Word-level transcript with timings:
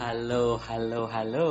Halo, 0.00 0.56
halo, 0.56 1.04
halo. 1.04 1.48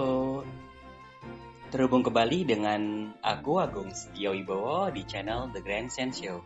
Terhubung 1.69 2.01
kembali 2.01 2.41
dengan 2.41 3.13
aku 3.21 3.61
Agung 3.61 3.93
Setio 3.93 4.33
Wibowo 4.33 4.89
di 4.89 5.05
channel 5.05 5.53
The 5.53 5.61
Grand 5.61 5.93
Sense 5.93 6.25
Show. 6.25 6.41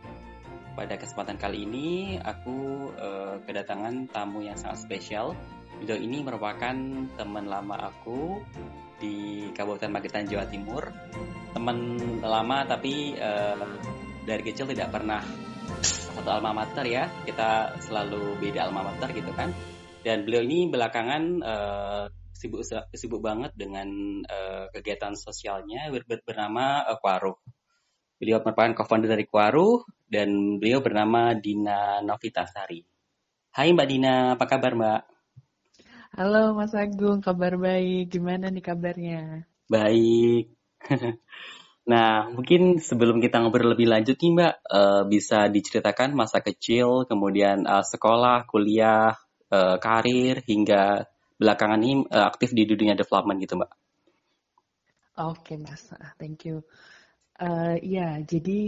Pada 0.76 1.00
kesempatan 1.00 1.40
kali 1.40 1.64
ini 1.64 2.20
aku 2.20 2.92
uh, 3.00 3.40
kedatangan 3.48 4.12
tamu 4.12 4.44
yang 4.44 4.60
sangat 4.60 4.84
spesial. 4.84 5.40
Beliau 5.80 5.96
ini 5.96 6.20
merupakan 6.20 6.76
teman 7.16 7.48
lama 7.48 7.88
aku 7.88 8.44
di 9.00 9.48
Kabupaten 9.56 9.96
Magetan 9.96 10.28
Jawa 10.28 10.52
Timur. 10.52 10.92
Teman 11.56 11.96
lama 12.20 12.68
tapi 12.68 13.16
uh, 13.16 13.56
dari 14.28 14.44
kecil 14.44 14.68
tidak 14.68 14.92
pernah 14.92 15.24
satu 15.80 16.28
alma 16.28 16.52
mater 16.52 16.84
ya. 16.92 17.08
Kita 17.24 17.80
selalu 17.80 18.36
beda 18.44 18.68
alma 18.68 18.84
mater 18.84 19.16
gitu 19.16 19.32
kan 19.32 19.75
dan 20.06 20.22
beliau 20.22 20.46
ini 20.46 20.70
belakangan 20.70 21.24
uh, 21.42 22.06
sibuk 22.30 22.62
sibuk 22.94 23.26
banget 23.26 23.58
dengan 23.58 23.90
uh, 24.22 24.70
kegiatan 24.70 25.18
sosialnya 25.18 25.90
ber, 25.90 26.06
ber, 26.06 26.22
bernama 26.22 26.86
uh, 26.86 27.02
Kuaruh. 27.02 27.34
Beliau 28.22 28.38
merupakan 28.46 28.78
co-founder 28.78 29.18
dari 29.18 29.26
Kuaruh 29.26 29.82
dan 30.06 30.62
beliau 30.62 30.86
bernama 30.86 31.34
Dina 31.34 32.06
Novitasari. 32.06 32.86
Hai 33.50 33.74
Mbak 33.74 33.88
Dina, 33.90 34.16
apa 34.38 34.46
kabar 34.46 34.78
Mbak? 34.78 35.02
Halo 36.22 36.54
Mas 36.54 36.78
Agung, 36.78 37.20
kabar 37.26 37.58
baik. 37.58 38.14
Gimana 38.14 38.54
nih 38.54 38.62
kabarnya? 38.64 39.50
Baik. 39.66 40.54
nah, 41.92 42.30
mungkin 42.30 42.78
sebelum 42.78 43.20
kita 43.20 43.42
ngobrol 43.42 43.74
lebih 43.74 43.90
lanjut 43.90 44.22
nih 44.22 44.32
Mbak, 44.38 44.56
uh, 44.70 45.04
bisa 45.10 45.50
diceritakan 45.50 46.14
masa 46.14 46.46
kecil, 46.46 47.10
kemudian 47.10 47.68
uh, 47.68 47.84
sekolah, 47.84 48.48
kuliah, 48.48 49.18
uh, 49.52 49.78
karir 49.78 50.42
hingga 50.46 51.06
belakangan 51.36 51.80
ini 51.84 52.06
uh, 52.08 52.26
aktif 52.30 52.56
di 52.56 52.64
dunia 52.64 52.96
development 52.96 53.38
gitu 53.44 53.60
mbak. 53.60 53.72
Oke 55.16 55.56
okay, 55.56 55.58
mas, 55.60 55.84
ah, 55.96 56.12
thank 56.20 56.44
you. 56.44 56.64
Uh, 57.36 57.76
ya 57.84 58.20
jadi 58.24 58.64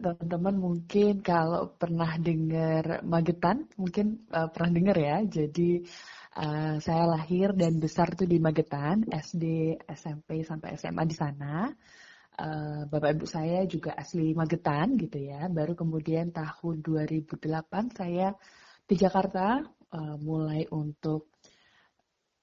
teman-teman 0.00 0.56
mungkin 0.56 1.22
kalau 1.22 1.70
pernah 1.76 2.18
dengar 2.18 3.04
Magetan, 3.06 3.68
mungkin 3.78 4.26
uh, 4.34 4.50
pernah 4.50 4.70
dengar 4.74 4.96
ya. 4.98 5.16
Jadi 5.22 5.84
uh, 6.38 6.76
saya 6.82 7.04
lahir 7.06 7.54
dan 7.54 7.78
besar 7.78 8.14
tuh 8.18 8.26
di 8.26 8.42
Magetan, 8.42 9.06
SD, 9.08 9.78
SMP 9.86 10.42
sampai 10.42 10.74
SMA 10.76 11.04
di 11.06 11.16
sana. 11.16 11.70
Uh, 12.34 12.82
Bapak 12.90 13.14
ibu 13.14 13.26
saya 13.30 13.62
juga 13.70 13.94
asli 13.94 14.34
Magetan 14.34 14.98
gitu 14.98 15.22
ya. 15.22 15.46
Baru 15.46 15.78
kemudian 15.78 16.34
tahun 16.34 16.82
2008 16.82 17.94
saya 17.94 18.34
di 18.84 18.94
Jakarta 18.98 19.62
uh, 19.94 20.16
mulai 20.18 20.66
untuk 20.74 21.30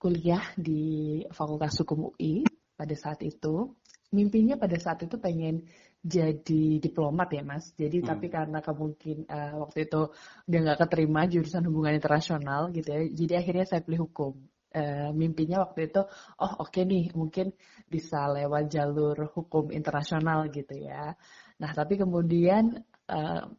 kuliah 0.02 0.42
di 0.58 1.22
Fakultas 1.30 1.78
Hukum 1.84 2.16
UI 2.16 2.48
pada 2.74 2.96
saat 2.98 3.22
itu. 3.22 3.76
Mimpinya 4.12 4.60
pada 4.60 4.76
saat 4.76 5.08
itu 5.08 5.16
pengen 5.22 5.70
jadi 6.02 6.82
diplomat 6.82 7.30
ya 7.32 7.44
mas. 7.46 7.72
Jadi 7.78 8.02
hmm. 8.02 8.08
tapi 8.10 8.28
karena 8.28 8.60
kemungkin 8.60 9.30
uh, 9.30 9.62
waktu 9.62 9.86
itu 9.86 10.10
udah 10.50 10.60
nggak 10.66 10.80
keterima 10.82 11.30
jurusan 11.30 11.64
hubungan 11.70 11.94
internasional 11.96 12.74
gitu 12.74 12.90
ya. 12.90 13.02
Jadi 13.06 13.34
akhirnya 13.38 13.66
saya 13.70 13.86
pilih 13.86 14.10
hukum. 14.10 14.34
Uh, 14.72 15.12
mimpinya 15.12 15.68
waktu 15.68 15.92
itu, 15.92 16.00
oh 16.40 16.52
oke 16.64 16.72
okay 16.72 16.88
nih 16.88 17.12
mungkin 17.12 17.52
bisa 17.92 18.32
lewat 18.32 18.72
jalur 18.72 19.28
hukum 19.36 19.68
internasional 19.68 20.48
gitu 20.48 20.80
ya. 20.80 21.12
Nah 21.60 21.72
tapi 21.76 22.00
kemudian 22.00 22.80
uh, 23.12 23.52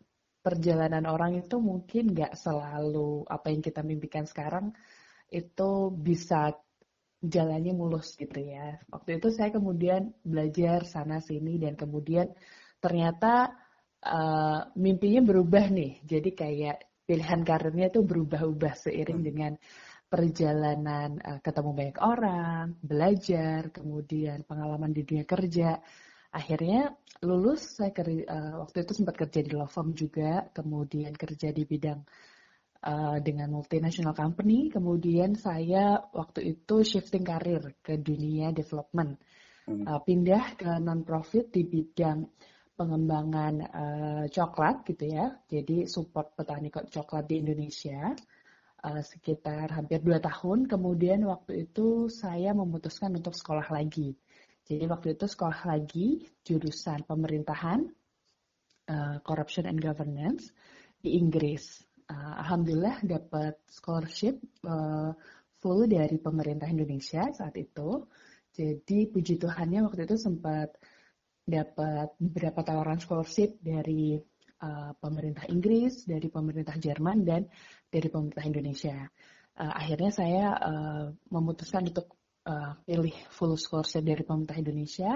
perjalanan 0.43 1.07
orang 1.07 1.39
itu 1.39 1.63
mungkin 1.63 2.13
nggak 2.13 2.35
selalu 2.35 3.23
apa 3.31 3.55
yang 3.55 3.63
kita 3.63 3.81
mimpikan 3.87 4.27
sekarang 4.27 4.75
itu 5.31 5.71
bisa 5.95 6.53
jalannya 7.23 7.73
mulus 7.73 8.19
gitu 8.19 8.43
ya. 8.43 8.83
Waktu 8.91 9.23
itu 9.23 9.31
saya 9.31 9.55
kemudian 9.55 10.11
belajar 10.27 10.83
sana 10.85 11.23
sini 11.23 11.57
dan 11.63 11.79
kemudian 11.79 12.35
ternyata 12.83 13.55
uh, 14.03 14.67
mimpinya 14.75 15.23
berubah 15.23 15.71
nih. 15.71 16.03
Jadi 16.03 16.31
kayak 16.35 17.07
pilihan 17.07 17.47
karirnya 17.47 17.95
itu 17.95 18.03
berubah-ubah 18.03 18.75
seiring 18.75 19.23
hmm. 19.23 19.29
dengan 19.31 19.53
perjalanan 20.11 21.17
uh, 21.23 21.39
ketemu 21.41 21.71
banyak 21.73 21.99
orang, 22.03 22.67
belajar, 22.83 23.71
kemudian 23.71 24.43
pengalaman 24.43 24.91
di 24.91 25.07
dunia 25.07 25.25
kerja 25.25 25.79
akhirnya 26.33 26.97
lulus 27.23 27.79
saya 27.79 27.93
kerja, 27.93 28.25
uh, 28.27 28.55
waktu 28.65 28.83
itu 28.83 28.93
sempat 28.97 29.15
kerja 29.15 29.41
di 29.45 29.53
law 29.53 29.69
firm 29.69 29.93
juga 29.93 30.49
kemudian 30.51 31.13
kerja 31.15 31.53
di 31.53 31.63
bidang 31.69 32.01
uh, 32.83 33.17
dengan 33.23 33.53
multinational 33.53 34.17
company. 34.17 34.73
Kemudian 34.73 35.39
saya 35.39 36.03
waktu 36.11 36.57
itu 36.57 36.83
shifting 36.83 37.23
karir 37.23 37.79
ke 37.85 38.01
dunia 38.01 38.51
development. 38.51 39.21
Uh, 39.63 40.03
pindah 40.03 40.59
ke 40.59 40.67
non 40.83 41.07
profit 41.07 41.55
di 41.55 41.63
bidang 41.63 42.27
pengembangan 42.75 43.55
uh, 43.63 44.25
coklat 44.27 44.83
gitu 44.91 45.07
ya. 45.07 45.31
Jadi 45.47 45.87
support 45.87 46.35
petani 46.35 46.67
coklat 46.67 47.31
di 47.31 47.39
Indonesia 47.39 48.11
uh, 48.83 49.03
sekitar 49.07 49.71
hampir 49.71 50.03
dua 50.03 50.19
tahun. 50.19 50.67
Kemudian 50.67 51.23
waktu 51.31 51.71
itu 51.71 52.11
saya 52.11 52.51
memutuskan 52.51 53.15
untuk 53.15 53.39
sekolah 53.39 53.71
lagi 53.71 54.19
jadi 54.73 54.89
waktu 54.89 55.21
itu 55.21 55.29
sekolah 55.29 55.69
lagi 55.69 56.25
jurusan 56.49 57.05
pemerintahan, 57.05 57.85
uh, 58.89 59.17
corruption 59.21 59.69
and 59.69 59.77
governance 59.77 60.49
di 60.97 61.21
Inggris. 61.21 61.85
Uh, 62.09 62.41
Alhamdulillah 62.41 63.05
dapat 63.05 63.61
scholarship 63.69 64.41
uh, 64.65 65.13
full 65.61 65.85
dari 65.85 66.17
pemerintah 66.17 66.73
Indonesia 66.73 67.29
saat 67.37 67.53
itu. 67.61 68.09
Jadi 68.53 69.13
puji 69.13 69.37
Tuhannya 69.37 69.85
waktu 69.85 70.09
itu 70.09 70.17
sempat 70.17 70.81
dapat 71.45 72.17
beberapa 72.17 72.65
tawaran 72.65 72.97
scholarship 72.97 73.61
dari 73.61 74.17
uh, 74.65 74.97
pemerintah 74.97 75.45
Inggris, 75.53 76.09
dari 76.09 76.33
pemerintah 76.33 76.81
Jerman, 76.81 77.29
dan 77.29 77.45
dari 77.93 78.09
pemerintah 78.09 78.49
Indonesia. 78.49 78.97
Uh, 79.53 79.73
akhirnya 79.73 80.09
saya 80.09 80.47
uh, 80.57 81.07
memutuskan 81.29 81.93
untuk 81.93 82.22
uh, 82.47 82.75
pilih 82.83 83.15
full 83.31 83.55
scholarship 83.59 84.03
dari 84.03 84.23
pemerintah 84.27 84.59
Indonesia, 84.59 85.13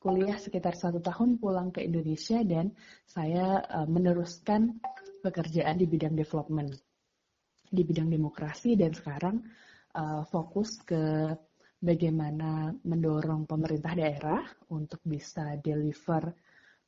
kuliah 0.00 0.38
sekitar 0.40 0.74
satu 0.78 1.02
tahun 1.02 1.36
pulang 1.36 1.74
ke 1.74 1.84
Indonesia 1.84 2.40
dan 2.46 2.72
saya 3.04 3.60
uh, 3.60 3.88
meneruskan 3.88 4.80
pekerjaan 5.20 5.76
di 5.76 5.86
bidang 5.86 6.16
development, 6.16 6.72
di 7.68 7.82
bidang 7.84 8.08
demokrasi 8.08 8.78
dan 8.78 8.96
sekarang 8.96 9.44
uh, 9.94 10.24
fokus 10.28 10.80
ke 10.80 11.34
bagaimana 11.80 12.72
mendorong 12.84 13.48
pemerintah 13.48 13.96
daerah 13.96 14.40
untuk 14.72 15.00
bisa 15.04 15.56
deliver 15.60 16.32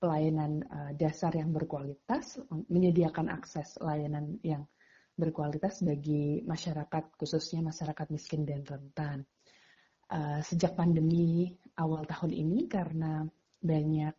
pelayanan 0.01 0.65
uh, 0.67 0.91
dasar 0.99 1.37
yang 1.37 1.55
berkualitas, 1.55 2.41
menyediakan 2.67 3.31
akses 3.31 3.79
layanan 3.79 4.41
yang 4.43 4.67
berkualitas 5.13 5.85
bagi 5.85 6.41
masyarakat, 6.43 7.15
khususnya 7.21 7.61
masyarakat 7.61 8.07
miskin 8.09 8.49
dan 8.49 8.65
rentan. 8.65 9.29
Eh, 10.13 10.41
sejak 10.45 10.77
pandemi 10.77 11.49
awal 11.81 12.05
tahun 12.05 12.37
ini 12.37 12.69
karena 12.69 13.25
banyak 13.65 14.13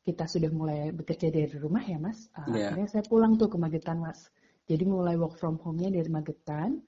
kita 0.00 0.24
sudah 0.24 0.48
mulai 0.48 0.88
bekerja 0.88 1.28
dari 1.28 1.52
rumah 1.60 1.84
ya 1.84 2.00
mas. 2.00 2.32
Uh, 2.32 2.48
yeah. 2.56 2.72
Akhirnya 2.72 2.88
saya 2.88 3.04
pulang 3.04 3.36
tuh 3.36 3.52
ke 3.52 3.60
Magetan 3.60 4.00
mas. 4.00 4.32
Jadi 4.64 4.88
mulai 4.88 5.20
work 5.20 5.36
from 5.36 5.60
home-nya 5.60 5.92
dari 5.92 6.08
Magetan. 6.08 6.80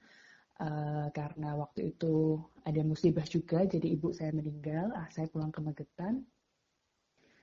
Uh, 0.56 1.12
karena 1.12 1.52
waktu 1.56 1.92
itu 1.92 2.40
ada 2.64 2.80
musibah 2.80 3.24
juga, 3.28 3.64
jadi 3.68 3.92
ibu 3.92 4.08
saya 4.16 4.32
meninggal. 4.32 4.88
Uh, 4.96 5.08
saya 5.12 5.28
pulang 5.28 5.52
ke 5.52 5.60
Magetan 5.60 6.24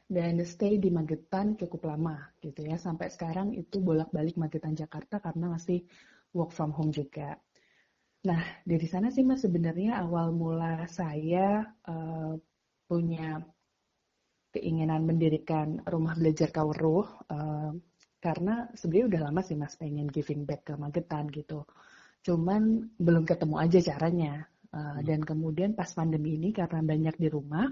dan 0.09 0.41
stay 0.49 0.81
di 0.81 0.89
Magetan 0.89 1.61
cukup 1.61 1.93
lama 1.93 2.25
gitu 2.41 2.65
ya 2.65 2.79
sampai 2.81 3.13
sekarang 3.13 3.53
itu 3.53 3.77
bolak-balik 3.77 4.33
Magetan 4.33 4.73
Jakarta 4.73 5.21
karena 5.21 5.53
masih 5.53 5.85
work 6.33 6.49
from 6.49 6.73
home 6.73 6.89
juga. 6.89 7.37
Nah, 8.27 8.43
dari 8.67 8.88
sana 8.91 9.07
sih 9.07 9.23
Mas 9.23 9.47
sebenarnya 9.47 10.03
awal 10.03 10.35
mula 10.35 10.83
saya 10.91 11.63
uh, 11.88 12.35
punya 12.83 13.39
keinginan 14.51 15.07
mendirikan 15.07 15.79
rumah 15.88 16.12
belajar 16.19 16.51
Kauruh 16.51 17.07
uh, 17.31 17.71
karena 18.19 18.68
sebenarnya 18.75 19.07
udah 19.15 19.21
lama 19.31 19.41
sih 19.47 19.56
Mas 19.56 19.79
pengen 19.79 20.12
giving 20.12 20.44
back 20.44 20.68
ke 20.68 20.74
Magetan 20.75 21.31
gitu. 21.31 21.63
Cuman 22.19 22.91
belum 23.00 23.24
ketemu 23.24 23.56
aja 23.63 23.79
caranya. 23.95 24.44
Uh, 24.68 25.00
dan 25.07 25.24
kemudian 25.24 25.71
pas 25.71 25.88
pandemi 25.95 26.35
ini 26.35 26.51
karena 26.51 26.83
banyak 26.83 27.15
di 27.15 27.31
rumah, 27.31 27.71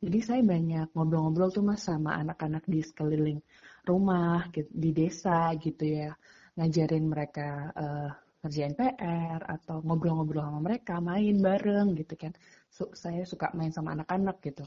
jadi 0.00 0.18
saya 0.24 0.40
banyak 0.40 0.88
ngobrol-ngobrol 0.96 1.52
tuh 1.52 1.60
Mas 1.60 1.84
sama 1.84 2.16
anak-anak 2.16 2.64
di 2.64 2.80
sekeliling 2.80 3.44
rumah 3.84 4.48
gitu, 4.48 4.72
di 4.72 4.90
desa 4.96 5.52
gitu 5.60 5.84
ya, 5.84 6.16
ngajarin 6.56 7.04
mereka 7.04 7.48
uh, 7.76 8.10
ngerjain 8.40 8.74
PR 8.76 9.40
atau 9.44 9.84
ngobrol-ngobrol 9.84 10.44
sama 10.44 10.60
mereka, 10.64 10.96
main 11.00 11.36
bareng 11.40 11.92
gitu 12.00 12.14
kan. 12.16 12.32
So, 12.72 12.92
saya 12.96 13.22
suka 13.28 13.52
main 13.52 13.72
sama 13.72 13.92
anak-anak 13.96 14.36
gitu. 14.40 14.64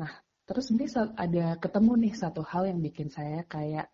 Nah, 0.00 0.12
terus 0.44 0.68
ini 0.72 0.84
ada 1.16 1.56
ketemu 1.56 1.92
nih 2.04 2.14
satu 2.14 2.42
hal 2.44 2.68
yang 2.68 2.80
bikin 2.84 3.08
saya 3.08 3.40
kayak 3.48 3.88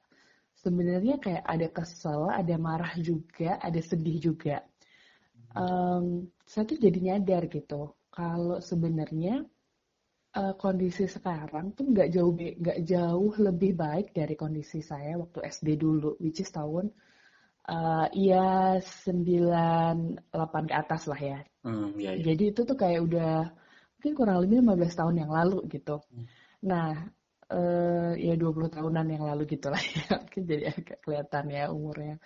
sebenarnya 0.58 1.16
kayak 1.22 1.44
ada 1.46 1.68
kesel, 1.70 2.28
ada 2.28 2.54
marah 2.58 2.92
juga, 2.98 3.56
ada 3.62 3.80
sedih 3.80 4.18
juga. 4.18 4.66
um, 5.54 6.30
saya 6.46 6.62
tuh 6.66 6.78
jadi 6.78 6.98
nyadar 6.98 7.46
gitu 7.50 7.94
kalau 8.10 8.58
sebenarnya 8.62 9.42
uh, 10.38 10.54
kondisi 10.58 11.06
sekarang 11.10 11.74
tuh 11.74 11.90
nggak 11.90 12.08
jauh 12.14 12.32
nggak 12.34 12.80
jauh 12.86 13.34
lebih 13.38 13.72
baik 13.74 14.14
dari 14.14 14.34
kondisi 14.38 14.82
saya 14.82 15.18
waktu 15.18 15.42
SD 15.46 15.78
dulu, 15.78 16.18
which 16.22 16.42
is 16.42 16.50
tahun 16.50 16.90
uh, 17.68 18.06
ya 18.14 18.78
delapan 19.10 20.64
ke 20.64 20.74
atas 20.74 21.02
lah 21.10 21.20
ya. 21.20 21.38
Hmm, 21.66 21.92
iya, 22.00 22.16
iya. 22.16 22.32
Jadi 22.32 22.44
itu 22.56 22.60
tuh 22.64 22.76
kayak 22.78 23.00
udah 23.04 23.32
mungkin 24.00 24.12
kurang 24.16 24.38
lebih 24.40 24.64
15 24.64 24.96
tahun 24.96 25.16
yang 25.26 25.32
lalu 25.32 25.58
gitu. 25.68 26.00
Hmm. 26.08 26.24
Nah, 26.64 26.88
uh, 27.52 28.12
ya 28.16 28.34
20 28.38 28.72
tahunan 28.72 29.06
yang 29.10 29.24
lalu 29.28 29.42
gitu 29.44 29.68
lah 29.68 29.82
ya. 29.82 30.06
Mungkin 30.24 30.42
jadi 30.46 30.64
agak 30.72 30.98
kelihatan 31.04 31.44
ya 31.52 31.64
umurnya. 31.68 32.16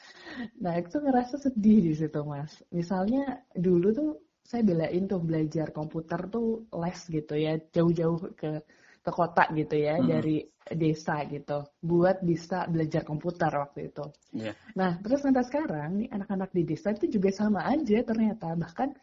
Nah, 0.60 0.72
itu 0.78 0.96
ngerasa 1.00 1.34
sedih 1.40 1.78
di 1.82 1.92
situ, 1.96 2.20
Mas. 2.22 2.62
Misalnya 2.70 3.42
dulu 3.56 3.88
tuh 3.90 4.10
saya 4.44 4.60
belain 4.60 5.08
tuh 5.08 5.24
belajar 5.24 5.72
komputer 5.72 6.28
tuh 6.28 6.68
les 6.68 7.00
gitu 7.08 7.34
ya, 7.34 7.56
jauh-jauh 7.72 8.36
ke 8.36 8.60
ke 9.04 9.12
kota 9.12 9.44
gitu 9.52 9.76
ya 9.76 10.00
hmm. 10.00 10.08
dari 10.08 10.36
desa 10.72 11.20
gitu 11.28 11.68
buat 11.84 12.24
bisa 12.24 12.64
belajar 12.72 13.04
komputer 13.04 13.52
waktu 13.52 13.92
itu. 13.92 14.04
Yeah. 14.32 14.56
Nah 14.80 14.96
terus 15.04 15.20
sampai 15.20 15.44
sekarang 15.44 16.00
nih 16.00 16.08
anak-anak 16.08 16.50
di 16.56 16.64
desa 16.64 16.96
itu 16.96 17.20
juga 17.20 17.28
sama 17.28 17.68
aja 17.68 18.00
ternyata 18.00 18.56
bahkan 18.56 18.96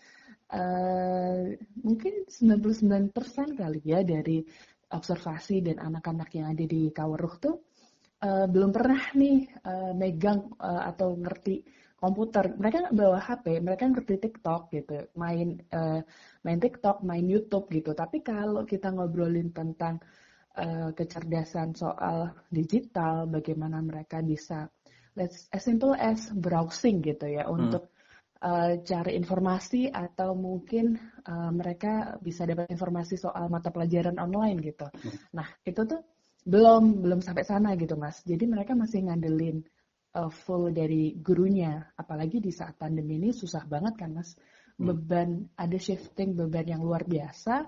uh, 0.50 1.53
mungkin 1.86 2.25
99% 2.25 3.13
kali 3.62 3.81
ya 3.86 4.01
dari 4.01 4.42
observasi 4.89 5.62
dan 5.62 5.77
anak-anak 5.77 6.33
yang 6.33 6.50
ada 6.50 6.65
di 6.65 6.89
Kaweruh 6.89 7.36
tuh 7.38 7.56
uh, 8.25 8.50
belum 8.50 8.74
pernah 8.74 9.13
nih 9.13 9.45
uh, 9.62 9.94
megang 9.94 10.50
uh, 10.57 10.89
atau 10.89 11.13
ngerti 11.13 11.62
komputer. 12.01 12.57
Mereka 12.57 12.89
nggak 12.89 12.98
bawa 12.98 13.21
HP, 13.21 13.62
mereka 13.62 13.86
ngerti 13.86 14.15
TikTok 14.18 14.74
gitu, 14.74 15.06
main 15.13 15.62
uh, 15.69 16.01
main 16.42 16.57
TikTok, 16.57 17.06
main 17.06 17.24
YouTube 17.30 17.69
gitu. 17.69 17.94
Tapi 17.94 18.25
kalau 18.25 18.65
kita 18.65 18.89
ngobrolin 18.89 19.53
tentang 19.53 20.01
uh, 20.57 20.89
kecerdasan 20.98 21.77
soal 21.77 22.33
digital, 22.50 23.30
bagaimana 23.30 23.77
mereka 23.86 24.25
bisa 24.25 24.65
let's 25.13 25.45
as 25.53 25.62
simple 25.62 25.94
as 25.94 26.33
browsing 26.33 27.06
gitu 27.06 27.30
ya 27.30 27.45
hmm. 27.45 27.53
untuk 27.53 27.94
uh, 28.42 28.81
cari 28.81 29.13
informasi 29.13 29.94
atau 29.94 30.33
mungkin 30.33 30.98
uh, 31.30 31.51
mereka 31.53 32.18
bisa 32.18 32.50
dapat 32.50 32.71
informasi 32.74 33.19
soal 33.19 33.45
mata 33.51 33.69
pelajaran 33.69 34.18
online 34.18 34.57
gitu. 34.65 34.89
Hmm. 34.89 35.38
Nah 35.38 35.48
itu 35.62 35.86
tuh 35.86 36.01
belum 36.42 37.06
belum 37.06 37.21
sampai 37.21 37.45
sana 37.45 37.77
gitu 37.77 37.94
mas. 37.94 38.25
Jadi 38.25 38.50
mereka 38.50 38.74
masih 38.74 39.06
ngandelin 39.06 39.62
uh, 40.16 40.31
full 40.31 40.72
dari 40.72 41.16
gurunya. 41.18 41.92
Apalagi 41.96 42.44
di 42.44 42.52
saat 42.52 42.75
pandemi 42.75 43.18
ini 43.19 43.31
susah 43.31 43.63
banget 43.68 43.94
kan 44.00 44.12
mas. 44.16 44.36
Hmm. 44.78 44.92
Beban 44.92 45.30
ada 45.56 45.78
shifting 45.78 46.36
beban 46.36 46.68
yang 46.68 46.81
luar 46.84 47.04
biasa 47.08 47.68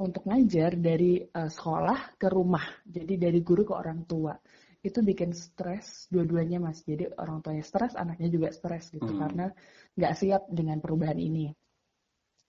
untuk 0.00 0.24
ngajar 0.28 0.76
dari 0.80 1.20
uh, 1.20 1.48
sekolah 1.48 2.16
ke 2.16 2.28
rumah. 2.32 2.64
Jadi 2.84 3.20
dari 3.20 3.40
guru 3.44 3.68
ke 3.68 3.74
orang 3.76 4.04
tua. 4.08 4.34
Itu 4.82 4.98
bikin 5.04 5.30
stres 5.30 6.10
dua-duanya 6.10 6.58
mas. 6.58 6.82
Jadi 6.82 7.06
orang 7.14 7.38
tuanya 7.44 7.62
stres, 7.62 7.94
anaknya 7.94 8.28
juga 8.32 8.48
stres 8.50 8.90
gitu 8.90 9.12
hmm. 9.12 9.20
karena 9.20 9.46
nggak 9.94 10.14
siap 10.16 10.42
dengan 10.50 10.82
perubahan 10.82 11.18
ini. 11.20 11.52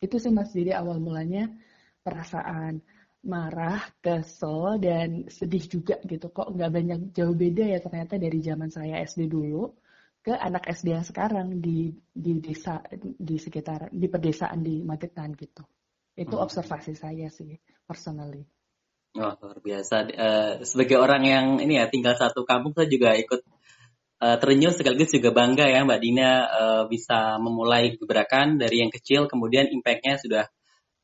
Itu 0.01 0.18
sih 0.18 0.34
mas. 0.34 0.50
Jadi 0.51 0.74
awal 0.74 0.98
mulanya 0.98 1.51
perasaan 2.04 2.84
marah, 3.24 3.80
kesel, 4.04 4.78
dan 4.84 5.31
sedih 5.31 5.64
juga 5.68 5.96
gitu. 6.04 6.28
Kok 6.30 6.54
nggak 6.54 6.72
banyak 6.72 7.00
jauh 7.16 7.36
beda 7.36 7.64
ya 7.64 7.80
ternyata 7.80 8.20
dari 8.20 8.40
zaman 8.44 8.70
saya 8.70 9.00
SD 9.04 9.31
dulu 9.31 9.72
ke 10.24 10.31
anak 10.36 10.68
SD 10.72 10.96
yang 10.96 11.08
sekarang 11.08 11.60
di 11.60 11.92
di 12.12 12.40
desa 12.40 12.80
di 13.00 13.36
sekitar 13.36 13.92
di 13.92 14.08
pedesaan 14.08 14.64
di 14.64 14.84
Magetan 14.84 15.36
gitu. 15.36 15.64
Itu 16.16 16.36
hmm. 16.40 16.46
observasi 16.46 16.94
saya 16.96 17.28
sih 17.31 17.56
personally. 17.88 18.44
Oh, 19.14 19.36
luar 19.40 19.60
biasa. 19.62 19.96
Uh, 20.10 20.54
sebagai 20.66 20.98
orang 20.98 21.24
yang 21.24 21.46
ini 21.62 21.78
ya 21.78 21.86
tinggal 21.86 22.18
satu 22.18 22.50
kampung 22.50 22.74
saya 22.74 22.90
juga 22.90 23.14
ikut 23.14 23.46
uh, 24.24 24.38
terenyuh 24.42 24.74
sekaligus 24.74 25.14
juga 25.14 25.30
bangga 25.30 25.69
ya 25.69 25.86
Mbak 25.86 26.00
Dina 26.02 26.30
uh, 26.50 26.84
bisa 26.90 27.38
memulai 27.38 27.94
gebrakan 27.94 28.58
dari 28.58 28.81
yang 28.81 28.90
kecil 28.90 29.30
kemudian 29.30 29.69
impactnya 29.69 30.18
sudah 30.18 30.44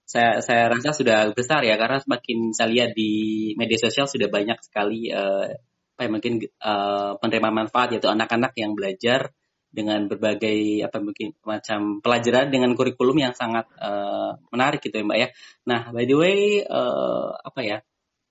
saya 0.09 0.41
saya 0.41 0.73
rasa 0.73 0.89
sudah 0.89 1.29
besar 1.38 1.61
ya 1.61 1.77
karena 1.77 2.01
semakin 2.01 2.50
saya 2.50 2.73
lihat 2.73 2.97
di 2.97 3.11
media 3.53 3.77
sosial 3.77 4.09
sudah 4.09 4.25
banyak 4.25 4.57
sekali 4.65 5.13
uh, 5.13 5.53
apa 5.94 6.01
ya 6.01 6.09
mungkin 6.09 6.33
uh, 6.65 7.13
penerima 7.21 7.50
manfaat 7.53 7.94
yaitu 7.94 8.09
anak-anak 8.09 8.57
yang 8.57 8.73
belajar 8.73 9.29
dengan 9.69 10.09
berbagai 10.09 10.81
apa 10.81 10.97
mungkin 10.97 11.38
macam 11.45 12.01
pelajaran 12.01 12.50
dengan 12.50 12.73
kurikulum 12.73 13.21
yang 13.21 13.38
sangat 13.38 13.69
uh, 13.77 14.33
menarik 14.50 14.81
gitu 14.81 14.97
ya 14.97 15.06
mbak 15.06 15.19
ya. 15.21 15.27
Nah 15.69 15.94
by 15.94 16.09
the 16.09 16.17
way 16.17 16.65
uh, 16.65 17.38
apa 17.45 17.62
ya 17.62 17.77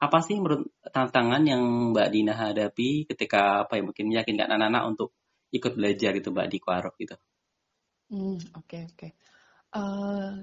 apa 0.03 0.19
sih 0.19 0.35
menurut 0.35 0.67
tantangan 0.91 1.47
yang 1.47 1.95
mbak 1.95 2.11
Dina 2.11 2.35
hadapi 2.35 3.07
ketika 3.07 3.71
apa 3.71 3.79
ya 3.79 3.87
mungkin 3.87 4.11
meyakinkan 4.11 4.51
anak-anak 4.51 4.83
untuk 4.99 5.15
ikut 5.55 5.79
belajar 5.79 6.11
gitu 6.19 6.35
mbak 6.35 6.51
di 6.51 6.59
Kuarok 6.59 6.99
gitu? 6.99 7.15
Hmm 8.11 8.35
oke 8.59 8.67
okay, 8.67 8.83
oke. 8.91 8.99
Okay. 8.99 9.11
Uh, 9.71 10.43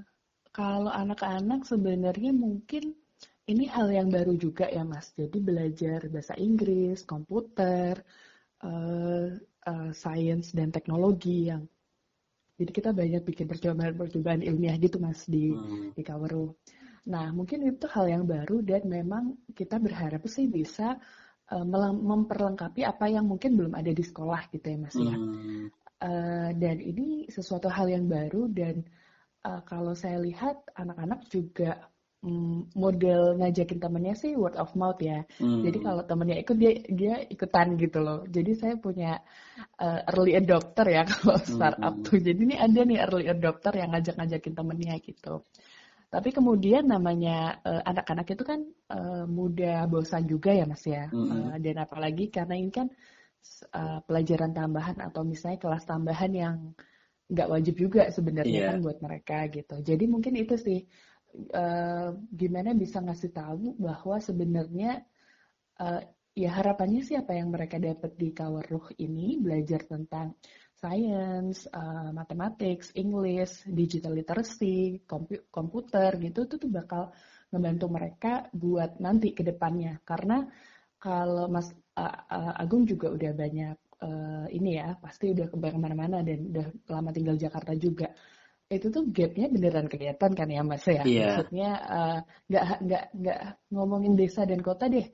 kalau 0.55 0.87
anak-anak 0.87 1.67
sebenarnya 1.67 2.31
mungkin 2.31 2.95
ini 3.51 3.67
hal 3.67 3.91
yang 3.91 4.07
baru 4.07 4.39
juga 4.39 4.71
ya 4.71 4.87
Mas. 4.87 5.11
Jadi 5.11 5.37
belajar 5.43 6.07
bahasa 6.07 6.33
Inggris, 6.39 7.03
komputer, 7.03 7.99
uh, 8.63 9.35
uh, 9.67 9.91
sains 9.91 10.55
dan 10.55 10.71
teknologi 10.71 11.51
yang 11.51 11.67
jadi 12.55 12.71
kita 12.71 12.89
banyak 12.95 13.27
bikin 13.27 13.51
percobaan-percobaan 13.51 14.39
ilmiah 14.39 14.79
gitu 14.79 14.95
Mas 15.03 15.27
di 15.27 15.51
hmm. 15.51 15.91
di 15.91 16.01
Kaweru. 16.07 16.55
Nah 17.11 17.35
mungkin 17.35 17.67
itu 17.67 17.85
hal 17.91 18.07
yang 18.07 18.23
baru 18.23 18.63
dan 18.63 18.87
memang 18.87 19.35
kita 19.51 19.75
berharap 19.75 20.23
sih 20.31 20.47
bisa 20.47 20.95
uh, 21.51 21.65
memperlengkapi 21.99 22.87
apa 22.87 23.11
yang 23.11 23.27
mungkin 23.27 23.59
belum 23.59 23.75
ada 23.75 23.91
di 23.91 24.01
sekolah 24.01 24.47
gitu 24.55 24.71
ya 24.71 24.77
Mas 24.79 24.95
ya. 24.95 25.19
Hmm. 25.19 25.67
Uh, 25.99 26.49
dan 26.55 26.79
ini 26.79 27.27
sesuatu 27.27 27.67
hal 27.67 27.91
yang 27.91 28.07
baru 28.07 28.47
dan 28.47 28.87
uh, 29.45 29.61
kalau 29.61 29.93
saya 29.93 30.17
lihat 30.17 30.65
anak-anak 30.73 31.29
juga 31.29 31.93
um, 32.25 32.65
model 32.73 33.37
ngajakin 33.37 33.77
temennya 33.77 34.15
sih 34.17 34.33
word 34.33 34.57
of 34.57 34.73
mouth 34.73 34.97
ya. 34.97 35.21
Hmm. 35.37 35.61
Jadi 35.61 35.77
kalau 35.85 36.01
temennya 36.03 36.41
ikut 36.41 36.57
dia 36.57 36.73
dia 36.89 37.15
ikutan 37.29 37.77
gitu 37.77 38.01
loh. 38.01 38.25
Jadi 38.25 38.51
saya 38.57 38.75
punya 38.81 39.21
uh, 39.77 40.01
early 40.09 40.33
adopter 40.33 40.85
ya 40.89 41.05
kalau 41.11 41.37
startup 41.45 41.93
hmm. 41.93 42.03
tuh. 42.03 42.17
Jadi 42.17 42.41
ini 42.41 42.55
ada 42.57 42.81
nih 42.81 42.99
early 43.05 43.25
adopter 43.29 43.73
yang 43.77 43.93
ngajak-ngajakin 43.93 44.53
temennya 44.57 44.95
gitu. 45.05 45.45
Tapi 46.09 46.29
kemudian 46.31 46.87
namanya 46.87 47.59
uh, 47.61 47.81
anak-anak 47.85 48.27
itu 48.33 48.43
kan 48.47 48.59
uh, 48.89 49.25
mudah 49.27 49.85
bosan 49.85 50.25
juga 50.25 50.55
ya 50.55 50.65
mas 50.65 50.83
ya. 50.83 51.07
Hmm. 51.13 51.53
Uh, 51.53 51.55
dan 51.61 51.85
apalagi 51.85 52.33
karena 52.33 52.57
ini 52.57 52.71
kan 52.73 52.87
uh, 53.75 53.99
pelajaran 54.05 54.51
tambahan 54.55 54.97
atau 55.03 55.21
misalnya 55.21 55.61
kelas 55.61 55.85
tambahan 55.85 56.31
yang 56.33 56.57
nggak 57.25 57.49
wajib 57.49 57.75
juga 57.77 58.09
sebenarnya 58.13 58.59
yeah. 58.59 58.69
kan 58.73 58.77
buat 58.85 58.99
mereka 59.01 59.49
gitu. 59.49 59.81
Jadi 59.81 60.05
mungkin 60.05 60.33
itu 60.37 60.55
sih 60.61 60.79
uh, 61.53 62.13
gimana 62.29 62.77
bisa 62.77 63.01
ngasih 63.01 63.31
tahu 63.33 63.75
bahwa 63.81 64.21
sebenarnya 64.21 65.01
uh, 65.81 66.01
ya 66.35 66.49
harapannya 66.51 67.01
sih 67.01 67.15
apa 67.17 67.33
yang 67.33 67.49
mereka 67.49 67.81
dapat 67.81 68.13
di 68.19 68.29
Kawaruh 68.35 68.93
ini 68.99 69.39
belajar 69.39 69.87
tentang 69.87 70.35
science, 70.75 71.65
uh, 71.71 72.11
mathematics, 72.11 72.91
English, 72.93 73.63
digital 73.65 74.13
literacy, 74.13 75.01
komputer 75.49 76.19
gitu 76.19 76.45
itu 76.45 76.55
tuh 76.59 76.69
bakal 76.69 77.15
membantu 77.49 77.87
mereka 77.87 78.51
buat 78.51 78.99
nanti 78.99 79.31
ke 79.31 79.41
depannya 79.41 80.03
karena 80.03 80.43
kalau 80.99 81.47
Mas 81.47 81.71
uh, 81.95 82.19
uh, 82.27 82.53
Agung 82.59 82.83
juga 82.83 83.13
udah 83.13 83.31
banyak 83.31 83.77
uh, 84.01 84.47
ini 84.51 84.79
ya 84.81 84.97
pasti 84.99 85.31
udah 85.31 85.47
ke 85.47 85.55
mana-mana 85.59 86.25
dan 86.25 86.51
udah 86.51 86.67
lama 86.91 87.09
tinggal 87.15 87.35
Jakarta 87.39 87.71
juga 87.77 88.11
itu 88.65 88.89
tuh 88.89 89.05
gapnya 89.13 89.45
beneran 89.45 89.85
kelihatan 89.85 90.31
kan 90.33 90.49
ya 90.49 90.65
mas 90.65 90.81
ya 90.89 91.05
yeah. 91.05 91.37
maksudnya 91.37 91.69
eh, 91.85 92.17
nggak 92.49 92.65
uh, 92.65 92.77
nggak 92.81 93.03
nggak 93.13 93.39
ngomongin 93.69 94.13
desa 94.17 94.41
dan 94.49 94.57
kota 94.65 94.89
deh 94.89 95.05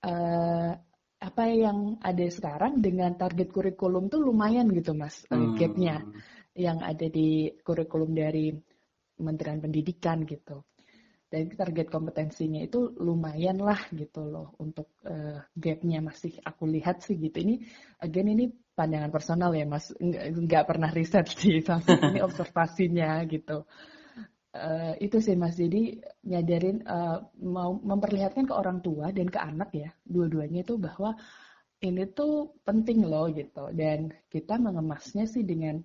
uh, 0.00 0.72
apa 1.16 1.44
yang 1.48 2.00
ada 2.00 2.24
sekarang 2.32 2.80
dengan 2.80 3.12
target 3.20 3.52
kurikulum 3.52 4.08
tuh 4.08 4.24
lumayan 4.24 4.72
gitu 4.72 4.96
mas 4.96 5.28
hmm. 5.28 5.60
gapnya 5.60 6.08
yang 6.56 6.80
ada 6.80 7.04
di 7.12 7.52
kurikulum 7.60 8.16
dari 8.16 8.56
Kementerian 9.16 9.60
Pendidikan 9.60 10.24
gitu 10.24 10.64
dan 11.36 11.52
target 11.52 11.92
kompetensinya 11.92 12.64
itu 12.64 12.96
lumayan 12.96 13.60
lah 13.60 13.76
gitu 13.92 14.24
loh 14.24 14.56
untuk 14.56 14.88
uh, 15.04 15.44
gapnya 15.52 16.00
masih 16.00 16.40
aku 16.40 16.64
lihat 16.64 17.04
sih 17.04 17.20
gitu. 17.20 17.36
Ini 17.44 17.60
again 18.00 18.32
ini 18.32 18.48
pandangan 18.72 19.12
personal 19.12 19.52
ya 19.52 19.68
mas. 19.68 19.92
Nggak 20.00 20.64
pernah 20.64 20.88
riset 20.88 21.28
sih 21.28 21.60
tapi 21.68 21.92
ini 21.92 22.24
observasinya 22.24 23.20
gitu. 23.28 23.68
Uh, 24.56 24.96
itu 24.96 25.20
sih 25.20 25.36
mas. 25.36 25.60
Jadi 25.60 26.00
nyadarin 26.24 26.80
uh, 26.88 27.28
mau 27.44 27.76
memperlihatkan 27.76 28.48
ke 28.48 28.54
orang 28.56 28.80
tua 28.80 29.12
dan 29.12 29.28
ke 29.28 29.36
anak 29.36 29.76
ya 29.76 29.92
dua-duanya 30.08 30.64
itu 30.64 30.80
bahwa 30.80 31.12
ini 31.84 32.08
tuh 32.16 32.56
penting 32.64 33.04
loh 33.04 33.28
gitu. 33.28 33.68
Dan 33.76 34.08
kita 34.32 34.56
mengemasnya 34.56 35.28
sih 35.28 35.44
dengan 35.44 35.84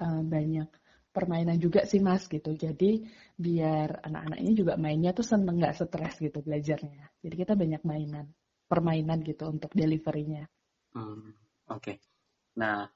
uh, 0.00 0.24
banyak 0.24 0.87
permainan 1.12 1.58
juga 1.58 1.84
sih 1.88 1.98
mas 1.98 2.28
gitu. 2.28 2.54
Jadi 2.54 3.04
biar 3.34 4.04
anak-anak 4.04 4.38
ini 4.38 4.52
juga 4.54 4.74
mainnya 4.78 5.10
tuh 5.16 5.26
seneng 5.26 5.58
nggak 5.58 5.74
stres 5.74 6.20
gitu 6.20 6.40
belajarnya. 6.44 7.10
Jadi 7.24 7.34
kita 7.34 7.58
banyak 7.58 7.82
mainan, 7.82 8.26
permainan 8.68 9.24
gitu 9.24 9.48
untuk 9.48 9.72
deliverynya. 9.72 10.46
Hmm, 10.94 11.34
Oke. 11.68 11.82
Okay. 11.82 11.96
Nah, 12.58 12.88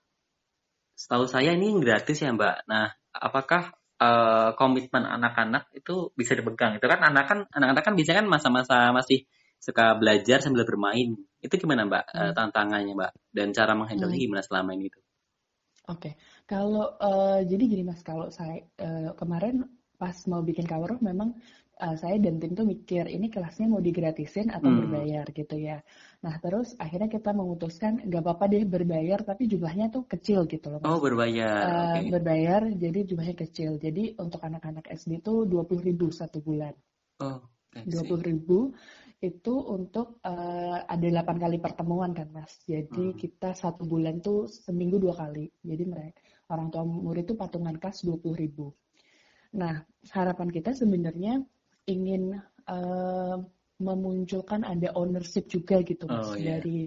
setahu 0.96 1.24
saya 1.30 1.54
ini 1.54 1.72
gratis 1.78 2.18
ya 2.20 2.34
Mbak. 2.34 2.68
Nah, 2.68 2.90
apakah 3.14 3.72
uh, 4.00 4.50
komitmen 4.58 5.04
anak-anak 5.06 5.70
itu 5.76 6.10
bisa 6.16 6.34
dipegang? 6.34 6.76
Itu 6.78 6.86
kan 6.90 7.00
anak 7.02 7.24
kan 7.28 7.38
anak-anak 7.50 7.82
kan 7.84 7.94
biasanya 7.94 8.18
kan 8.24 8.28
masa-masa 8.28 8.76
masih 8.90 9.24
suka 9.62 9.94
belajar 9.94 10.42
sambil 10.42 10.66
bermain. 10.66 11.14
Itu 11.38 11.54
gimana 11.58 11.86
Mbak 11.86 12.04
hmm. 12.10 12.18
uh, 12.18 12.32
tantangannya 12.34 12.92
Mbak? 12.98 13.12
Dan 13.30 13.54
cara 13.54 13.72
menghandle 13.78 14.10
hmm. 14.10 14.20
gimana 14.20 14.42
selama 14.42 14.74
ini 14.74 14.90
itu? 14.90 15.00
Oke, 15.90 16.14
okay. 16.14 16.41
Kalau 16.52 17.00
uh, 17.00 17.40
jadi 17.40 17.64
gini 17.64 17.82
mas, 17.88 18.04
kalau 18.04 18.28
saya 18.28 18.60
uh, 18.84 19.16
kemarin 19.16 19.64
pas 19.96 20.12
mau 20.28 20.44
bikin 20.44 20.68
cover 20.68 21.00
memang 21.00 21.32
uh, 21.80 21.96
saya 21.96 22.20
dan 22.20 22.36
tim 22.36 22.52
tuh 22.52 22.68
mikir 22.68 23.08
ini 23.08 23.32
kelasnya 23.32 23.72
mau 23.72 23.80
digratisin 23.80 24.52
atau 24.52 24.68
hmm. 24.68 24.78
berbayar 24.84 25.26
gitu 25.32 25.56
ya. 25.56 25.80
Nah 26.20 26.36
terus 26.44 26.76
akhirnya 26.76 27.08
kita 27.08 27.32
memutuskan 27.32 28.04
nggak 28.04 28.20
apa-apa 28.20 28.44
deh 28.52 28.68
berbayar 28.68 29.24
tapi 29.24 29.48
jumlahnya 29.48 29.88
tuh 29.88 30.04
kecil 30.04 30.44
gitu 30.44 30.68
loh. 30.68 30.84
Mas. 30.84 30.92
Oh 30.92 31.00
berbayar. 31.00 31.56
Uh, 31.64 31.72
okay. 31.72 32.10
Berbayar 32.12 32.62
jadi 32.68 33.00
jumlahnya 33.08 33.36
kecil. 33.48 33.70
Jadi 33.80 34.20
untuk 34.20 34.44
anak-anak 34.44 34.92
SD 34.92 35.24
tuh 35.24 35.48
dua 35.48 35.64
puluh 35.64 35.80
ribu 35.88 36.12
satu 36.12 36.44
bulan. 36.44 36.76
Oh. 37.24 37.40
Dua 37.72 38.02
puluh 38.04 38.20
ribu 38.20 38.76
itu 39.22 39.54
untuk 39.54 40.18
uh, 40.26 40.82
ada 40.82 41.22
8 41.22 41.38
kali 41.38 41.62
pertemuan 41.62 42.10
kan 42.10 42.26
mas. 42.34 42.58
Jadi 42.66 43.14
hmm. 43.14 43.16
kita 43.16 43.54
satu 43.54 43.86
bulan 43.86 44.18
tuh 44.18 44.50
seminggu 44.50 44.98
dua 44.98 45.14
kali. 45.14 45.46
Jadi 45.62 45.84
mereka 45.86 46.21
orang 46.50 46.72
tua 46.72 46.82
murid 46.82 47.28
itu 47.30 47.34
patungan 47.38 47.76
kas 47.78 48.02
20 48.02 48.34
ribu. 48.34 48.72
Nah 49.54 49.84
harapan 50.10 50.48
kita 50.48 50.72
sebenarnya 50.72 51.42
ingin 51.86 52.40
uh, 52.70 53.36
memunculkan 53.82 54.62
ada 54.62 54.94
ownership 54.94 55.50
juga 55.50 55.82
gitu 55.82 56.06
mas 56.06 56.30
oh, 56.30 56.38
yeah. 56.38 56.58
dari 56.58 56.86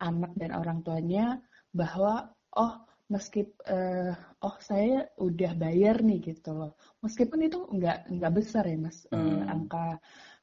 anak 0.00 0.32
dan 0.40 0.56
orang 0.56 0.80
tuanya 0.80 1.36
bahwa 1.76 2.32
oh 2.56 2.80
meski 3.12 3.44
uh, 3.68 4.16
oh 4.40 4.56
saya 4.64 5.04
udah 5.20 5.52
bayar 5.58 6.00
nih 6.00 6.32
gitu 6.32 6.56
loh 6.56 6.72
meskipun 7.04 7.44
itu 7.44 7.68
nggak 7.68 8.08
nggak 8.16 8.32
besar 8.32 8.64
ya 8.64 8.78
mas 8.80 9.04
hmm. 9.12 9.18
uh, 9.18 9.42
angka 9.52 9.86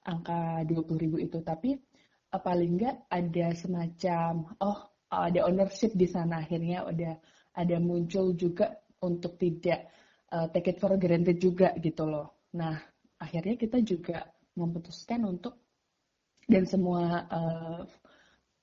angka 0.06 0.40
20 0.70 1.04
ribu 1.04 1.18
itu 1.18 1.42
tapi 1.42 1.80
uh, 2.36 2.42
paling 2.44 2.78
nggak 2.78 3.10
ada 3.10 3.48
semacam 3.58 4.46
oh 4.62 4.80
ada 5.08 5.48
ownership 5.48 5.96
di 5.96 6.06
sana 6.06 6.44
akhirnya 6.44 6.84
ada 6.84 7.18
ada 7.58 7.78
muncul 7.82 8.38
juga 8.38 8.78
untuk 9.02 9.36
tidak 9.42 9.90
uh, 10.30 10.46
take 10.54 10.72
it 10.74 10.78
for 10.78 10.94
granted 11.02 11.42
juga 11.42 11.74
gitu 11.82 12.06
loh 12.06 12.46
nah 12.54 12.78
akhirnya 13.18 13.58
kita 13.58 13.82
juga 13.82 14.30
memutuskan 14.54 15.26
untuk 15.26 15.58
dan 16.46 16.70
semua 16.70 17.26
uh, 17.28 17.82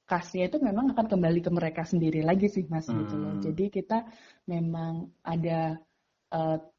kasnya 0.06 0.46
itu 0.46 0.62
memang 0.62 0.94
akan 0.94 1.06
kembali 1.10 1.40
ke 1.42 1.50
mereka 1.50 1.82
sendiri 1.82 2.22
lagi 2.22 2.46
sih 2.46 2.64
mas 2.70 2.86
hmm. 2.86 2.96
gitu 3.02 3.14
loh 3.18 3.32
hmm. 3.34 3.42
jadi 3.42 3.64
kita 3.68 3.98
memang 4.46 5.10
ada 5.26 5.78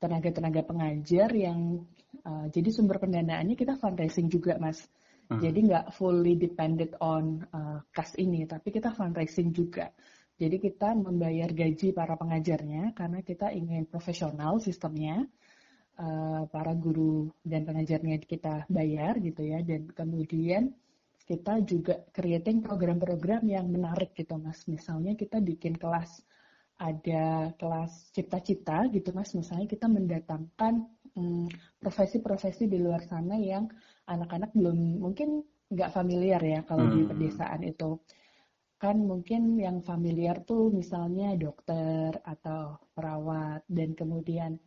tenaga-tenaga 0.04 0.62
uh, 0.64 0.68
pengajar 0.68 1.32
yang 1.32 1.88
Uh, 2.26 2.48
jadi 2.50 2.74
sumber 2.74 2.98
pendanaannya 2.98 3.54
kita 3.54 3.76
fundraising 3.76 4.32
juga, 4.32 4.56
Mas. 4.58 4.82
Hmm. 5.30 5.42
Jadi 5.42 5.70
nggak 5.70 5.94
fully 5.94 6.38
dependent 6.38 6.98
on 7.02 7.46
uh, 7.54 7.82
kas 7.94 8.14
ini, 8.16 8.46
tapi 8.50 8.74
kita 8.74 8.94
fundraising 8.94 9.52
juga. 9.52 9.94
Jadi 10.36 10.60
kita 10.60 10.92
membayar 10.94 11.48
gaji 11.48 11.96
para 11.96 12.20
pengajarnya 12.20 12.92
karena 12.92 13.20
kita 13.24 13.52
ingin 13.56 13.88
profesional 13.88 14.60
sistemnya. 14.60 15.26
Uh, 15.96 16.44
para 16.52 16.76
guru 16.76 17.32
dan 17.40 17.64
pengajarnya 17.64 18.20
kita 18.20 18.68
bayar 18.68 19.16
gitu 19.24 19.48
ya 19.48 19.64
dan 19.64 19.88
kemudian 19.96 20.76
kita 21.24 21.64
juga 21.64 22.04
creating 22.12 22.60
program-program 22.60 23.48
yang 23.48 23.72
menarik 23.72 24.12
gitu 24.12 24.36
mas 24.36 24.68
misalnya 24.68 25.16
kita 25.16 25.40
bikin 25.40 25.80
kelas 25.80 26.20
ada 26.84 27.56
kelas 27.56 28.12
cipta-cita 28.12 28.92
gitu 28.92 29.16
mas 29.16 29.32
misalnya 29.40 29.72
kita 29.72 29.88
mendatangkan 29.88 30.84
Hmm, 31.16 31.48
profesi-profesi 31.80 32.68
di 32.68 32.76
luar 32.76 33.00
sana 33.08 33.40
yang 33.40 33.72
anak-anak 34.04 34.52
belum 34.52 35.00
mungkin 35.00 35.48
nggak 35.72 35.96
familiar 35.96 36.44
ya 36.44 36.60
kalau 36.68 36.92
hmm. 36.92 36.92
di 36.92 37.02
pedesaan 37.08 37.64
itu 37.64 38.04
kan 38.76 39.00
mungkin 39.00 39.56
yang 39.56 39.80
familiar 39.80 40.44
tuh 40.44 40.68
misalnya 40.70 41.32
dokter 41.40 42.12
atau 42.22 42.76
perawat 42.92 43.64
dan 43.72 43.96
kemudian 43.96 44.60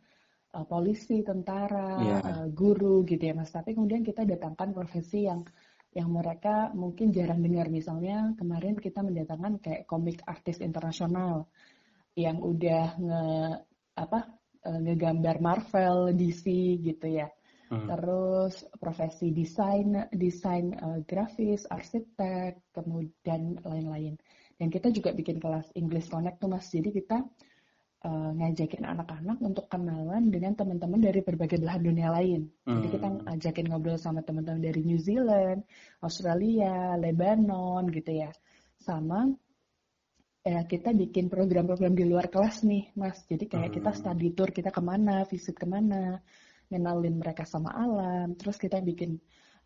uh, 0.53 0.65
polisi, 0.65 1.21
tentara, 1.21 2.01
yeah. 2.01 2.21
Iya. 2.21 2.33
uh, 2.45 2.47
guru 2.49 3.05
gitu 3.05 3.21
ya 3.21 3.33
mas. 3.37 3.53
Tapi 3.53 3.77
kemudian 3.77 4.01
kita 4.01 4.25
datangkan 4.25 4.73
profesi 4.73 5.29
yang 5.29 5.45
yang 5.89 6.09
mereka 6.13 6.69
mungkin 6.73 7.09
jarang 7.09 7.41
dengar. 7.41 7.69
Misalnya 7.69 8.33
kemarin 8.37 8.77
kita 8.77 9.01
mendatangkan 9.01 9.61
kayak 9.61 9.83
komik 9.89 10.21
artis 10.25 10.61
internasional 10.61 11.49
yang 12.17 12.41
udah 12.41 12.85
nge 12.97 13.23
apa 13.97 14.19
uh, 14.65 14.79
ngegambar 14.81 15.37
Marvel, 15.41 16.17
DC 16.17 16.45
gitu 16.81 17.07
ya. 17.09 17.29
Hmm. 17.69 17.85
Terus 17.85 18.65
profesi 18.81 19.29
desain, 19.29 20.09
desain 20.09 20.73
uh, 20.81 20.99
grafis, 21.05 21.69
arsitek, 21.69 22.57
kemudian 22.73 23.61
lain-lain. 23.61 24.17
Dan 24.57 24.73
kita 24.73 24.89
juga 24.89 25.13
bikin 25.13 25.37
kelas 25.37 25.69
English 25.77 26.09
Connect 26.09 26.41
tuh 26.41 26.49
mas. 26.49 26.65
Jadi 26.65 26.89
kita 26.89 27.21
uh, 28.09 28.31
ngajakin 28.33 28.89
anak-anak 28.89 29.37
untuk 29.39 29.69
kenalan 29.69 30.33
dengan 30.33 30.57
teman-teman 30.57 30.97
dari 30.97 31.21
berbagai 31.21 31.61
belahan 31.61 31.85
dunia 31.85 32.09
lain. 32.09 32.49
Hmm. 32.65 32.81
Jadi 32.81 32.87
kita 32.97 33.07
hmm. 33.07 33.19
ngajakin 33.29 33.65
ngobrol 33.69 33.97
sama 34.01 34.25
teman-teman 34.25 34.65
dari 34.65 34.81
New 34.81 34.97
Zealand, 34.97 35.61
Australia, 36.01 36.97
Lebanon 36.97 37.85
gitu 37.93 38.25
ya. 38.25 38.33
Sama 38.81 39.29
ya 40.39 40.65
kita 40.65 40.95
bikin 40.95 41.27
program-program 41.27 41.93
di 41.93 42.07
luar 42.07 42.31
kelas 42.31 42.63
nih 42.63 42.95
mas 42.95 43.27
jadi 43.27 43.43
kayak 43.43 43.69
hmm. 43.69 43.75
kita 43.75 43.91
study 43.91 44.31
tour 44.31 44.49
kita 44.55 44.71
ke 44.71 44.81
mana 44.81 45.27
visit 45.27 45.53
ke 45.59 45.67
mana 45.67 46.23
ngenalin 46.69 47.17
mereka 47.17 47.43
sama 47.43 47.73
alam. 47.73 48.33
Terus 48.37 48.57
kita 48.57 48.79
bikin 48.79 49.19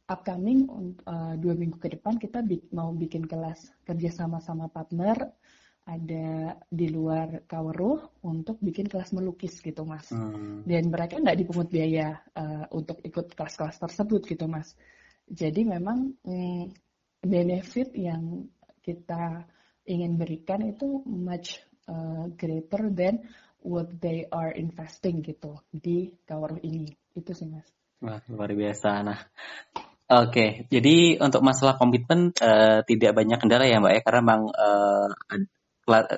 upcoming 0.08 0.68
uh, 1.08 1.36
dua 1.40 1.54
minggu 1.56 1.80
ke 1.80 1.96
depan 1.96 2.20
kita 2.20 2.44
bi 2.44 2.60
mau 2.76 2.92
bikin 2.92 3.24
kelas 3.24 3.72
kerja 3.88 4.12
sama 4.12 4.44
sama 4.44 4.68
partner 4.68 5.32
ada 5.84 6.56
di 6.72 6.88
luar 6.88 7.44
Kaweruh 7.44 8.24
untuk 8.24 8.56
bikin 8.64 8.88
kelas 8.88 9.12
melukis 9.12 9.60
gitu 9.60 9.84
mas. 9.84 10.08
Hmm. 10.12 10.64
dan 10.64 10.88
mereka 10.88 11.20
nggak 11.20 11.38
dipungut 11.44 11.68
biaya 11.68 12.24
uh, 12.40 12.68
untuk 12.72 13.04
ikut 13.04 13.36
kelas-kelas 13.36 13.84
tersebut 13.84 14.24
gitu 14.24 14.48
mas. 14.48 14.76
Jadi 15.28 15.68
memang 15.68 16.16
mm, 16.24 16.64
benefit 17.24 17.96
yang 17.96 18.48
kita 18.84 19.44
ingin 19.88 20.16
berikan 20.16 20.64
itu 20.64 21.04
much 21.04 21.60
uh, 21.88 22.32
greater 22.36 22.92
than 22.92 23.24
what 23.64 23.90
they 24.00 24.28
are 24.30 24.52
investing 24.54 25.24
gitu 25.24 25.58
di 25.72 26.12
tower 26.28 26.60
ini. 26.62 26.92
Itu 27.16 27.32
sih 27.32 27.48
mas. 27.50 27.68
Wah 28.04 28.20
luar 28.28 28.52
biasa. 28.52 28.90
Nah, 29.02 29.20
oke. 30.12 30.30
Okay. 30.32 30.50
Jadi 30.68 31.18
untuk 31.18 31.42
masalah 31.42 31.80
komitmen 31.80 32.36
uh, 32.44 32.84
tidak 32.84 33.16
banyak 33.16 33.40
kendala 33.40 33.64
ya 33.64 33.80
mbak 33.80 33.94
ya 33.98 34.02
karena 34.04 34.20
memang 34.22 34.44
uh, 34.52 35.10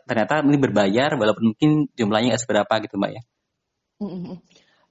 ternyata 0.05 0.41
ini 0.45 0.57
berbayar 0.57 1.13
walaupun 1.17 1.53
mungkin 1.53 1.89
jumlahnya 1.93 2.33
nggak 2.33 2.43
seberapa 2.43 2.73
gitu 2.83 2.97
mbak 2.97 3.11
ya. 3.15 3.21
Mm 4.01 4.09
-hmm. 4.11 4.35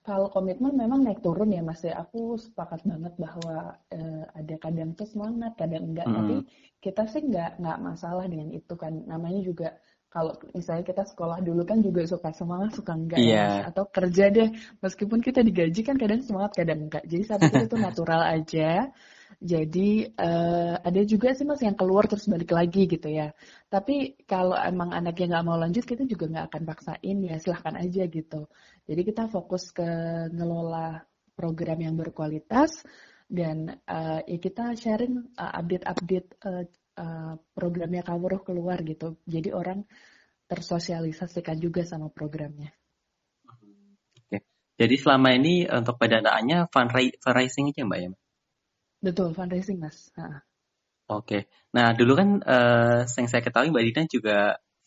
Kalau 0.04 0.28
komitmen 0.28 0.76
memang 0.76 1.00
naik 1.00 1.24
turun 1.24 1.48
ya 1.48 1.64
Mas 1.64 1.80
ya. 1.80 1.96
Aku 1.96 2.36
sepakat 2.36 2.84
banget 2.84 3.16
bahwa 3.16 3.80
uh, 3.88 4.24
ada 4.36 4.54
kadang 4.60 4.92
tuh 4.92 5.08
semangat, 5.08 5.56
kadang 5.56 5.96
enggak. 5.96 6.04
Mm. 6.04 6.14
Tapi 6.20 6.36
kita 6.84 7.08
sih 7.08 7.24
enggak 7.24 7.56
nggak 7.56 7.80
masalah 7.80 8.28
dengan 8.28 8.52
itu 8.52 8.76
kan. 8.76 8.92
Namanya 9.08 9.40
juga 9.40 9.68
kalau 10.14 10.38
misalnya 10.54 10.86
kita 10.86 11.02
sekolah 11.10 11.42
dulu 11.42 11.66
kan 11.66 11.82
juga 11.82 12.06
suka 12.06 12.30
semangat, 12.30 12.78
suka 12.78 12.94
enggak 12.94 13.18
yeah. 13.18 13.66
ya. 13.66 13.74
Atau 13.74 13.90
kerja 13.90 14.30
deh, 14.30 14.54
meskipun 14.78 15.18
kita 15.18 15.42
digaji 15.42 15.82
kan 15.82 15.98
kadang 15.98 16.22
semangat, 16.22 16.54
kadang 16.54 16.86
enggak. 16.86 17.02
Jadi 17.02 17.22
saat 17.26 17.42
itu 17.42 17.66
itu 17.66 17.76
natural 17.82 18.22
aja. 18.22 18.94
Jadi 19.42 20.14
uh, 20.14 20.78
ada 20.78 21.02
juga 21.02 21.34
sih 21.34 21.42
mas 21.42 21.58
yang 21.66 21.74
keluar 21.74 22.06
terus 22.06 22.30
balik 22.30 22.54
lagi 22.54 22.86
gitu 22.86 23.10
ya. 23.10 23.34
Tapi 23.66 24.14
kalau 24.22 24.54
emang 24.54 24.94
anaknya 24.94 25.34
nggak 25.34 25.46
mau 25.50 25.58
lanjut, 25.58 25.82
kita 25.82 26.06
juga 26.06 26.30
nggak 26.30 26.46
akan 26.46 26.62
paksain 26.62 27.18
ya 27.18 27.34
silahkan 27.42 27.74
aja 27.74 28.06
gitu. 28.06 28.46
Jadi 28.86 29.00
kita 29.02 29.26
fokus 29.26 29.74
ke 29.74 29.88
ngelola 30.30 31.02
program 31.34 31.82
yang 31.82 31.98
berkualitas 31.98 32.86
dan 33.26 33.82
uh, 33.90 34.22
ya 34.22 34.38
kita 34.38 34.78
sharing 34.78 35.34
uh, 35.34 35.52
update-update 35.58 36.38
uh, 36.46 36.62
uh, 36.98 37.34
programnya 37.54 38.02
Kawuruh 38.02 38.42
keluar 38.42 38.80
gitu. 38.82 39.18
Jadi 39.26 39.50
orang 39.54 39.86
tersosialisasikan 40.46 41.56
juga 41.58 41.82
sama 41.88 42.12
programnya. 42.12 42.70
Oke. 43.48 44.44
Jadi 44.76 44.94
selama 45.00 45.34
ini 45.34 45.64
untuk 45.66 45.96
pendanaannya 45.96 46.68
fundraising 46.70 47.72
aja 47.72 47.82
mbak 47.86 47.98
ya? 47.98 48.10
Betul 49.00 49.32
fundraising 49.32 49.80
mas. 49.80 50.12
Oke. 51.08 51.48
Nah 51.72 51.92
dulu 51.96 52.12
kan 52.16 52.28
uh, 52.44 53.00
yang 53.04 53.28
saya 53.28 53.42
ketahui 53.44 53.72
mbak 53.72 53.84
Dina 53.88 54.02
juga 54.08 54.38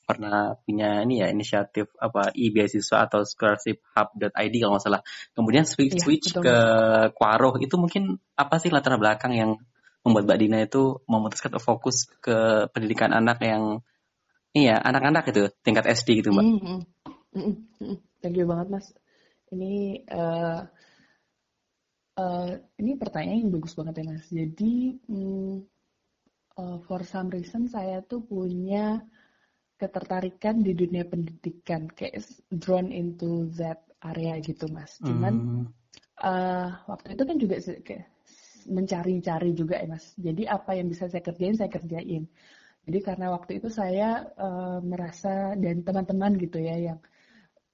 pernah 0.07 0.55
punya 0.63 1.03
ini 1.03 1.19
ya 1.19 1.27
inisiatif 1.27 1.91
apa 1.99 2.31
e 2.31 2.47
beasiswa 2.47 3.11
atau 3.11 3.27
scholarship 3.27 3.83
hub.id 3.91 4.55
kalau 4.55 4.71
nggak 4.79 4.85
salah. 4.87 5.01
Kemudian 5.35 5.67
switch 5.67 5.99
iya, 5.99 6.03
switch 6.07 6.27
ke 6.31 6.57
Quaro 7.11 7.59
itu 7.59 7.75
mungkin 7.75 8.15
apa 8.39 8.55
sih 8.55 8.71
latar 8.71 8.95
belakang 8.95 9.35
yang 9.35 9.51
membuat 10.07 10.25
Mbak 10.31 10.39
Dina 10.39 10.57
itu 10.63 11.03
memutuskan 11.05 11.51
untuk 11.51 11.65
fokus 11.67 12.07
ke 12.23 12.71
pendidikan 12.71 13.11
anak 13.11 13.43
yang 13.43 13.83
iya 14.55 14.79
anak-anak 14.79 15.27
itu 15.29 15.51
tingkat 15.61 15.85
SD 15.91 16.23
gitu 16.23 16.31
Mbak. 16.31 16.45
Mm 16.47 16.59
-hmm. 16.59 16.79
Mm 17.35 17.53
-hmm. 17.77 17.95
Thank 18.23 18.35
you 18.39 18.47
banget 18.47 18.67
Mas. 18.71 18.87
Ini 19.51 20.07
uh, 20.07 20.63
uh, 22.17 22.49
ini 22.79 22.91
pertanyaan 22.95 23.43
yang 23.45 23.53
bagus 23.53 23.75
banget 23.75 24.01
ya 24.01 24.05
Mas. 24.07 24.25
Jadi 24.31 24.97
um, 25.11 25.67
uh, 26.57 26.77
for 26.89 27.05
some 27.05 27.29
reason 27.29 27.69
saya 27.69 28.01
tuh 28.01 28.25
punya 28.25 29.05
ketertarikan 29.77 30.65
di 30.65 30.73
dunia 30.73 31.05
pendidikan 31.05 31.85
kayak 31.85 32.25
drawn 32.49 32.89
into 32.89 33.45
that 33.53 33.85
area 34.01 34.41
gitu 34.41 34.65
mas 34.73 34.97
cuman 34.97 35.33
hmm. 35.37 35.65
uh, 36.17 36.81
waktu 36.89 37.13
itu 37.13 37.23
kan 37.23 37.37
juga 37.37 37.55
kayak 37.61 38.09
mencari-cari 38.67 39.51
juga 39.55 39.79
ya 39.79 39.87
mas 39.87 40.13
jadi 40.19 40.51
apa 40.51 40.75
yang 40.75 40.91
bisa 40.91 41.07
saya 41.07 41.23
kerjain 41.23 41.55
saya 41.55 41.71
kerjain 41.71 42.27
jadi 42.87 42.99
karena 43.03 43.31
waktu 43.35 43.59
itu 43.59 43.67
saya 43.67 44.27
uh, 44.35 44.79
merasa 44.79 45.55
dan 45.59 45.83
teman-teman 45.83 46.35
gitu 46.39 46.59
ya 46.59 46.75
yang 46.93 46.99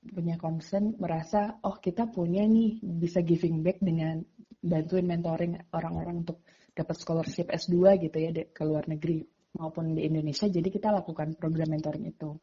punya 0.04 0.36
concern 0.36 0.96
merasa 1.00 1.58
oh 1.64 1.80
kita 1.80 2.10
punya 2.12 2.44
nih 2.44 2.82
bisa 2.82 3.24
giving 3.24 3.64
back 3.64 3.80
dengan 3.80 4.22
bantuin 4.64 5.08
mentoring 5.08 5.60
orang-orang 5.76 6.24
untuk 6.24 6.44
dapat 6.74 6.96
scholarship 6.98 7.52
S2 7.52 8.02
gitu 8.10 8.18
ya 8.18 8.32
ke 8.50 8.64
luar 8.66 8.90
negeri 8.90 9.22
maupun 9.58 9.94
di 9.94 10.06
Indonesia. 10.10 10.50
Jadi 10.50 10.70
kita 10.74 10.90
lakukan 10.90 11.38
program 11.38 11.70
mentoring 11.70 12.10
itu. 12.10 12.34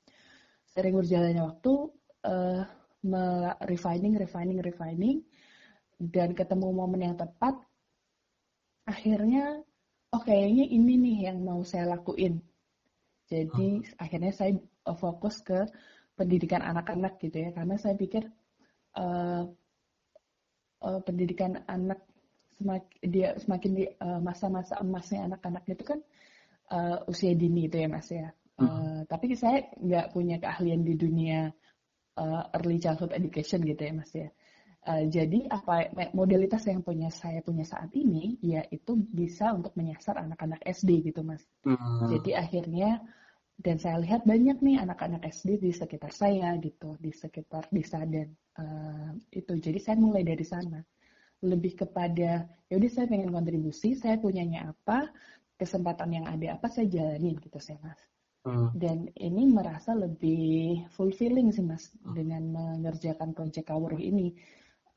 Sering 0.71 0.95
berjalannya 0.95 1.43
waktu, 1.43 1.73
uh, 2.31 2.63
refining, 3.67 4.15
refining, 4.15 4.63
refining, 4.63 5.17
dan 5.99 6.33
ketemu 6.37 6.71
momen 6.71 7.01
yang 7.03 7.17
tepat, 7.19 7.59
akhirnya, 8.91 9.63
oh 10.11 10.23
kayaknya 10.27 10.67
ini 10.67 10.95
nih 10.99 11.17
yang 11.31 11.39
mau 11.47 11.63
saya 11.63 11.95
lakuin. 11.95 12.43
Jadi 13.31 13.87
hmm. 13.87 14.03
akhirnya 14.03 14.33
saya 14.35 14.59
fokus 14.99 15.39
ke 15.47 15.71
pendidikan 16.19 16.67
anak-anak 16.67 17.23
gitu 17.23 17.47
ya, 17.47 17.51
karena 17.55 17.79
saya 17.79 17.95
pikir 17.95 18.27
uh, 18.99 19.47
uh, 20.83 21.01
pendidikan 21.07 21.63
anak 21.71 22.03
semakin 22.61 22.99
dia 23.01 23.29
semakin 23.41 23.71
di 23.73 23.85
masa-masa 24.21 24.77
uh, 24.77 24.85
emasnya 24.85 25.33
anak-anak 25.33 25.65
itu 25.65 25.85
kan 25.97 26.01
uh, 26.69 27.01
usia 27.09 27.33
dini 27.33 27.71
itu 27.71 27.81
ya 27.81 27.89
mas 27.89 28.09
ya. 28.13 28.29
Uh, 28.61 28.69
hmm. 28.69 28.99
Tapi 29.09 29.33
saya 29.33 29.65
nggak 29.81 30.13
punya 30.13 30.37
keahlian 30.37 30.85
di 30.85 30.95
dunia 30.99 31.49
uh, 32.21 32.43
early 32.53 32.77
childhood 32.77 33.17
education 33.17 33.65
gitu 33.65 33.81
ya 33.81 33.93
mas 33.97 34.13
ya. 34.13 34.29
Uh, 34.81 35.05
jadi 35.13 35.45
apa 35.53 35.93
modalitas 36.17 36.65
yang 36.65 36.81
punya 36.81 37.13
saya 37.13 37.45
punya 37.45 37.69
saat 37.69 37.93
ini 37.93 38.41
yaitu 38.41 38.97
bisa 39.13 39.53
untuk 39.53 39.77
menyasar 39.77 40.17
anak-anak 40.17 40.65
SD 40.65 41.13
gitu 41.13 41.21
mas. 41.21 41.45
Hmm. 41.69 42.09
Jadi 42.09 42.33
akhirnya 42.33 43.05
dan 43.61 43.77
saya 43.77 44.01
lihat 44.01 44.25
banyak 44.25 44.57
nih 44.65 44.81
anak-anak 44.81 45.21
SD 45.29 45.61
di 45.61 45.71
sekitar 45.77 46.17
saya 46.17 46.57
gitu 46.65 46.97
di 46.97 47.13
sekitar 47.13 47.69
desa 47.69 48.01
dan 48.09 48.33
uh, 48.57 49.13
itu. 49.29 49.53
Jadi 49.61 49.79
saya 49.85 50.01
mulai 50.01 50.25
dari 50.25 50.49
sana 50.49 50.81
lebih 51.45 51.77
kepada 51.85 52.49
ya 52.49 52.75
udah 52.77 52.91
saya 52.93 53.05
pengen 53.09 53.33
kontribusi, 53.37 53.97
saya 53.97 54.17
punyanya 54.17 54.73
apa, 54.73 55.13
kesempatan 55.61 56.09
yang 56.17 56.25
ada 56.25 56.57
apa 56.57 56.73
saya 56.73 56.89
jalanin 56.89 57.37
gitu 57.37 57.61
sih 57.61 57.77
mas 57.85 58.01
hmm. 58.49 58.73
dan 58.73 59.13
ini 59.21 59.45
merasa 59.45 59.93
lebih 59.93 60.89
fulfilling 60.97 61.53
sih 61.53 61.61
mas 61.61 61.93
hmm. 62.01 62.17
dengan 62.17 62.43
mengerjakan 62.49 63.37
proyek 63.37 63.69
Kawur 63.69 64.01
ini 64.01 64.33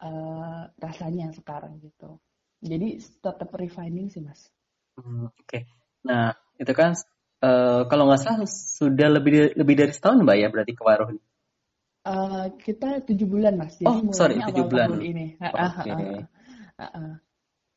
uh, 0.04 0.68
rasanya 0.78 1.32
sekarang 1.32 1.80
gitu 1.80 2.20
jadi 2.60 3.00
tetap 3.00 3.50
refining 3.56 4.12
sih 4.12 4.20
mas 4.20 4.52
hmm, 5.00 5.32
oke 5.32 5.40
okay. 5.48 5.72
nah 6.04 6.36
itu 6.60 6.76
kan 6.76 6.94
uh, 7.40 7.88
kalau 7.88 8.12
nggak 8.12 8.22
salah 8.22 8.44
sudah 8.48 9.08
lebih 9.08 9.56
lebih 9.56 9.76
dari 9.80 9.92
setahun 9.96 10.22
mbak 10.22 10.38
ya 10.38 10.48
berarti 10.52 10.74
ke 10.76 10.84
Waruh 10.84 11.16
Uh, 12.04 12.52
kita 12.60 13.00
tujuh 13.08 13.24
bulan 13.32 13.56
mas, 13.56 13.80
jadi 13.80 13.88
oh, 13.88 14.12
sorry, 14.12 14.36
tujuh 14.36 14.68
bulan. 14.68 15.00
ini. 15.00 15.40
Oh, 15.40 15.56
okay. 15.56 16.28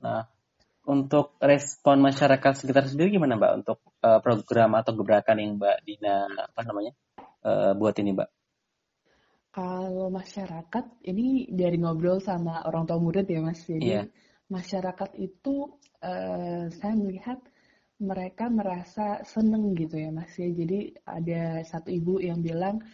Nah, 0.03 0.27
untuk 0.87 1.35
respon 1.43 1.99
masyarakat 1.99 2.53
sekitar 2.55 2.87
sendiri 2.87 3.19
gimana 3.19 3.35
Mbak 3.35 3.53
untuk 3.63 3.79
uh, 4.07 4.23
program 4.23 4.79
atau 4.79 4.95
gebrakan 4.95 5.39
yang 5.43 5.53
Mbak 5.59 5.77
Dina 5.83 6.27
apa 6.31 6.61
namanya 6.63 6.95
uh, 7.43 7.75
buat 7.75 7.95
ini 7.99 8.15
Mbak? 8.15 8.29
Kalau 9.57 10.13
masyarakat 10.13 10.85
ini 11.09 11.49
dari 11.49 11.81
ngobrol 11.81 12.21
sama 12.21 12.61
orang 12.69 12.85
tua 12.85 13.01
murid 13.01 13.25
ya 13.25 13.41
Mas. 13.41 13.65
Jadi 13.65 13.89
yeah. 13.89 14.05
masyarakat 14.53 15.17
itu 15.17 15.73
uh, 16.05 16.69
saya 16.69 16.93
melihat 16.93 17.41
mereka 17.97 18.53
merasa 18.53 19.25
seneng 19.25 19.73
gitu 19.73 19.97
ya 19.97 20.13
Mas 20.13 20.37
ya. 20.37 20.53
Jadi 20.53 20.93
ada 21.09 21.65
satu 21.65 21.89
ibu 21.89 22.21
yang 22.21 22.45
bilang 22.45 22.85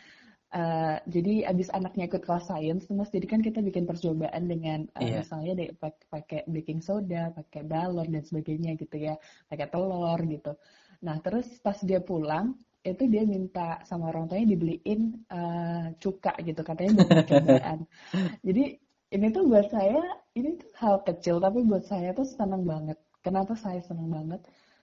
Uh, 0.52 1.00
jadi 1.08 1.48
abis 1.48 1.72
anaknya 1.72 2.12
ikut 2.12 2.28
kelas 2.28 2.52
sains, 2.52 2.84
mas, 2.92 3.08
jadi 3.08 3.24
kan 3.24 3.40
kita 3.40 3.64
bikin 3.64 3.88
percobaan 3.88 4.52
dengan 4.52 4.84
uh, 4.92 5.00
yeah. 5.00 5.24
misalnya 5.24 5.52
deh 5.56 5.72
pakai 6.12 6.44
baking 6.44 6.84
soda, 6.84 7.32
pakai 7.32 7.64
balon 7.64 8.12
dan 8.12 8.20
sebagainya 8.20 8.76
gitu 8.76 9.00
ya, 9.00 9.16
pakai 9.48 9.72
telur 9.72 10.20
gitu. 10.28 10.52
Nah 11.00 11.16
terus 11.24 11.48
pas 11.64 11.80
dia 11.80 12.04
pulang, 12.04 12.52
itu 12.82 13.02
dia 13.06 13.22
minta 13.22 13.78
sama 13.86 14.10
orang 14.10 14.26
tuanya 14.26 14.58
dibeliin 14.58 15.22
uh, 15.30 15.94
cuka 16.02 16.34
gitu, 16.42 16.60
katanya 16.66 16.90
buat 16.98 17.10
percobaan. 17.22 17.78
jadi 18.46 18.64
ini 19.12 19.26
tuh 19.30 19.44
buat 19.46 19.66
saya, 19.70 20.02
ini 20.34 20.58
tuh 20.58 20.70
hal 20.82 21.06
kecil 21.06 21.38
tapi 21.38 21.62
buat 21.62 21.86
saya 21.86 22.10
tuh 22.10 22.26
senang 22.26 22.66
banget. 22.66 22.98
Kenapa 23.22 23.54
saya 23.54 23.78
senang 23.86 24.10
banget? 24.10 24.42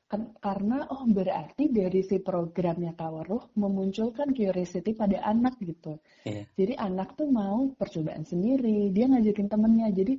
Kan, 0.10 0.34
karena 0.42 0.90
oh 0.90 1.06
berarti 1.06 1.70
dari 1.70 2.02
si 2.02 2.18
programnya 2.18 2.98
Kawaruh 2.98 3.54
memunculkan 3.54 4.34
curiosity 4.34 4.98
pada 4.98 5.22
anak 5.22 5.62
gitu. 5.62 6.02
Yeah. 6.26 6.50
Jadi 6.58 6.74
anak 6.82 7.14
tuh 7.14 7.30
mau 7.30 7.70
percobaan 7.78 8.26
sendiri, 8.26 8.90
dia 8.90 9.06
ngajakin 9.06 9.52
temennya. 9.52 9.94
Jadi 9.94 10.18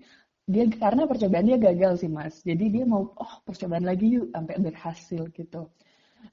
dia 0.50 0.66
karena 0.78 1.06
percobaan 1.06 1.46
dia 1.46 1.58
gagal 1.58 2.02
sih 2.02 2.10
mas, 2.10 2.42
jadi 2.42 2.64
dia 2.70 2.84
mau 2.86 3.14
oh 3.14 3.34
percobaan 3.46 3.86
lagi 3.86 4.18
yuk 4.18 4.34
sampai 4.34 4.56
berhasil 4.58 5.22
gitu. 5.30 5.70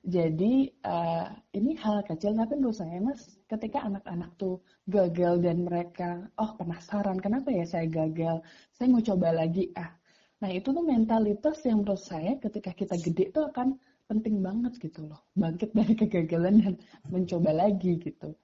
Jadi 0.07 0.71
uh, 0.87 1.27
ini 1.51 1.75
hal 1.79 2.03
kecil 2.07 2.35
tapi 2.35 2.55
menurut 2.55 2.77
saya 2.79 2.99
mas, 3.03 3.39
ketika 3.51 3.83
anak-anak 3.83 4.31
tuh 4.39 4.63
gagal 4.87 5.43
dan 5.43 5.67
mereka 5.67 6.31
oh 6.39 6.55
penasaran 6.55 7.19
kenapa 7.19 7.51
ya 7.51 7.67
saya 7.67 7.87
gagal, 7.91 8.39
saya 8.71 8.87
mau 8.87 9.03
coba 9.03 9.35
lagi 9.35 9.71
ah 9.75 9.91
Nah 10.37 10.49
itu 10.53 10.69
tuh 10.69 10.85
mentalitas 10.85 11.57
yang 11.65 11.81
menurut 11.81 12.01
saya 12.01 12.37
ketika 12.37 12.69
kita 12.73 12.95
gede 13.01 13.33
tuh 13.33 13.49
akan 13.49 13.77
penting 14.05 14.39
banget 14.39 14.77
gitu 14.77 15.09
loh. 15.09 15.25
Bangkit 15.33 15.73
dari 15.73 15.93
kegagalan 15.97 16.61
dan 16.61 16.73
mencoba 17.09 17.51
lagi 17.57 17.97
gitu. 17.97 18.37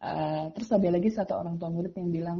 Uh, 0.00 0.48
terus 0.56 0.72
ada 0.72 0.88
lagi 0.88 1.12
satu 1.12 1.36
orang 1.36 1.60
tua 1.60 1.68
murid 1.68 1.92
yang 1.96 2.10
bilang 2.12 2.38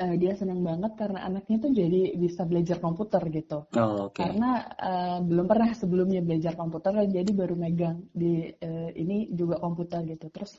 uh, 0.00 0.14
dia 0.18 0.32
senang 0.34 0.60
banget 0.62 0.94
karena 0.98 1.26
anaknya 1.26 1.56
tuh 1.62 1.72
jadi 1.74 2.14
bisa 2.18 2.42
belajar 2.46 2.78
komputer 2.78 3.22
gitu. 3.30 3.66
Oh, 3.74 4.10
okay. 4.10 4.26
Karena 4.26 4.66
uh, 4.78 5.18
belum 5.22 5.46
pernah 5.46 5.70
sebelumnya 5.74 6.20
belajar 6.20 6.54
komputer, 6.58 6.94
jadi 7.06 7.30
baru 7.30 7.54
megang 7.54 8.06
di 8.14 8.50
uh, 8.50 8.90
ini 8.94 9.30
juga 9.34 9.58
komputer 9.62 10.02
gitu. 10.06 10.30
Terus 10.30 10.58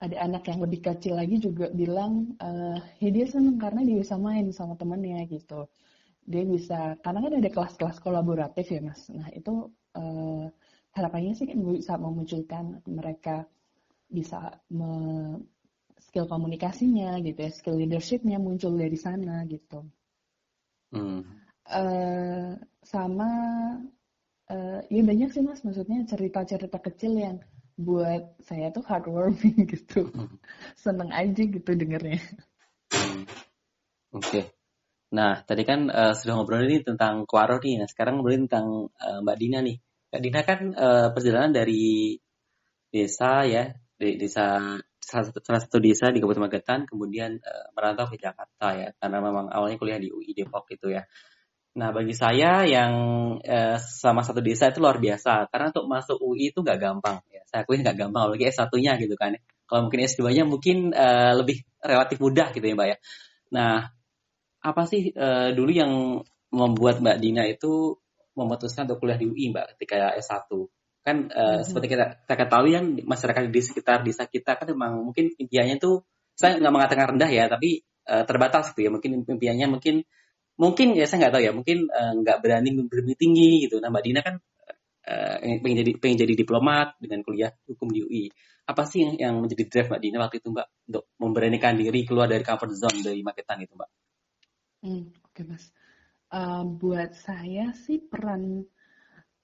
ada 0.00 0.16
anak 0.24 0.48
yang 0.48 0.64
lebih 0.64 0.80
kecil 0.80 1.20
lagi 1.20 1.36
juga 1.36 1.68
bilang 1.68 2.32
uh, 2.40 2.80
ya 3.04 3.10
dia 3.12 3.28
senang 3.28 3.60
karena 3.60 3.84
dia 3.84 4.00
bisa 4.00 4.16
main 4.16 4.48
sama 4.48 4.72
temennya 4.80 5.28
gitu 5.28 5.68
dia 6.24 6.44
bisa 6.48 6.96
karena 7.04 7.20
kan 7.20 7.32
ada 7.36 7.50
kelas-kelas 7.52 8.00
kolaboratif 8.00 8.64
ya 8.72 8.80
mas 8.80 9.12
nah 9.12 9.28
itu 9.28 9.68
uh, 10.00 10.48
harapannya 10.96 11.36
sih 11.36 11.44
kan 11.44 11.60
bisa 11.60 12.00
memunculkan 12.00 12.80
mereka 12.88 13.44
bisa 14.10 14.56
me, 14.72 14.90
skill 16.10 16.26
komunikasinya 16.26 17.22
gitu 17.22 17.38
ya 17.38 17.50
skill 17.54 17.78
leadershipnya 17.78 18.42
muncul 18.42 18.74
dari 18.74 18.98
sana 18.98 19.46
gitu 19.46 19.86
hmm. 20.90 21.22
uh, 21.70 22.58
sama 22.82 23.30
uh, 24.50 24.80
ya 24.90 25.02
banyak 25.06 25.30
sih 25.30 25.46
mas 25.46 25.62
maksudnya 25.62 26.02
cerita-cerita 26.10 26.82
kecil 26.82 27.14
yang 27.14 27.38
buat 27.78 28.34
saya 28.42 28.74
tuh 28.74 28.82
heartwarming 28.82 29.64
gitu 29.78 30.10
hmm. 30.10 30.34
seneng 30.82 31.14
aja 31.14 31.46
gitu 31.46 31.70
dengernya 31.78 32.18
hmm. 32.90 33.22
oke 34.10 34.26
okay. 34.26 34.44
Nah, 35.10 35.42
tadi 35.42 35.66
kan 35.66 35.90
uh, 35.90 36.14
sudah 36.14 36.38
ngobrol 36.38 36.70
ini 36.70 36.86
tentang 36.86 37.26
Kuaro 37.26 37.58
nih. 37.58 37.82
Nah, 37.82 37.88
sekarang 37.90 38.22
ngobrolin 38.22 38.46
tentang 38.46 38.94
uh, 38.94 39.18
Mbak 39.26 39.36
Dina 39.42 39.58
nih. 39.58 39.76
Mbak 40.14 40.20
Dina 40.22 40.40
kan 40.46 40.60
uh, 40.70 41.08
perjalanan 41.10 41.50
dari 41.50 42.14
desa 42.94 43.42
ya, 43.42 43.74
dari 43.98 44.14
desa 44.14 44.78
salah 45.10 45.62
satu, 45.62 45.82
desa 45.82 46.14
di 46.14 46.22
Kabupaten 46.22 46.46
Magetan, 46.46 46.86
kemudian 46.86 47.42
uh, 47.42 47.66
merantau 47.74 48.06
ke 48.06 48.16
Jakarta 48.22 48.78
ya, 48.78 48.94
karena 48.94 49.18
memang 49.18 49.50
awalnya 49.50 49.76
kuliah 49.76 49.98
di 49.98 50.08
UI 50.08 50.30
Depok 50.30 50.70
gitu 50.70 50.94
ya. 50.94 51.02
Nah, 51.70 51.94
bagi 51.94 52.14
saya 52.18 52.66
yang 52.66 52.92
uh, 53.38 53.78
sama 53.78 54.26
satu 54.26 54.42
desa 54.42 54.74
itu 54.74 54.82
luar 54.82 54.98
biasa. 54.98 55.46
Karena 55.50 55.70
untuk 55.70 55.86
masuk 55.86 56.18
UI 56.18 56.50
itu 56.50 56.66
nggak 56.66 56.78
gampang. 56.82 57.22
Ya. 57.30 57.46
Saya 57.46 57.62
akui 57.62 57.78
nggak 57.78 57.94
gampang, 57.94 58.26
apalagi 58.26 58.50
S1-nya 58.50 58.98
gitu 58.98 59.14
kan. 59.14 59.38
Kalau 59.70 59.86
mungkin 59.86 60.02
S2-nya 60.02 60.42
mungkin 60.50 60.90
uh, 60.90 61.38
lebih 61.38 61.62
relatif 61.78 62.18
mudah 62.18 62.50
gitu 62.50 62.66
ya 62.66 62.74
Mbak 62.74 62.88
ya. 62.90 62.96
Nah, 63.54 63.86
apa 64.66 64.82
sih 64.90 65.14
uh, 65.14 65.54
dulu 65.54 65.70
yang 65.70 65.92
membuat 66.50 66.98
Mbak 66.98 67.16
Dina 67.22 67.46
itu 67.46 67.94
memutuskan 68.34 68.90
untuk 68.90 69.06
kuliah 69.06 69.18
di 69.18 69.30
UI 69.30 69.54
Mbak 69.54 69.78
ketika 69.78 70.10
S1? 70.18 70.50
Kan 71.00 71.32
uh, 71.32 71.34
mm-hmm. 71.34 71.64
seperti 71.64 71.86
kita, 71.96 72.04
kita 72.24 72.34
ketahui 72.36 72.70
kan 72.76 72.84
masyarakat 73.00 73.42
di 73.48 73.62
sekitar 73.64 73.98
desa 74.04 74.28
kita 74.28 74.60
kan 74.60 74.66
memang 74.68 75.00
mungkin 75.00 75.32
impiannya 75.32 75.80
itu 75.80 76.04
saya 76.36 76.56
nggak 76.60 76.74
mengatakan 76.74 77.06
rendah 77.16 77.30
ya, 77.30 77.44
tapi 77.48 77.80
uh, 78.08 78.24
terbatas 78.28 78.72
gitu 78.72 78.88
ya. 78.88 78.90
Mungkin 78.92 79.24
impiannya 79.24 79.66
mungkin 79.68 80.04
mungkin 80.60 80.92
ya 80.92 81.08
saya 81.08 81.26
nggak 81.26 81.32
tahu 81.32 81.42
ya 81.42 81.52
mungkin 81.56 81.78
uh, 81.88 82.12
nggak 82.20 82.38
berani 82.44 82.70
lebih 82.76 83.16
tinggi 83.16 83.64
gitu. 83.64 83.80
Nah 83.80 83.88
mbak 83.88 84.04
Dina 84.04 84.20
kan 84.20 84.36
uh, 85.08 85.36
pengen 85.64 85.76
jadi 85.84 85.92
pengen 85.96 86.18
jadi 86.28 86.34
diplomat 86.36 87.00
dengan 87.00 87.24
kuliah 87.24 87.52
hukum 87.64 87.88
di 87.88 88.04
UI 88.04 88.24
apa 88.70 88.86
sih 88.86 89.02
yang, 89.02 89.14
yang 89.18 89.34
menjadi 89.42 89.64
drive 89.66 89.88
mbak 89.90 90.00
Dina 90.04 90.18
waktu 90.22 90.38
itu 90.38 90.48
mbak? 90.52 90.68
Untuk 90.86 91.04
memberanikan 91.18 91.74
diri 91.74 92.00
keluar 92.06 92.30
dari 92.30 92.44
comfort 92.46 92.76
zone 92.76 93.00
dari 93.02 93.20
Magetan 93.24 93.58
itu 93.64 93.74
mbak. 93.74 93.90
Hmm, 94.80 95.12
oke 95.26 95.32
okay, 95.34 95.44
mas. 95.44 95.64
Uh, 96.30 96.62
buat 96.62 97.18
saya 97.18 97.74
sih 97.74 97.98
peran 97.98 98.62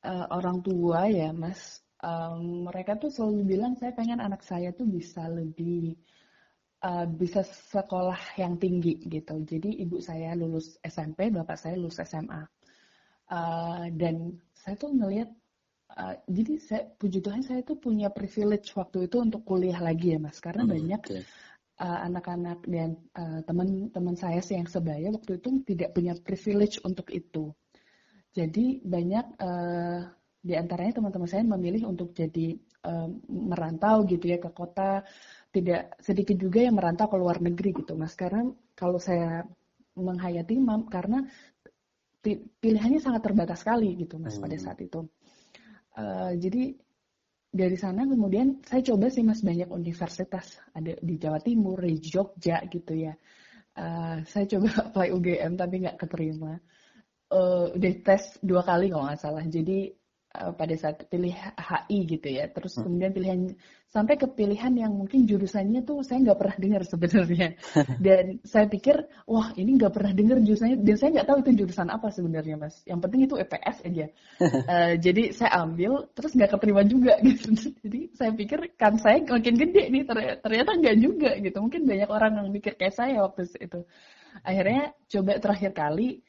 uh, 0.04 0.26
orang 0.35 0.61
tua 0.61 1.09
ya 1.09 1.32
mas 1.32 1.80
um, 2.02 2.68
mereka 2.68 2.98
tuh 3.00 3.09
selalu 3.09 3.56
bilang 3.56 3.72
saya 3.78 3.94
pengen 3.96 4.20
anak 4.20 4.44
saya 4.44 4.74
tuh 4.76 4.85
bisa 4.85 5.24
lebih 5.30 5.96
uh, 6.85 7.06
bisa 7.09 7.44
sekolah 7.72 8.18
yang 8.37 8.61
tinggi 8.61 9.00
gitu. 9.06 9.40
Jadi 9.42 9.80
ibu 9.80 10.02
saya 10.02 10.37
lulus 10.37 10.76
SMP, 10.85 11.32
bapak 11.32 11.56
saya 11.56 11.74
lulus 11.78 12.00
SMA. 12.02 12.42
Uh, 13.26 13.90
dan 13.96 14.38
saya 14.54 14.78
tuh 14.78 14.94
ngelihat, 14.94 15.30
uh, 15.98 16.14
jadi 16.30 16.52
saya 16.62 16.82
puji 16.94 17.18
Tuhan 17.18 17.42
saya 17.42 17.66
tuh 17.66 17.78
punya 17.80 18.12
privilege 18.12 18.70
waktu 18.78 19.11
itu 19.11 19.18
untuk 19.18 19.42
kuliah 19.42 19.82
lagi 19.82 20.14
ya 20.14 20.18
mas, 20.22 20.38
karena 20.38 20.62
hmm, 20.62 20.70
banyak 20.70 21.02
okay. 21.02 21.22
uh, 21.82 22.06
anak-anak 22.06 22.62
dan 22.70 22.94
uh, 23.18 23.42
teman-teman 23.42 24.14
saya 24.14 24.38
sih 24.38 24.54
yang 24.54 24.70
sebaya 24.70 25.11
waktu 25.11 25.42
itu 25.42 25.48
tidak 25.66 25.90
punya 25.90 26.14
privilege 26.14 26.78
untuk 26.87 27.11
itu. 27.11 27.50
Jadi 28.37 28.85
banyak 28.85 29.40
uh, 29.40 30.01
di 30.44 30.53
antaranya 30.53 31.01
teman-teman 31.01 31.25
saya 31.25 31.40
memilih 31.49 31.88
untuk 31.88 32.12
jadi 32.12 32.53
uh, 32.85 33.09
merantau 33.33 34.05
gitu 34.05 34.29
ya 34.29 34.37
ke 34.37 34.53
kota. 34.53 35.01
Tidak 35.49 36.05
sedikit 36.05 36.37
juga 36.37 36.61
yang 36.61 36.77
merantau 36.77 37.09
ke 37.09 37.16
luar 37.16 37.40
negeri 37.40 37.72
gitu 37.81 37.96
mas. 37.96 38.12
Karena 38.12 38.44
kalau 38.77 39.01
saya 39.01 39.40
menghayati 39.96 40.61
mam 40.61 40.85
karena 40.92 41.25
pilihannya 42.61 43.01
sangat 43.01 43.25
terbatas 43.25 43.64
sekali 43.64 43.96
gitu 43.96 44.20
mas 44.20 44.37
hmm. 44.37 44.44
pada 44.44 44.57
saat 44.61 44.79
itu. 44.85 45.09
Uh, 45.96 46.37
jadi 46.37 46.77
dari 47.57 47.77
sana 47.81 48.05
kemudian 48.05 48.61
saya 48.68 48.85
coba 48.85 49.09
sih 49.09 49.25
mas 49.25 49.40
banyak 49.40 49.72
universitas. 49.72 50.61
Ada 50.77 51.01
di 51.01 51.16
Jawa 51.16 51.40
Timur 51.40 51.81
di 51.81 51.96
Jogja 52.05 52.61
gitu 52.68 52.92
ya. 52.92 53.16
Uh, 53.72 54.20
saya 54.29 54.44
coba 54.44 54.68
apply 54.92 55.09
UGM 55.09 55.57
tapi 55.57 55.88
nggak 55.88 55.96
keterima 56.05 56.61
uh, 57.32 57.72
udah 57.74 57.92
tes 58.02 58.38
dua 58.42 58.62
kali 58.62 58.92
kalau 58.92 59.06
nggak 59.10 59.20
salah 59.20 59.44
jadi 59.46 59.94
uh, 60.36 60.52
pada 60.52 60.74
saat 60.76 61.08
pilih 61.08 61.32
HI 61.56 61.98
gitu 62.06 62.28
ya. 62.28 62.46
Terus 62.52 62.76
hmm. 62.76 62.82
kemudian 62.84 63.10
pilihan 63.16 63.40
sampai 63.86 64.20
ke 64.20 64.28
pilihan 64.28 64.72
yang 64.76 64.92
mungkin 64.92 65.24
jurusannya 65.24 65.86
tuh 65.88 66.04
saya 66.04 66.20
nggak 66.20 66.38
pernah 66.38 66.56
dengar 66.60 66.82
sebenarnya. 66.84 67.48
Dan 68.06 68.44
saya 68.44 68.68
pikir 68.68 69.08
wah 69.24 69.56
ini 69.56 69.80
nggak 69.80 69.92
pernah 69.94 70.12
dengar 70.12 70.38
jurusannya 70.42 70.84
dan 70.84 70.96
saya 71.00 71.10
nggak 71.16 71.28
tahu 71.28 71.38
itu 71.46 71.50
jurusan 71.64 71.88
apa 71.88 72.08
sebenarnya 72.12 72.56
mas. 72.60 72.84
Yang 72.84 73.00
penting 73.08 73.20
itu 73.24 73.34
EPS 73.40 73.76
aja. 73.86 74.06
uh, 74.42 74.94
jadi 75.04 75.22
saya 75.32 75.50
ambil 75.64 75.92
terus 76.12 76.32
nggak 76.36 76.50
keterima 76.58 76.82
juga 76.84 77.14
gitu. 77.26 77.72
jadi 77.80 78.00
saya 78.12 78.30
pikir 78.36 78.58
kan 78.76 79.00
saya 79.00 79.22
makin 79.24 79.54
gede 79.56 79.82
nih 79.88 80.02
ternyata 80.42 80.70
nggak 80.76 80.96
juga 81.00 81.30
gitu. 81.40 81.56
Mungkin 81.62 81.88
banyak 81.88 82.10
orang 82.10 82.32
yang 82.42 82.48
mikir 82.52 82.76
kayak 82.76 82.94
saya 82.94 83.24
waktu 83.24 83.48
itu. 83.56 83.80
Akhirnya 84.44 84.92
coba 85.08 85.40
terakhir 85.40 85.72
kali 85.72 86.20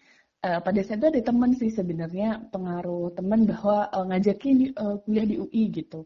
uh, 0.43 0.60
pada 0.62 0.80
saat 0.86 1.00
itu 1.02 1.08
ada 1.10 1.21
teman 1.23 1.52
sih 1.58 1.71
sebenarnya 1.71 2.50
pengaruh 2.54 3.13
teman 3.13 3.45
bahwa 3.47 3.89
uh, 3.89 4.06
ngajakin 4.06 4.73
uh, 4.78 4.97
kuliah 5.02 5.26
di 5.26 5.36
UI 5.41 5.63
gitu. 5.73 6.06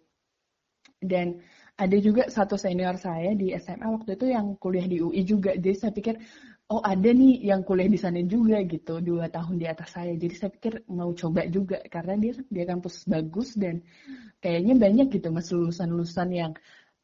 Dan 1.02 1.42
ada 1.82 1.98
juga 1.98 2.30
satu 2.30 2.62
senior 2.62 2.94
saya 3.02 3.34
di 3.34 3.50
SMA 3.58 3.90
waktu 3.90 4.14
itu 4.14 4.26
yang 4.30 4.54
kuliah 4.62 4.86
di 4.86 5.02
UI 5.02 5.26
juga. 5.26 5.58
Jadi 5.58 5.76
saya 5.78 5.92
pikir 5.92 6.16
oh 6.72 6.80
ada 6.80 7.10
nih 7.10 7.42
yang 7.42 7.66
kuliah 7.66 7.90
di 7.90 8.00
sana 8.00 8.22
juga 8.22 8.62
gitu 8.64 9.02
dua 9.02 9.28
tahun 9.28 9.58
di 9.58 9.66
atas 9.66 9.98
saya. 9.98 10.14
Jadi 10.14 10.36
saya 10.38 10.52
pikir 10.54 10.86
mau 10.94 11.10
coba 11.18 11.50
juga 11.50 11.82
karena 11.90 12.14
dia 12.22 12.34
dia 12.48 12.66
kampus 12.70 13.10
bagus 13.10 13.58
dan 13.58 13.82
kayaknya 14.46 14.78
banyak 14.78 15.08
gitu 15.10 15.28
mas 15.34 15.50
lulusan-lulusan 15.50 16.30
yang 16.32 16.52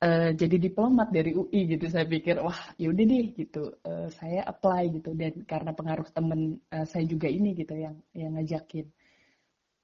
uh, 0.01 0.29
jadi 0.33 0.57
diplomat 0.61 1.09
dari 1.09 1.33
UI 1.33 1.77
gitu 1.77 1.85
saya 1.89 2.05
pikir 2.05 2.41
wah 2.41 2.57
yaudah 2.77 3.05
deh 3.05 3.25
gitu. 3.33 3.73
Uh, 3.81 4.07
saya 4.13 4.45
apply 4.45 5.01
gitu 5.01 5.13
dan 5.17 5.43
karena 5.43 5.71
pengaruh 5.73 6.07
temen 6.13 6.61
uh, 6.73 6.85
saya 6.85 7.05
juga 7.05 7.27
ini 7.29 7.53
gitu 7.57 7.73
yang 7.73 7.97
yang 8.13 8.37
ngajakin. 8.37 8.89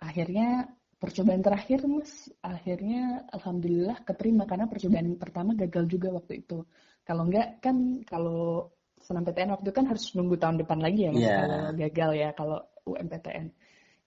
Akhirnya 0.04 0.68
percobaan 1.00 1.44
terakhir 1.44 1.84
mas 1.84 2.32
akhirnya 2.40 3.28
alhamdulillah 3.36 4.08
keterima 4.08 4.48
karena 4.48 4.72
percobaan 4.72 5.20
pertama 5.20 5.52
gagal 5.58 5.90
juga 5.90 6.14
waktu 6.14 6.46
itu. 6.46 6.64
Kalau 7.04 7.28
enggak 7.28 7.60
kan 7.60 8.04
kalau 8.08 8.72
senam 9.04 9.28
PTN 9.28 9.52
waktu 9.52 9.68
itu 9.68 9.76
kan 9.76 9.86
harus 9.92 10.04
nunggu 10.16 10.40
tahun 10.40 10.64
depan 10.64 10.80
lagi 10.80 11.00
ya 11.06 11.12
mas 11.12 11.24
yeah. 11.28 11.40
kalau 11.44 11.60
gagal 11.76 12.10
ya 12.16 12.30
kalau 12.32 12.58
UMPTN 12.88 13.48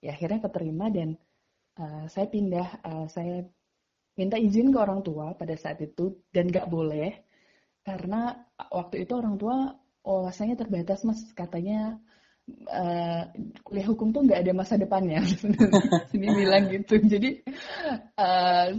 ya 0.01 0.09
akhirnya 0.17 0.39
keterima 0.49 0.85
dan 0.89 1.09
uh, 1.77 2.05
saya 2.09 2.27
pindah 2.33 2.67
uh, 2.81 3.05
saya 3.05 3.45
minta 4.17 4.35
izin 4.35 4.73
ke 4.73 4.77
orang 4.81 5.05
tua 5.05 5.37
pada 5.37 5.53
saat 5.53 5.77
itu 5.79 6.17
dan 6.33 6.49
gak 6.49 6.67
boleh 6.67 7.27
karena 7.87 8.35
waktu 8.67 9.07
itu 9.07 9.15
orang 9.15 9.39
tua 9.39 9.71
wawasannya 10.03 10.59
terbatas 10.59 11.07
mas. 11.07 11.23
Katanya 11.31 11.95
uh, 12.67 13.23
kuliah 13.63 13.87
hukum 13.87 14.11
tuh 14.11 14.27
nggak 14.27 14.43
ada 14.43 14.51
masa 14.51 14.75
depannya. 14.75 15.23
Ini 16.15 16.27
bilang 16.31 16.67
gitu. 16.67 16.99
Jadi 16.99 17.47
uh, 18.19 18.75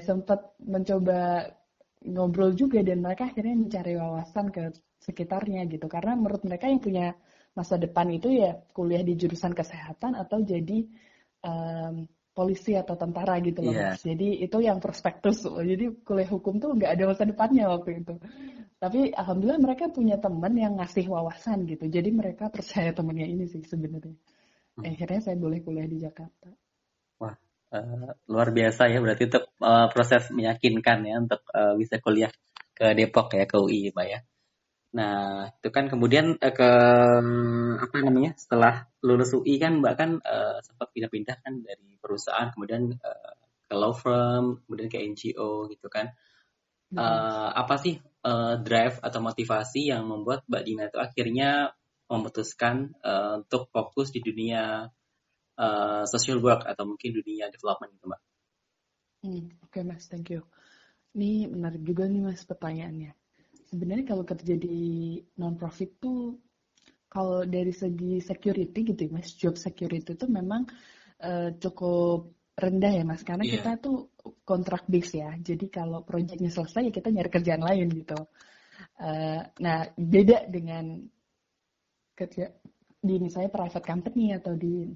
sempat 0.00 0.56
mencoba 0.64 1.48
ngobrol 2.08 2.56
juga 2.56 2.80
dan 2.80 3.04
mereka 3.04 3.28
akhirnya 3.28 3.56
mencari 3.56 3.92
wawasan 4.00 4.48
ke 4.48 4.72
sekitarnya 5.00 5.68
gitu. 5.68 5.84
Karena 5.88 6.16
menurut 6.16 6.40
mereka 6.48 6.72
yang 6.72 6.80
punya 6.80 7.12
masa 7.52 7.76
depan 7.76 8.08
itu 8.08 8.32
ya 8.32 8.56
kuliah 8.72 9.04
di 9.04 9.12
jurusan 9.12 9.52
kesehatan 9.52 10.16
atau 10.16 10.40
jadi 10.40 10.88
um, 11.44 12.08
polisi 12.32 12.72
atau 12.72 12.96
tentara 12.96 13.36
gitu 13.44 13.60
loh 13.60 13.76
yeah. 13.76 13.94
Jadi 14.00 14.40
itu 14.40 14.58
yang 14.64 14.80
prospektus. 14.80 15.44
Jadi 15.44 16.00
kuliah 16.00 16.28
hukum 16.32 16.56
tuh 16.56 16.72
nggak 16.72 16.96
ada 16.96 17.04
masa 17.12 17.28
depannya 17.28 17.68
waktu 17.68 18.00
itu. 18.00 18.16
Tapi 18.80 19.14
alhamdulillah 19.14 19.62
mereka 19.62 19.92
punya 19.92 20.18
teman 20.18 20.56
yang 20.58 20.74
ngasih 20.80 21.06
wawasan 21.06 21.68
gitu. 21.68 21.86
Jadi 21.86 22.10
mereka 22.10 22.48
percaya 22.48 22.90
temennya 22.90 23.28
ini 23.28 23.44
sih 23.46 23.62
sebenarnya. 23.62 24.16
Hmm. 24.74 24.88
Akhirnya 24.88 25.20
saya 25.20 25.36
boleh 25.36 25.60
kuliah 25.60 25.86
di 25.86 26.00
Jakarta. 26.00 26.48
Wah, 27.20 27.36
uh, 27.76 28.10
luar 28.26 28.48
biasa 28.50 28.88
ya 28.88 28.98
berarti 28.98 29.28
untuk 29.28 29.44
uh, 29.60 29.86
proses 29.92 30.32
meyakinkan 30.32 30.98
ya 31.04 31.14
untuk 31.20 31.44
uh, 31.52 31.76
bisa 31.76 32.00
kuliah 32.00 32.32
ke 32.72 32.96
Depok 32.96 33.36
ya 33.36 33.44
ke 33.44 33.60
UI, 33.60 33.92
Pak 33.92 34.06
ya. 34.08 34.18
Nah, 34.92 35.48
itu 35.48 35.68
kan 35.72 35.88
kemudian 35.88 36.36
uh, 36.36 36.52
ke 36.52 36.70
apa 37.80 37.96
namanya? 38.04 38.36
Setelah 38.36 38.84
lulus 39.00 39.32
UI 39.32 39.56
kan 39.56 39.80
Mbak 39.80 39.94
kan 39.96 40.10
uh, 40.20 40.60
sempat 40.60 40.92
pindah-pindah 40.92 41.36
kan 41.40 41.64
dari 41.64 41.96
perusahaan 41.96 42.52
kemudian 42.52 42.92
uh, 43.00 43.32
ke 43.64 43.72
law 43.72 43.96
firm, 43.96 44.60
kemudian 44.68 44.92
ke 44.92 45.00
NGO 45.00 45.72
gitu 45.72 45.88
kan. 45.88 46.12
Uh, 46.92 47.48
apa 47.56 47.80
sih 47.80 47.96
uh, 48.28 48.60
drive 48.60 49.00
atau 49.00 49.24
motivasi 49.24 49.88
yang 49.88 50.04
membuat 50.04 50.44
Mbak 50.44 50.62
Dina 50.68 50.84
itu 50.92 51.00
akhirnya 51.00 51.72
memutuskan 52.12 52.92
uh, 53.00 53.40
untuk 53.40 53.72
fokus 53.72 54.12
di 54.12 54.20
dunia 54.20 54.92
uh, 55.56 56.04
social 56.04 56.36
work 56.44 56.68
atau 56.68 56.84
mungkin 56.84 57.16
dunia 57.16 57.48
development 57.48 57.96
gitu 57.96 58.12
Mbak? 58.12 58.22
Hmm, 59.24 59.44
Oke 59.64 59.80
okay, 59.80 59.82
Mas, 59.88 60.04
thank 60.04 60.28
you. 60.28 60.44
Ini 61.16 61.48
menarik 61.48 61.80
juga 61.80 62.04
nih 62.04 62.20
Mas 62.20 62.44
pertanyaannya 62.44 63.21
sebenarnya 63.72 64.04
kalau 64.04 64.24
kerja 64.28 64.54
di 64.60 65.16
non 65.40 65.56
profit 65.56 65.96
tuh 65.96 66.36
kalau 67.08 67.48
dari 67.48 67.72
segi 67.72 68.20
security 68.20 68.92
gitu 68.92 69.00
ya 69.08 69.10
mas 69.12 69.32
job 69.32 69.56
security 69.56 70.12
itu 70.12 70.26
memang 70.28 70.68
uh, 71.24 71.56
cukup 71.56 72.28
rendah 72.52 72.92
ya 72.92 73.04
mas. 73.08 73.24
Karena 73.24 73.48
yeah. 73.48 73.60
kita 73.60 73.70
tuh 73.80 74.12
kontrak 74.44 74.84
base 74.88 75.20
ya. 75.20 75.32
Jadi 75.40 75.72
kalau 75.72 76.04
proyeknya 76.04 76.52
selesai 76.52 76.88
ya 76.88 76.92
kita 76.92 77.08
nyari 77.08 77.30
kerjaan 77.32 77.64
lain 77.64 77.88
gitu. 77.92 78.18
Uh, 78.96 79.40
nah 79.60 79.88
beda 79.96 80.48
dengan 80.52 81.00
kerja 82.12 82.52
di 83.02 83.14
misalnya 83.18 83.50
private 83.50 83.86
company 83.88 84.36
atau 84.36 84.52
di 84.54 84.86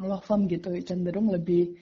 law 0.00 0.22
firm 0.22 0.46
gitu 0.50 0.74
cenderung 0.82 1.30
lebih 1.30 1.74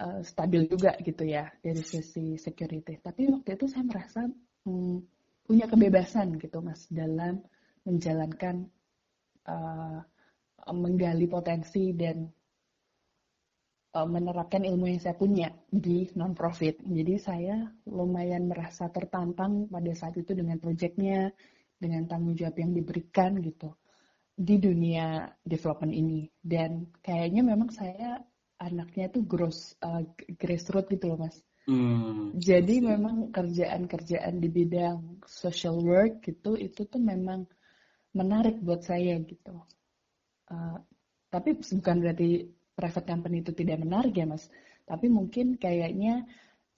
uh, 0.00 0.20
stabil 0.20 0.68
juga 0.68 0.96
gitu 1.00 1.24
ya 1.24 1.48
dari 1.60 1.80
sisi 1.80 2.36
security. 2.36 3.00
Tapi 3.00 3.28
waktu 3.32 3.56
itu 3.56 3.66
saya 3.68 3.84
merasa 3.84 4.28
hmm, 4.68 5.15
punya 5.46 5.70
kebebasan 5.70 6.36
gitu 6.42 6.58
mas 6.60 6.90
dalam 6.90 7.40
menjalankan 7.86 8.66
uh, 9.46 10.02
menggali 10.74 11.30
potensi 11.30 11.94
dan 11.94 12.26
uh, 13.94 14.08
menerapkan 14.08 14.66
ilmu 14.66 14.90
yang 14.90 15.00
saya 15.00 15.14
punya 15.14 15.48
di 15.70 16.10
non-profit. 16.18 16.82
Jadi 16.82 17.14
saya 17.22 17.62
lumayan 17.86 18.50
merasa 18.50 18.90
tertantang 18.90 19.70
pada 19.70 19.92
saat 19.94 20.18
itu 20.18 20.34
dengan 20.34 20.58
proyeknya, 20.58 21.30
dengan 21.78 22.10
tanggung 22.10 22.34
jawab 22.34 22.58
yang 22.58 22.74
diberikan 22.74 23.38
gitu 23.38 23.70
di 24.34 24.58
dunia 24.58 25.30
development 25.46 25.94
ini. 25.94 26.26
Dan 26.42 26.90
kayaknya 27.00 27.46
memang 27.46 27.70
saya 27.70 28.18
anaknya 28.58 29.14
tuh 29.14 29.22
gross 29.22 29.78
uh, 29.80 30.02
grassroots 30.36 30.90
gitu 30.90 31.14
loh 31.14 31.22
mas. 31.22 31.38
Hmm. 31.66 32.30
Jadi 32.38 32.78
memang 32.78 33.34
kerjaan-kerjaan 33.34 34.38
di 34.38 34.48
bidang 34.48 35.18
social 35.26 35.82
work 35.82 36.22
gitu 36.22 36.54
itu 36.54 36.86
tuh 36.86 37.02
memang 37.02 37.42
menarik 38.14 38.62
buat 38.62 38.86
saya 38.86 39.18
gitu. 39.26 39.66
Uh, 40.46 40.78
tapi 41.26 41.58
bukan 41.58 41.96
berarti 42.06 42.46
private 42.78 43.06
company 43.10 43.42
itu 43.42 43.50
tidak 43.50 43.82
menarik 43.82 44.14
ya 44.14 44.30
mas. 44.30 44.46
Tapi 44.86 45.10
mungkin 45.10 45.58
kayaknya 45.58 46.22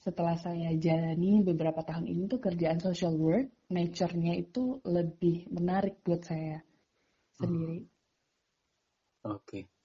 setelah 0.00 0.40
saya 0.40 0.72
jalani 0.80 1.44
beberapa 1.44 1.84
tahun 1.84 2.08
ini 2.08 2.24
tuh 2.32 2.40
kerjaan 2.40 2.80
social 2.80 3.12
work, 3.12 3.52
nature-nya 3.68 4.40
itu 4.40 4.80
lebih 4.88 5.52
menarik 5.52 6.00
buat 6.00 6.24
saya 6.24 6.64
sendiri. 7.36 7.84
Hmm. 7.84 9.36
Oke. 9.36 9.68
Okay. 9.68 9.77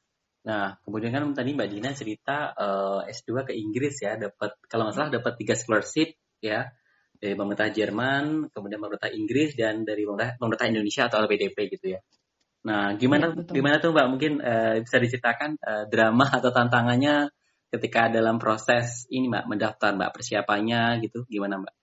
Nah, 0.44 0.76
kemudian 0.84 1.16
kan 1.16 1.24
tadi 1.32 1.56
Mbak 1.56 1.70
Dina 1.72 1.92
cerita 1.96 2.52
uh, 2.52 3.08
eh, 3.08 3.16
S2 3.16 3.48
ke 3.48 3.54
Inggris 3.56 3.96
ya, 4.04 4.20
dapat 4.20 4.60
kalau 4.68 4.92
nggak 4.92 4.96
salah 4.96 5.12
dapat 5.12 5.34
tiga 5.40 5.56
scholarship 5.56 6.20
ya 6.44 6.68
dari 7.16 7.40
pemerintah 7.40 7.72
Jerman, 7.72 8.52
kemudian 8.52 8.84
pemerintah 8.84 9.08
Inggris 9.16 9.56
dan 9.56 9.88
dari 9.88 10.04
pemerintah, 10.04 10.36
pemerintah 10.36 10.68
Indonesia 10.68 11.04
atau 11.08 11.24
LPDP 11.24 11.58
gitu 11.80 11.96
ya. 11.96 12.00
Nah, 12.68 12.96
gimana 13.00 13.32
ya, 13.32 13.48
gimana 13.48 13.76
tuh 13.80 13.96
Mbak? 13.96 14.08
Mungkin 14.12 14.34
uh, 14.44 14.76
bisa 14.84 14.98
diceritakan 15.00 15.56
uh, 15.64 15.84
drama 15.88 16.28
atau 16.28 16.52
tantangannya 16.52 17.32
ketika 17.72 18.12
dalam 18.12 18.36
proses 18.36 19.08
ini 19.08 19.32
Mbak 19.32 19.46
mendaftar 19.48 19.96
Mbak 19.96 20.12
persiapannya 20.12 21.00
gitu 21.08 21.24
gimana 21.32 21.64
Mbak? 21.64 21.76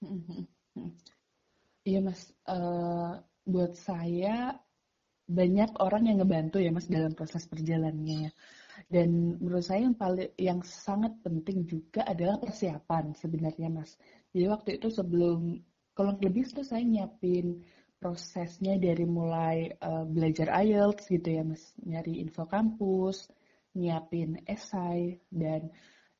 Iya 1.89 2.05
Mas, 2.05 2.29
uh, 2.45 3.25
buat 3.49 3.73
saya 3.81 4.61
banyak 5.31 5.71
orang 5.79 6.11
yang 6.11 6.19
ngebantu 6.19 6.59
ya 6.59 6.75
mas 6.75 6.91
dalam 6.91 7.15
proses 7.15 7.47
perjalanannya 7.47 8.17
ya. 8.27 8.31
Dan 8.91 9.39
menurut 9.39 9.63
saya 9.63 9.87
yang 9.87 9.95
paling 9.95 10.35
yang 10.35 10.61
sangat 10.67 11.15
penting 11.23 11.63
juga 11.71 12.03
adalah 12.03 12.43
persiapan 12.43 13.15
sebenarnya 13.15 13.71
mas. 13.71 13.95
Jadi 14.35 14.47
waktu 14.51 14.71
itu 14.83 14.91
sebelum 14.91 15.63
kalau 15.95 16.19
lebih 16.19 16.51
itu 16.51 16.67
saya 16.67 16.83
nyiapin 16.83 17.63
prosesnya 18.01 18.81
dari 18.81 19.05
mulai 19.05 19.69
uh, 19.79 20.09
belajar 20.09 20.49
IELTS 20.65 21.13
gitu 21.13 21.29
ya 21.29 21.45
mas, 21.45 21.77
nyari 21.85 22.19
info 22.25 22.49
kampus, 22.49 23.29
nyiapin 23.77 24.41
esai 24.49 25.21
dan 25.29 25.69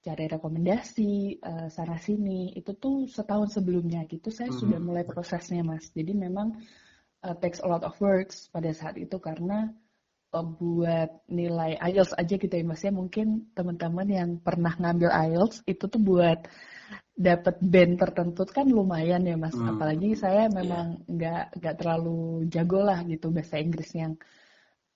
cari 0.01 0.29
rekomendasi 0.29 1.41
uh, 1.45 1.69
sana 1.69 2.01
sini 2.01 2.57
itu 2.57 2.73
tuh 2.77 3.05
setahun 3.05 3.53
sebelumnya 3.61 4.05
gitu 4.09 4.33
saya 4.33 4.49
mm 4.49 4.55
-hmm. 4.57 4.63
sudah 4.65 4.81
mulai 4.81 5.05
prosesnya 5.09 5.65
mas. 5.65 5.89
Jadi 5.93 6.13
memang 6.13 6.61
uh, 7.25 7.37
takes 7.39 7.61
a 7.61 7.69
lot 7.69 7.85
of 7.85 7.95
works 8.01 8.49
pada 8.53 8.73
saat 8.73 8.97
itu 8.97 9.17
karena 9.21 9.71
uh, 10.33 10.47
buat 10.47 11.25
nilai 11.29 11.77
IELTS 11.81 12.17
aja 12.17 12.35
gitu 12.37 12.51
ya 12.53 12.65
mas 12.65 12.83
ya 12.83 12.93
mungkin 12.93 13.51
teman-teman 13.53 14.09
yang 14.09 14.31
pernah 14.41 14.73
ngambil 14.77 15.11
IELTS 15.11 15.65
itu 15.69 15.85
tuh 15.87 16.01
buat 16.01 16.49
dapat 17.21 17.61
band 17.61 18.01
tertentu 18.01 18.49
kan 18.49 18.65
lumayan 18.65 19.21
ya 19.29 19.37
mas 19.37 19.53
hmm. 19.53 19.77
apalagi 19.77 20.17
saya 20.17 20.49
iya. 20.49 20.55
memang 20.57 21.05
nggak 21.05 21.43
yeah. 21.53 21.57
nggak 21.61 21.77
terlalu 21.77 22.49
jago 22.49 22.81
lah 22.81 23.05
gitu 23.05 23.29
bahasa 23.29 23.61
Inggris 23.61 23.93
yang 23.93 24.17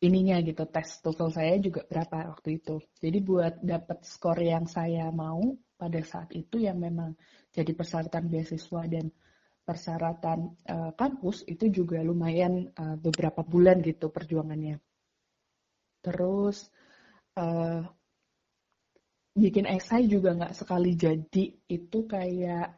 ininya 0.01 0.37
gitu 0.45 0.65
tes 0.69 1.01
TOEFL 1.01 1.31
saya 1.33 1.55
juga 1.61 1.85
berapa 1.85 2.33
waktu 2.33 2.61
itu 2.61 2.81
jadi 3.01 3.19
buat 3.25 3.55
dapat 3.61 4.05
skor 4.05 4.41
yang 4.41 4.69
saya 4.69 5.09
mau 5.13 5.41
pada 5.77 6.01
saat 6.05 6.33
itu 6.33 6.61
yang 6.61 6.81
memang 6.81 7.17
jadi 7.53 7.73
persyaratan 7.73 8.29
beasiswa 8.29 8.83
dan 8.89 9.13
persyaratan 9.65 10.39
uh, 10.69 10.93
kampus 10.93 11.43
itu 11.49 11.73
juga 11.73 12.05
lumayan 12.05 12.69
uh, 12.77 13.01
beberapa 13.01 13.41
bulan 13.41 13.81
gitu 13.81 14.13
perjuangannya. 14.13 14.77
Terus 16.05 16.69
uh, 17.41 17.81
bikin 19.35 19.67
esai 19.67 20.07
juga 20.07 20.37
nggak 20.37 20.55
sekali 20.55 20.95
jadi 20.95 21.45
itu 21.67 21.99
kayak 22.07 22.77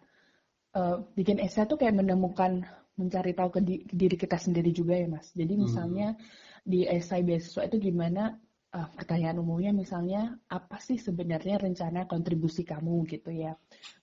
uh, 0.79 1.03
bikin 1.13 1.43
esai 1.43 1.67
tuh 1.67 1.77
kayak 1.77 2.01
menemukan 2.01 2.65
mencari 2.97 3.37
tahu 3.37 3.51
ke, 3.53 3.61
di, 3.61 3.75
ke 3.85 3.95
diri 3.99 4.17
kita 4.17 4.39
sendiri 4.41 4.73
juga 4.73 4.97
ya 4.97 5.11
mas. 5.11 5.29
Jadi 5.35 5.53
hmm. 5.53 5.63
misalnya 5.67 6.09
hmm. 6.15 6.23
di 6.65 6.81
esai 6.87 7.27
beasiswa 7.27 7.67
itu 7.69 7.77
gimana 7.83 8.39
uh, 8.73 8.89
pertanyaan 8.95 9.43
umumnya 9.43 9.75
misalnya 9.77 10.39
apa 10.49 10.81
sih 10.81 10.97
sebenarnya 10.97 11.61
rencana 11.61 12.09
kontribusi 12.09 12.63
kamu 12.63 13.05
gitu 13.11 13.35
ya 13.35 13.53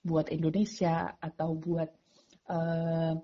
buat 0.04 0.30
Indonesia 0.30 1.16
atau 1.18 1.58
buat 1.58 1.90
uh, 2.48 3.14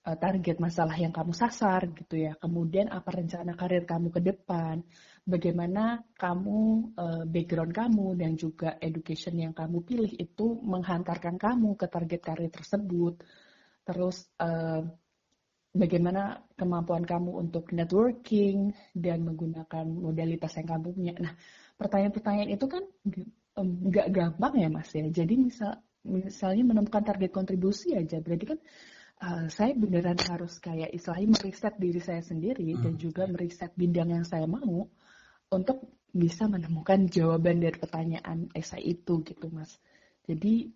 target 0.00 0.56
masalah 0.58 0.96
yang 0.96 1.12
kamu 1.12 1.32
sasar 1.36 1.86
gitu 1.92 2.16
ya. 2.18 2.32
Kemudian 2.36 2.88
apa 2.88 3.12
rencana 3.14 3.54
karir 3.54 3.84
kamu 3.84 4.08
ke 4.10 4.20
depan, 4.20 4.82
bagaimana 5.22 6.02
kamu 6.16 6.58
uh, 6.96 7.24
background 7.28 7.72
kamu 7.76 8.06
dan 8.16 8.32
juga 8.34 8.80
education 8.80 9.38
yang 9.38 9.52
kamu 9.52 9.84
pilih 9.84 10.12
itu 10.16 10.58
menghantarkan 10.64 11.36
kamu 11.36 11.76
ke 11.76 11.86
target 11.86 12.20
karir 12.24 12.50
tersebut. 12.50 13.22
Terus 13.80 14.28
bagaimana 15.70 16.42
kemampuan 16.58 17.06
kamu 17.06 17.46
untuk 17.46 17.70
networking 17.70 18.74
dan 18.94 19.22
menggunakan 19.22 19.86
modalitas 19.86 20.58
yang 20.58 20.68
kamu 20.68 20.86
punya. 20.94 21.14
Nah, 21.18 21.34
pertanyaan-pertanyaan 21.78 22.50
itu 22.50 22.66
kan 22.66 22.82
nggak 23.60 24.08
gampang 24.10 24.54
ya 24.58 24.68
mas 24.70 24.90
ya. 24.94 25.06
Jadi 25.10 25.34
misal 25.38 25.78
misalnya 26.06 26.64
menemukan 26.64 27.04
target 27.04 27.30
kontribusi 27.32 27.92
aja 27.92 28.24
berarti 28.24 28.56
kan 28.56 28.58
uh, 29.20 29.46
saya 29.52 29.76
beneran 29.76 30.16
harus 30.16 30.56
kayak 30.56 30.88
istilahnya 30.96 31.36
meriset 31.36 31.74
diri 31.76 32.00
saya 32.00 32.24
sendiri 32.24 32.72
hmm. 32.72 32.80
dan 32.80 32.94
juga 32.96 33.28
meriset 33.28 33.72
bidang 33.76 34.16
yang 34.16 34.24
saya 34.24 34.48
mau 34.48 34.88
untuk 35.52 35.78
bisa 36.10 36.50
menemukan 36.50 37.06
jawaban 37.06 37.62
dari 37.62 37.76
pertanyaan 37.76 38.50
esai 38.56 38.82
itu 38.96 39.20
gitu 39.22 39.46
mas 39.52 39.76
jadi 40.24 40.72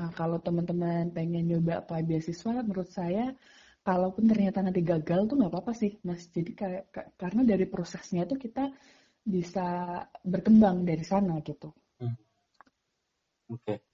uh, 0.00 0.10
kalau 0.16 0.40
teman-teman 0.40 1.12
pengen 1.12 1.46
nyoba 1.46 1.84
apply 1.84 2.02
beasiswa 2.02 2.64
menurut 2.64 2.88
saya 2.88 3.36
kalaupun 3.84 4.28
ternyata 4.28 4.64
nanti 4.64 4.80
gagal 4.80 5.28
tuh 5.28 5.36
nggak 5.36 5.52
apa-apa 5.52 5.72
sih 5.76 6.00
mas 6.08 6.24
jadi 6.32 6.52
kayak 6.56 6.84
karena 7.20 7.42
dari 7.44 7.68
prosesnya 7.68 8.24
tuh 8.24 8.40
kita 8.40 8.72
bisa 9.20 10.00
berkembang 10.24 10.88
dari 10.88 11.04
sana 11.04 11.38
gitu 11.44 11.68
hmm. 12.00 12.16
oke 13.52 13.60
okay. 13.60 13.89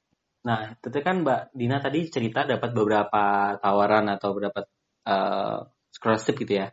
Nah, 0.47 0.79
itu 0.79 0.99
kan 1.03 1.27
Mbak 1.27 1.59
Dina 1.59 1.83
tadi 1.83 2.07
cerita 2.07 2.47
dapat 2.47 2.71
beberapa 2.71 3.59
tawaran 3.59 4.07
atau 4.15 4.31
beberapa 4.31 4.63
uh, 5.03 5.67
scholarship 5.91 6.39
gitu 6.39 6.63
ya. 6.63 6.71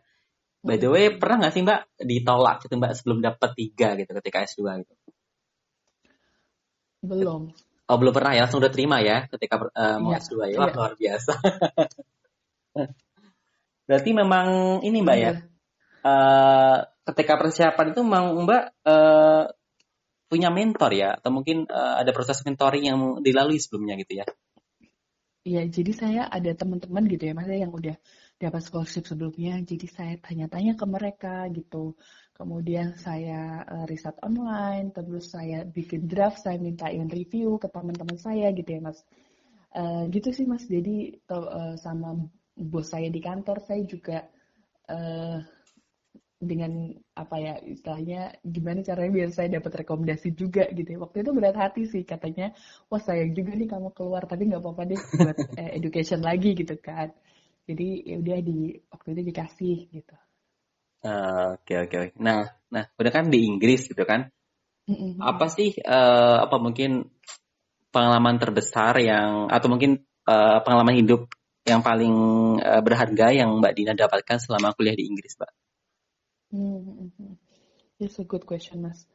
By 0.62 0.78
the 0.78 0.94
way, 0.94 1.18
pernah 1.18 1.42
nggak 1.42 1.54
sih 1.58 1.66
Mbak 1.66 2.06
ditolak 2.06 2.62
gitu 2.64 2.78
Mbak 2.78 2.94
sebelum 3.02 3.20
dapat 3.26 3.50
tiga 3.58 3.98
gitu 3.98 4.14
ketika 4.22 4.46
S2 4.46 4.62
gitu? 4.86 4.94
Belum. 7.02 7.50
Oh, 7.90 7.98
belum 8.00 8.14
pernah 8.16 8.32
ya, 8.38 8.46
langsung 8.46 8.62
udah 8.62 8.72
terima 8.72 9.02
ya 9.02 9.28
ketika 9.28 9.60
uh, 9.60 9.98
mau 10.00 10.14
ya, 10.14 10.22
S2 10.22 10.54
ya. 10.54 10.58
Wah, 10.62 10.70
ya. 10.70 10.76
luar 10.78 10.94
biasa. 10.94 11.34
Berarti 13.90 14.10
memang 14.14 14.48
ini 14.86 15.02
Mbak 15.02 15.18
ya. 15.18 15.34
Uh, 16.04 16.78
ketika 17.10 17.42
persiapan 17.42 17.92
itu 17.92 18.00
memang 18.06 18.26
Mbak 18.46 18.64
uh, 18.86 19.44
punya 20.34 20.50
mentor 20.50 20.90
ya 20.98 21.14
atau 21.14 21.30
mungkin 21.30 21.70
uh, 21.70 22.02
ada 22.02 22.10
proses 22.10 22.42
mentoring 22.42 22.90
yang 22.90 23.00
dilalui 23.22 23.62
sebelumnya 23.62 23.94
gitu 24.02 24.26
ya? 24.26 24.26
Iya, 25.44 25.68
jadi 25.68 25.92
saya 25.92 26.22
ada 26.32 26.56
teman-teman 26.56 27.04
gitu 27.06 27.28
ya, 27.28 27.36
maksudnya 27.36 27.68
yang 27.68 27.76
udah 27.76 27.96
dapat 28.40 28.62
scholarship 28.64 29.04
sebelumnya, 29.04 29.60
jadi 29.60 29.88
saya 29.92 30.16
tanya-tanya 30.24 30.80
ke 30.80 30.86
mereka 30.88 31.44
gitu. 31.52 32.00
Kemudian 32.32 32.96
saya 32.96 33.60
uh, 33.68 33.84
riset 33.84 34.16
online, 34.24 34.96
terus 34.96 35.36
saya 35.36 35.68
bikin 35.68 36.08
draft, 36.08 36.42
saya 36.42 36.56
mintain 36.58 37.12
review 37.12 37.60
ke 37.60 37.68
teman-teman 37.68 38.16
saya 38.16 38.56
gitu 38.56 38.72
ya, 38.72 38.82
Mas. 38.88 39.04
Uh, 39.76 40.08
gitu 40.16 40.32
sih, 40.32 40.48
Mas. 40.48 40.64
Jadi 40.64 41.20
uh, 41.28 41.76
sama 41.76 42.24
bos 42.56 42.88
saya 42.88 43.12
di 43.12 43.20
kantor, 43.20 43.60
saya 43.68 43.84
juga 43.84 44.24
uh, 44.88 45.44
dengan 46.46 46.92
apa 47.16 47.36
ya 47.40 47.54
istilahnya 47.64 48.38
gimana 48.44 48.84
caranya 48.84 49.12
biar 49.12 49.30
saya 49.32 49.50
dapat 49.58 49.84
rekomendasi 49.84 50.36
juga 50.36 50.68
gitu 50.72 50.96
ya. 50.96 51.00
Waktu 51.00 51.24
itu 51.24 51.32
berat 51.32 51.56
hati 51.58 51.84
sih 51.88 52.04
katanya, 52.04 52.52
wah 52.92 53.02
sayang 53.02 53.34
juga 53.34 53.56
nih 53.56 53.68
kamu 53.72 53.90
keluar 53.96 54.24
tapi 54.28 54.52
nggak 54.52 54.62
apa-apa 54.62 54.84
deh 54.90 55.00
buat 55.00 55.38
eh, 55.62 55.72
education 55.80 56.22
lagi 56.22 56.54
gitu 56.54 56.76
kan. 56.78 57.12
Jadi 57.64 58.04
ya 58.04 58.16
udah 58.20 58.38
di 58.44 58.76
waktu 58.92 59.08
itu 59.16 59.22
dikasih 59.32 59.78
gitu. 59.90 60.16
Ah, 61.04 61.60
oke 61.60 61.74
oke 61.88 61.96
oke. 61.96 62.12
Nah 62.20 62.48
nah 62.72 62.84
udah 62.96 63.12
kan 63.12 63.28
di 63.28 63.48
Inggris 63.48 63.88
gitu 63.88 64.04
kan. 64.04 64.32
Apa 65.20 65.48
sih 65.48 65.80
uh, 65.80 66.44
apa 66.44 66.60
mungkin 66.60 67.08
pengalaman 67.94 68.36
terbesar 68.42 69.00
yang 69.00 69.48
atau 69.48 69.72
mungkin 69.72 70.04
uh, 70.28 70.60
pengalaman 70.66 71.00
hidup 71.00 71.32
yang 71.64 71.80
paling 71.80 72.16
uh, 72.60 72.82
berharga 72.84 73.32
yang 73.32 73.64
Mbak 73.64 73.74
Dina 73.76 73.94
dapatkan 73.96 74.38
selama 74.44 74.76
kuliah 74.76 74.96
di 74.96 75.08
Inggris, 75.08 75.40
Mbak? 75.40 75.52
Hmm, 76.54 76.86
hmm, 76.86 77.10
hmm. 77.18 77.34
It's 77.98 78.22
a 78.22 78.26
good 78.30 78.46
question, 78.46 78.86
Mas. 78.86 79.10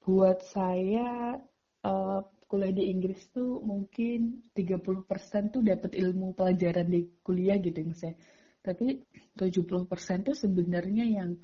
Buat 0.00 0.40
saya 0.40 1.36
uh, 1.84 2.20
kuliah 2.48 2.72
di 2.72 2.88
Inggris 2.88 3.28
tuh 3.28 3.60
mungkin 3.60 4.40
30% 4.56 5.52
tuh 5.52 5.60
dapat 5.60 5.92
ilmu 5.92 6.32
pelajaran 6.32 6.88
di 6.88 7.20
kuliah 7.20 7.60
gitu 7.60 7.84
Mas 7.84 8.00
ya. 8.00 8.16
Tapi 8.64 9.04
70% 9.36 10.32
tuh 10.32 10.32
sebenarnya 10.32 11.04
yang 11.04 11.36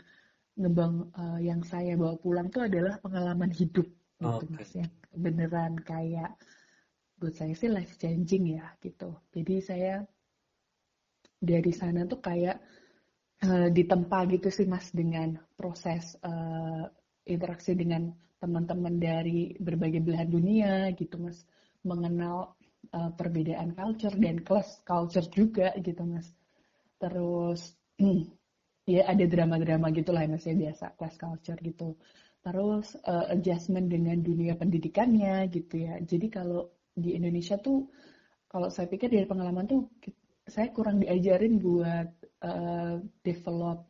ngebang 0.57 1.12
uh, 1.12 1.40
yang 1.44 1.61
saya 1.61 1.92
bawa 1.92 2.16
pulang 2.16 2.48
tuh 2.48 2.64
adalah 2.64 2.96
pengalaman 2.96 3.53
hidup 3.53 3.85
gitu 4.16 4.44
okay. 4.48 4.57
Mas 4.57 4.72
ya. 4.72 4.88
Beneran 5.12 5.77
kayak 5.77 6.40
buat 7.20 7.37
saya 7.37 7.53
sih 7.53 7.68
life 7.68 8.01
changing 8.01 8.57
ya 8.57 8.64
gitu. 8.81 9.12
Jadi 9.29 9.61
saya 9.61 10.01
dari 11.37 11.72
sana 11.77 12.09
tuh 12.09 12.25
kayak 12.25 12.64
uh, 13.42 13.68
ditempa 13.68 14.26
gitu 14.31 14.48
sih 14.48 14.66
Mas 14.66 14.90
dengan 14.94 15.37
proses 15.59 16.16
uh, 16.22 16.87
interaksi 17.26 17.74
dengan 17.74 18.11
teman-teman 18.42 18.98
dari 18.98 19.55
berbagai 19.55 20.02
belahan 20.02 20.26
dunia 20.26 20.90
gitu 20.98 21.14
mas. 21.22 21.46
Mengenal 21.87 22.59
uh, 22.90 23.11
perbedaan 23.14 23.74
culture 23.78 24.14
dan 24.18 24.42
class 24.42 24.83
culture 24.83 25.26
juga 25.31 25.70
gitu 25.78 26.02
mas. 26.02 26.26
Terus 26.98 27.78
ya 28.92 29.07
ada 29.07 29.24
drama-drama 29.31 29.94
gitulah 29.94 30.26
mas 30.26 30.42
ya 30.42 30.59
biasa 30.59 30.98
class 30.98 31.14
culture 31.14 31.59
gitu. 31.62 31.94
Terus 32.42 32.98
uh, 33.07 33.31
adjustment 33.31 33.87
dengan 33.87 34.18
dunia 34.18 34.59
pendidikannya 34.59 35.46
gitu 35.55 35.87
ya. 35.87 36.02
Jadi 36.02 36.26
kalau 36.26 36.66
di 36.90 37.14
Indonesia 37.14 37.55
tuh 37.62 37.87
kalau 38.50 38.68
saya 38.68 38.90
pikir 38.90 39.09
dari 39.09 39.24
pengalaman 39.24 39.70
tuh 39.70 39.87
saya 40.50 40.74
kurang 40.74 40.98
diajarin 40.98 41.62
buat 41.62 42.11
uh, 42.42 42.98
develop 43.22 43.87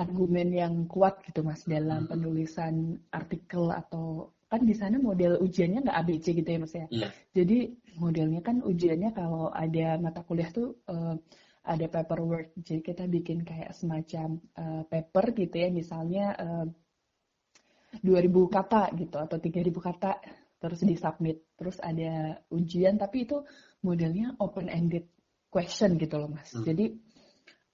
argumen 0.00 0.48
yang 0.56 0.74
kuat 0.88 1.20
gitu 1.28 1.44
mas 1.44 1.62
dalam 1.68 2.08
hmm. 2.08 2.10
penulisan 2.10 2.96
artikel 3.12 3.68
atau 3.68 4.32
kan 4.50 4.66
di 4.66 4.74
sana 4.74 4.98
model 4.98 5.38
ujiannya 5.38 5.86
nggak 5.86 5.98
ABC 6.02 6.26
gitu 6.34 6.48
ya 6.50 6.58
mas 6.58 6.74
ya. 6.74 6.86
Yeah. 6.90 7.12
Jadi 7.36 7.58
modelnya 8.02 8.42
kan 8.42 8.66
ujiannya 8.66 9.14
kalau 9.14 9.52
ada 9.54 9.94
mata 10.02 10.26
kuliah 10.26 10.50
tuh 10.50 10.82
uh, 10.90 11.14
ada 11.62 11.86
paperwork. 11.86 12.58
Jadi 12.58 12.82
kita 12.82 13.06
bikin 13.06 13.46
kayak 13.46 13.76
semacam 13.78 14.42
uh, 14.58 14.82
paper 14.90 15.24
gitu 15.38 15.54
ya 15.54 15.68
misalnya 15.70 16.34
uh, 16.34 16.66
2000 18.02 18.26
kata 18.50 18.90
gitu 18.98 19.16
atau 19.22 19.36
3000 19.38 19.70
kata 19.70 20.12
terus 20.58 20.80
disubmit. 20.82 21.46
Terus 21.54 21.78
ada 21.78 22.42
ujian 22.50 22.98
tapi 22.98 23.30
itu 23.30 23.46
modelnya 23.86 24.34
open 24.42 24.66
ended 24.66 25.06
question 25.46 25.94
gitu 25.94 26.18
loh 26.18 26.26
mas. 26.26 26.50
Hmm. 26.50 26.66
Jadi 26.66 26.90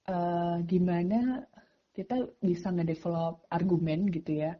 uh, 0.07 0.57
gimana 0.63 1.43
kita 1.91 2.37
bisa 2.39 2.69
ngedevelop 2.69 3.45
argumen 3.49 4.07
gitu 4.13 4.45
ya 4.45 4.53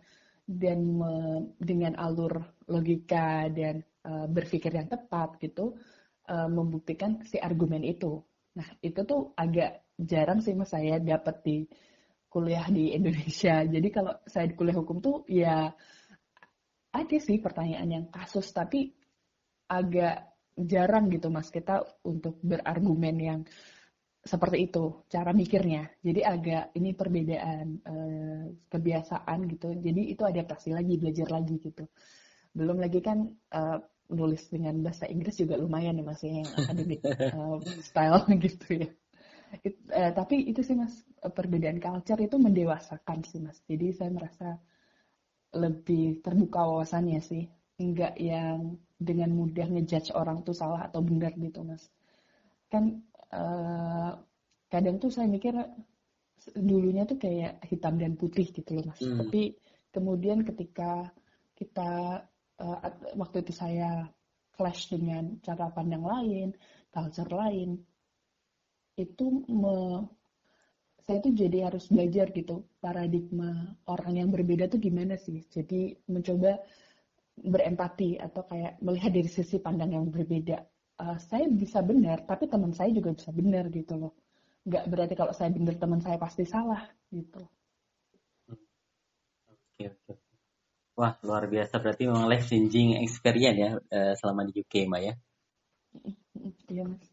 dan 0.47 0.79
me, 0.97 1.11
dengan 1.59 1.93
alur 1.99 2.39
logika 2.71 3.51
dan 3.51 3.83
uh, 4.07 4.25
berpikir 4.31 4.71
yang 4.71 4.87
tepat 4.87 5.35
gitu 5.43 5.75
uh, 6.31 6.49
membuktikan 6.49 7.21
si 7.27 7.35
argumen 7.37 7.83
itu. 7.83 8.23
Nah 8.55 8.67
itu 8.79 9.03
tuh 9.03 9.35
agak 9.35 9.85
jarang 9.99 10.39
sih 10.39 10.55
mas 10.55 10.71
saya 10.71 10.97
dapat 11.03 11.35
di 11.43 11.57
kuliah 12.31 12.65
di 12.71 12.95
Indonesia. 12.95 13.63
Jadi 13.75 13.87
kalau 13.91 14.17
saya 14.25 14.47
di 14.47 14.55
kuliah 14.55 14.77
hukum 14.79 15.03
tuh 15.03 15.27
ya 15.27 15.69
ada 16.95 17.17
sih 17.19 17.37
pertanyaan 17.37 17.89
yang 17.91 18.05
kasus 18.09 18.49
tapi 18.55 18.95
agak 19.67 20.31
jarang 20.57 21.11
gitu 21.13 21.29
mas 21.29 21.53
kita 21.53 21.85
untuk 22.01 22.41
berargumen 22.41 23.17
yang 23.19 23.39
seperti 24.27 24.67
itu 24.67 25.07
cara 25.07 25.31
mikirnya. 25.31 25.87
Jadi 26.03 26.21
agak 26.21 26.75
ini 26.75 26.91
perbedaan 26.93 27.67
uh, 27.87 28.45
kebiasaan 28.67 29.39
gitu. 29.47 29.73
Jadi 29.79 30.11
itu 30.11 30.23
adaptasi 30.27 30.75
lagi, 30.75 30.99
belajar 30.99 31.31
lagi 31.31 31.55
gitu. 31.63 31.87
Belum 32.51 32.77
lagi 32.77 32.99
kan 32.99 33.31
uh, 33.55 33.79
nulis 34.11 34.47
dengan 34.47 34.79
bahasa 34.83 35.07
Inggris 35.07 35.35
juga 35.39 35.59
lumayan 35.59 35.99
ya 35.99 36.03
mas 36.03 36.23
ya, 36.23 36.31
yang 36.43 36.47
akademik 36.47 37.01
uh, 37.03 37.59
style 37.87 38.23
gitu 38.45 38.67
ya. 38.85 38.89
It, 39.63 39.79
uh, 39.95 40.11
tapi 40.11 40.43
itu 40.43 40.59
sih 40.59 40.75
mas 40.75 40.91
perbedaan 41.23 41.79
culture 41.79 42.19
itu 42.19 42.35
mendewasakan 42.35 43.23
sih 43.23 43.39
mas. 43.39 43.59
Jadi 43.67 43.95
saya 43.95 44.11
merasa 44.11 44.59
lebih 45.55 46.19
terbuka 46.19 46.67
wawasannya 46.67 47.19
sih. 47.23 47.47
Enggak 47.79 48.19
yang 48.19 48.75
dengan 48.97 49.31
mudah 49.31 49.69
ngejudge 49.69 50.11
orang 50.17 50.41
tuh 50.41 50.57
salah 50.57 50.89
atau 50.89 50.99
benar 50.99 51.31
gitu 51.39 51.63
mas. 51.63 51.87
Kan 52.67 53.06
uh, 53.33 54.11
kadang 54.67 54.99
tuh 54.99 55.11
saya 55.11 55.27
mikir 55.27 55.55
dulunya 56.55 57.03
tuh 57.03 57.19
kayak 57.19 57.59
hitam 57.67 57.99
dan 57.99 58.15
putih 58.15 58.47
gitu 58.51 58.77
loh 58.77 58.87
mas. 58.87 58.99
Hmm. 59.01 59.19
Tapi 59.25 59.57
kemudian 59.91 60.45
ketika 60.45 61.11
kita 61.57 62.23
uh, 62.61 62.79
waktu 63.17 63.43
itu 63.43 63.53
saya 63.55 64.07
clash 64.57 64.89
dengan 64.89 65.37
cara 65.45 65.69
pandang 65.69 66.01
lain, 66.01 66.53
culture 66.89 67.29
lain, 67.29 67.77
itu 68.97 69.45
me, 69.45 70.05
saya 71.05 71.21
tuh 71.21 71.33
jadi 71.37 71.69
harus 71.69 71.85
belajar 71.93 72.33
gitu 72.33 72.65
paradigma 72.81 73.77
orang 73.85 74.17
yang 74.17 74.29
berbeda 74.33 74.65
tuh 74.67 74.81
gimana 74.81 75.15
sih. 75.15 75.45
Jadi 75.45 75.93
mencoba 76.09 76.57
berempati 77.37 78.17
atau 78.17 78.41
kayak 78.49 78.81
melihat 78.81 79.13
dari 79.13 79.29
sisi 79.29 79.61
pandang 79.61 79.93
yang 79.93 80.09
berbeda 80.09 80.57
uh, 81.01 81.17
saya 81.21 81.45
bisa 81.49 81.79
benar, 81.85 82.25
tapi 82.25 82.49
teman 82.49 82.73
saya 82.73 82.89
juga 82.93 83.13
bisa 83.13 83.29
benar 83.33 83.69
gitu 83.69 83.93
loh. 83.97 84.13
Nggak 84.67 84.83
berarti 84.91 85.13
kalau 85.15 85.33
saya 85.33 85.49
benar 85.53 85.75
teman 85.79 86.01
saya 86.03 86.17
pasti 86.19 86.43
salah 86.43 86.83
gitu. 87.13 87.41
Oke 89.47 89.93
oke. 89.93 90.13
Wah 90.97 91.13
luar 91.21 91.45
biasa 91.45 91.77
berarti 91.77 92.09
memang 92.09 92.25
life 92.25 92.49
changing 92.49 92.97
experience 93.05 93.57
ya 93.61 93.69
uh, 93.77 94.13
selama 94.17 94.49
di 94.49 94.65
UK 94.65 94.89
mbak 94.89 95.01
ya. 95.05 95.13
Iya 96.67 96.83
mas. 96.89 97.05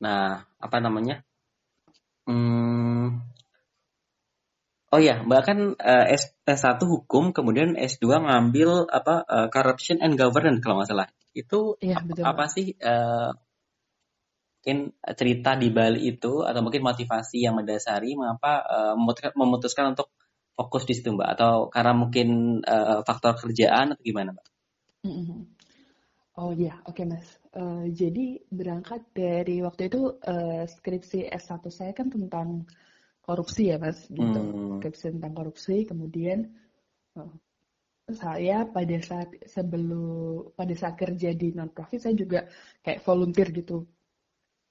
Nah 0.00 0.48
apa 0.58 0.76
namanya? 0.80 1.20
Hmm, 2.26 3.22
Oh 4.94 5.02
ya, 5.02 5.18
Mbak 5.18 5.42
kan 5.42 5.58
uh, 5.74 6.06
S, 6.06 6.30
S1 6.46 6.78
hukum, 6.86 7.34
kemudian 7.34 7.74
S2 7.74 8.22
ngambil 8.22 8.86
apa 8.86 9.26
uh, 9.26 9.48
corruption 9.50 9.98
and 9.98 10.14
governance 10.14 10.62
kalau 10.62 10.78
nggak 10.78 10.90
salah 10.94 11.08
itu 11.36 11.76
ya, 11.84 12.00
betul. 12.00 12.24
apa 12.24 12.44
sih 12.48 12.72
uh, 12.80 13.28
mungkin 14.66 14.98
cerita 15.14 15.54
di 15.54 15.70
Bali 15.70 16.10
itu 16.10 16.42
atau 16.42 16.58
mungkin 16.58 16.82
motivasi 16.82 17.38
yang 17.38 17.54
mendasari 17.54 18.18
mengapa 18.18 18.66
uh, 18.66 18.94
memutuskan 19.38 19.94
untuk 19.94 20.10
fokus 20.58 20.82
di 20.90 20.98
situ 20.98 21.14
mbak 21.14 21.38
atau 21.38 21.70
karena 21.70 21.94
mungkin 21.94 22.58
uh, 22.66 23.06
faktor 23.06 23.38
kerjaan 23.38 23.94
atau 23.94 24.02
gimana 24.02 24.34
mbak? 24.34 24.46
Mm-hmm. 25.06 25.40
Oh 26.36 26.50
iya, 26.50 26.82
oke 26.82 26.98
okay, 26.98 27.06
mas. 27.06 27.22
Uh, 27.54 27.86
jadi 27.94 28.42
berangkat 28.50 29.06
dari 29.14 29.62
waktu 29.62 29.86
itu 29.86 30.18
uh, 30.18 30.66
skripsi 30.66 31.30
S1 31.30 31.62
saya 31.70 31.94
kan 31.94 32.10
tentang 32.10 32.66
korupsi 33.26 33.74
ya 33.74 33.76
mas, 33.82 34.06
gitu. 34.06 34.40
Hmm. 34.40 34.78
Skripsi 34.78 35.18
tentang 35.18 35.34
korupsi, 35.34 35.82
kemudian 35.82 36.46
saya 38.06 38.62
pada 38.70 38.96
saat 39.02 39.34
sebelum 39.50 40.54
pada 40.54 40.74
saat 40.78 40.94
kerja 40.94 41.34
di 41.34 41.50
non 41.50 41.74
profit 41.74 41.98
saya 42.06 42.14
juga 42.14 42.46
kayak 42.78 43.02
volunteer 43.02 43.50
gitu 43.50 43.82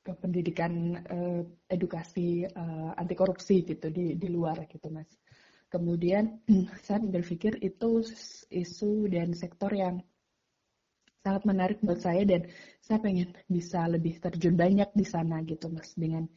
ke 0.05 0.13
pendidikan 0.15 0.95
uh, 1.03 1.43
edukasi 1.67 2.47
uh, 2.47 2.95
anti 2.95 3.17
korupsi 3.17 3.65
gitu 3.67 3.91
di 3.91 4.15
di 4.15 4.27
luar 4.31 4.63
gitu 4.71 4.87
mas. 4.87 5.09
Kemudian 5.67 6.39
saya 6.85 7.03
berpikir 7.03 7.59
itu 7.59 8.07
isu 8.47 9.11
dan 9.11 9.35
sektor 9.35 9.73
yang 9.75 9.99
sangat 11.25 11.43
menarik 11.43 11.77
buat 11.81 11.99
saya 11.99 12.21
dan 12.23 12.47
saya 12.79 13.01
pengen 13.01 13.33
bisa 13.49 13.83
lebih 13.89 14.21
terjun 14.21 14.55
banyak 14.55 14.93
di 14.93 15.03
sana 15.03 15.41
gitu 15.43 15.73
mas 15.73 15.91
dengan 15.97 16.29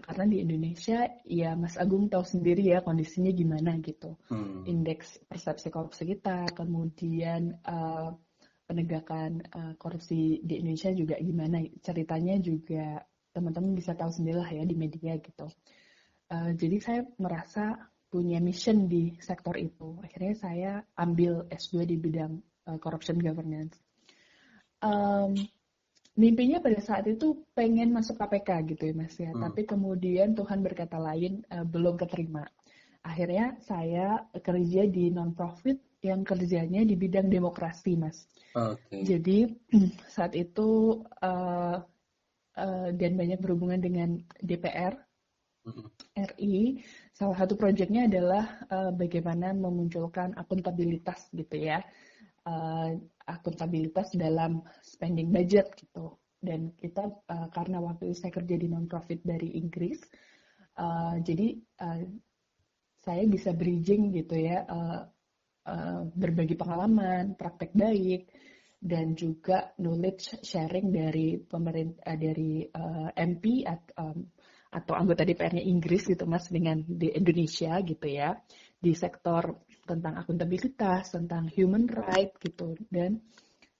karena 0.00 0.24
di 0.24 0.40
Indonesia 0.40 1.04
ya 1.28 1.52
Mas 1.52 1.76
Agung 1.76 2.08
tahu 2.08 2.24
sendiri 2.24 2.64
ya 2.64 2.80
kondisinya 2.80 3.28
gimana 3.30 3.76
gitu. 3.78 4.16
Hmm. 4.32 4.64
indeks 4.64 5.20
persepsi 5.28 5.68
korupsi 5.68 6.08
kita 6.08 6.48
kemudian 6.56 7.60
uh, 7.62 8.10
penegakan 8.64 9.44
uh, 9.52 9.72
korupsi 9.76 10.40
di 10.40 10.64
Indonesia 10.64 10.90
juga 10.96 11.20
gimana. 11.20 11.60
Ceritanya 11.84 12.40
juga 12.40 13.04
teman-teman 13.32 13.76
bisa 13.76 13.92
tahu 13.92 14.08
sendiri 14.12 14.40
lah 14.40 14.50
ya 14.50 14.64
di 14.64 14.76
media 14.76 15.16
gitu. 15.20 15.46
Uh, 16.32 16.56
jadi 16.56 16.76
saya 16.80 17.00
merasa 17.20 17.92
punya 18.08 18.40
mission 18.40 18.88
di 18.88 19.16
sektor 19.20 19.56
itu. 19.56 19.96
Akhirnya 20.04 20.34
saya 20.36 20.72
ambil 20.96 21.48
S2 21.48 21.88
di 21.88 21.96
bidang 21.96 22.40
uh, 22.68 22.76
corruption 22.76 23.20
governance. 23.20 23.76
Um, 24.82 25.36
mimpinya 26.12 26.60
pada 26.60 26.76
saat 26.80 27.08
itu 27.08 27.40
pengen 27.56 27.92
masuk 27.92 28.20
KPK 28.20 28.76
gitu 28.76 28.82
ya 28.92 28.94
mas 28.94 29.16
ya. 29.16 29.32
Hmm. 29.32 29.48
tapi 29.48 29.64
kemudian 29.64 30.36
Tuhan 30.36 30.60
berkata 30.60 31.00
lain 31.00 31.40
uh, 31.48 31.64
belum 31.64 31.96
keterima. 31.96 32.44
Akhirnya 33.02 33.58
saya 33.58 34.22
kerja 34.30 34.86
di 34.86 35.10
non 35.10 35.34
profit 35.34 35.80
yang 36.02 36.22
kerjanya 36.22 36.86
di 36.86 36.94
bidang 36.94 37.32
demokrasi 37.32 37.96
mas. 37.96 38.28
Okay. 38.52 39.08
jadi 39.08 39.38
saat 40.14 40.36
itu 40.36 41.00
uh, 41.24 41.80
uh, 42.56 42.88
dan 42.92 43.16
banyak 43.16 43.40
berhubungan 43.40 43.80
dengan 43.80 44.20
DPR 44.44 44.92
RI, 46.12 46.82
salah 47.14 47.38
satu 47.38 47.54
proyeknya 47.54 48.10
adalah 48.10 48.66
uh, 48.68 48.90
bagaimana 48.90 49.54
memunculkan 49.54 50.34
akuntabilitas 50.34 51.30
gitu 51.30 51.54
ya, 51.54 51.86
uh, 52.46 52.90
akuntabilitas 53.26 54.14
dalam 54.14 54.62
spending 54.82 55.30
budget 55.30 55.72
gitu. 55.78 56.18
Dan 56.42 56.74
kita 56.74 57.06
uh, 57.06 57.48
karena 57.54 57.78
waktu 57.78 58.10
itu 58.10 58.26
saya 58.26 58.32
kerja 58.34 58.58
di 58.58 58.66
non-profit 58.66 59.22
dari 59.22 59.54
Inggris, 59.62 60.02
uh, 60.78 61.14
jadi 61.22 61.54
uh, 61.78 62.02
saya 63.02 63.24
bisa 63.30 63.54
bridging 63.54 64.10
gitu 64.10 64.34
ya, 64.38 64.66
uh, 64.66 65.06
uh, 65.70 66.02
berbagi 66.10 66.58
pengalaman, 66.58 67.38
praktek 67.38 67.74
baik, 67.74 68.26
dan 68.82 69.14
juga 69.14 69.70
knowledge 69.78 70.42
sharing 70.42 70.90
dari 70.90 71.38
pemerintah 71.38 72.18
dari 72.18 72.66
uh, 72.66 73.14
MP 73.14 73.62
at, 73.62 73.94
um, 73.94 74.26
atau 74.74 74.98
anggota 74.98 75.22
DPR-nya 75.22 75.62
Inggris 75.62 76.10
gitu 76.10 76.26
mas 76.26 76.50
dengan 76.50 76.82
di 76.82 77.14
Indonesia 77.14 77.78
gitu 77.78 78.06
ya 78.10 78.34
di 78.82 78.90
sektor 78.98 79.62
tentang 79.82 80.14
akuntabilitas 80.18 81.14
tentang 81.14 81.50
human 81.50 81.90
right 81.90 82.32
gitu. 82.38 82.78
Dan 82.88 83.20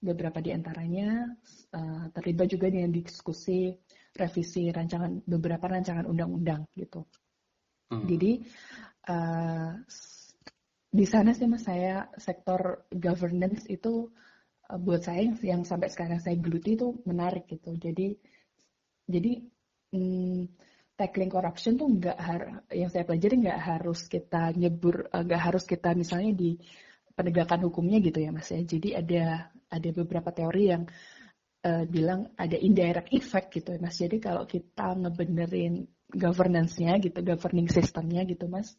beberapa 0.03 0.42
di 0.42 0.50
antaranya 0.50 1.30
uh, 1.78 2.11
terlibat 2.11 2.50
juga 2.50 2.66
dengan 2.66 2.90
diskusi 2.90 3.70
revisi 4.18 4.68
rancangan 4.68 5.22
beberapa 5.24 5.70
rancangan 5.70 6.05
undang-undang 6.11 6.66
gitu. 6.74 7.07
Hmm. 7.92 8.09
jadi 8.09 8.40
uh, 9.05 9.76
di 10.92 11.05
sana 11.05 11.36
sih 11.36 11.44
mas 11.44 11.64
saya 11.68 12.09
sektor 12.16 12.88
governance 12.88 13.68
itu 13.68 14.09
uh, 14.72 14.78
buat 14.80 15.05
saya 15.05 15.28
yang, 15.28 15.36
yang 15.40 15.62
sampai 15.62 15.92
sekarang 15.92 16.18
saya 16.18 16.36
geluti 16.40 16.74
itu 16.76 16.98
menarik 17.05 17.46
gitu. 17.46 17.76
Jadi 17.76 18.16
jadi 19.07 19.32
hmm, 19.92 20.40
tackling 20.97 21.32
corruption 21.32 21.80
tuh 21.80 21.88
nggak 21.88 22.16
yang 22.70 22.90
saya 22.93 23.05
pelajari 23.09 23.34
nggak 23.43 23.61
harus 23.61 24.07
kita 24.07 24.53
nyebur 24.55 25.09
eh, 25.09 25.22
nggak 25.24 25.43
harus 25.43 25.64
kita 25.64 25.97
misalnya 25.97 26.32
di 26.36 26.61
penegakan 27.12 27.68
hukumnya 27.68 28.01
gitu 28.01 28.18
ya 28.24 28.30
mas 28.32 28.49
ya. 28.49 28.61
Jadi 28.64 28.97
ada 28.97 29.53
ada 29.72 29.88
beberapa 29.93 30.32
teori 30.32 30.62
yang 30.72 30.82
uh, 31.64 31.84
bilang 31.88 32.32
ada 32.36 32.57
indirect 32.57 33.12
effect 33.12 33.53
gitu 33.53 33.76
ya 33.76 33.80
mas. 33.80 33.97
Jadi 34.01 34.16
kalau 34.20 34.45
kita 34.49 34.97
ngebenerin 34.97 35.84
governance-nya 36.12 37.01
gitu 37.01 37.24
governing 37.24 37.68
systemnya 37.72 38.24
gitu 38.28 38.49
mas 38.49 38.76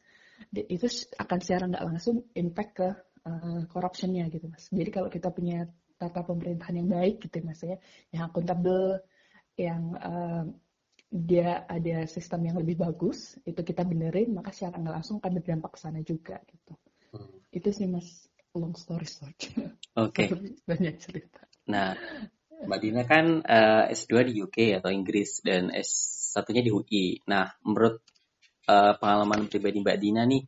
itu 0.53 0.85
akan 1.17 1.37
secara 1.41 1.65
nggak 1.69 1.85
langsung 1.85 2.25
impact 2.33 2.71
ke 2.77 2.89
uh, 3.25 3.61
corruption-nya 3.69 4.29
gitu 4.33 4.49
mas. 4.49 4.69
Jadi 4.69 4.89
kalau 4.89 5.09
kita 5.09 5.29
punya 5.29 5.69
tata 5.97 6.25
pemerintahan 6.25 6.83
yang 6.83 6.89
baik 6.89 7.21
gitu 7.25 7.41
ya 7.41 7.45
mas 7.45 7.61
ya. 7.61 7.77
Yang 8.09 8.23
akuntabel 8.33 8.81
yang 9.53 9.81
uh, 10.01 10.43
dia 11.13 11.69
ada 11.69 12.09
sistem 12.09 12.49
yang 12.49 12.57
lebih 12.57 12.81
bagus, 12.81 13.37
itu 13.45 13.61
kita 13.61 13.85
benerin, 13.85 14.33
maka 14.33 14.49
secara 14.49 14.81
nggak 14.81 14.95
langsung 14.97 15.21
akan 15.21 15.31
berdampak 15.37 15.77
ke 15.77 15.79
sana 15.79 16.01
juga 16.01 16.41
gitu. 16.49 16.73
Hmm. 17.13 17.29
Itu 17.53 17.69
sih 17.69 17.85
mas 17.85 18.25
long 18.57 18.73
story 18.73 19.05
short. 19.05 19.37
Oke. 19.37 19.53
Okay. 19.93 20.33
Banyak 20.65 20.97
cerita. 20.97 21.45
Nah, 21.69 21.93
Mbak 22.65 22.79
Dina 22.81 23.05
kan 23.05 23.45
uh, 23.45 23.85
eh, 23.85 23.93
S2 23.93 24.25
di 24.25 24.41
UK 24.41 24.81
atau 24.81 24.89
Inggris 24.89 25.45
dan 25.45 25.69
S1-nya 25.69 26.65
di 26.65 26.73
UI. 26.73 27.21
Nah, 27.29 27.53
menurut 27.61 28.01
uh, 28.65 28.97
pengalaman 28.97 29.45
pribadi 29.53 29.85
Mbak 29.85 29.97
Dina 30.01 30.25
nih, 30.25 30.41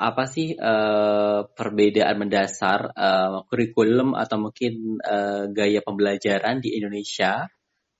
apa 0.00 0.24
sih 0.30 0.54
uh, 0.54 1.50
perbedaan 1.50 2.14
mendasar 2.14 2.94
uh, 2.94 3.42
kurikulum 3.50 4.14
atau 4.14 4.38
mungkin 4.38 5.02
uh, 5.02 5.50
gaya 5.50 5.82
pembelajaran 5.82 6.62
di 6.62 6.78
Indonesia 6.78 7.50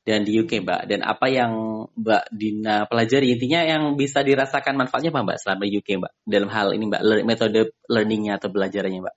dan 0.04 0.24
di 0.24 0.36
UK 0.40 0.64
Mbak. 0.64 0.80
Dan 0.88 1.00
apa 1.04 1.26
yang 1.28 1.52
Mbak 1.94 2.24
Dina 2.32 2.88
pelajari 2.88 3.36
intinya 3.36 3.60
yang 3.64 3.94
bisa 3.94 4.24
dirasakan 4.24 4.76
manfaatnya 4.76 5.12
apa 5.12 5.20
Mbak 5.26 5.38
selama 5.40 5.62
di 5.68 5.72
UK 5.80 5.88
Mbak 6.00 6.12
dalam 6.24 6.48
hal 6.48 6.68
ini 6.76 6.84
Mbak 6.88 7.02
metode 7.28 7.60
learningnya 7.86 8.40
atau 8.40 8.48
belajarannya 8.48 9.00
Mbak? 9.04 9.16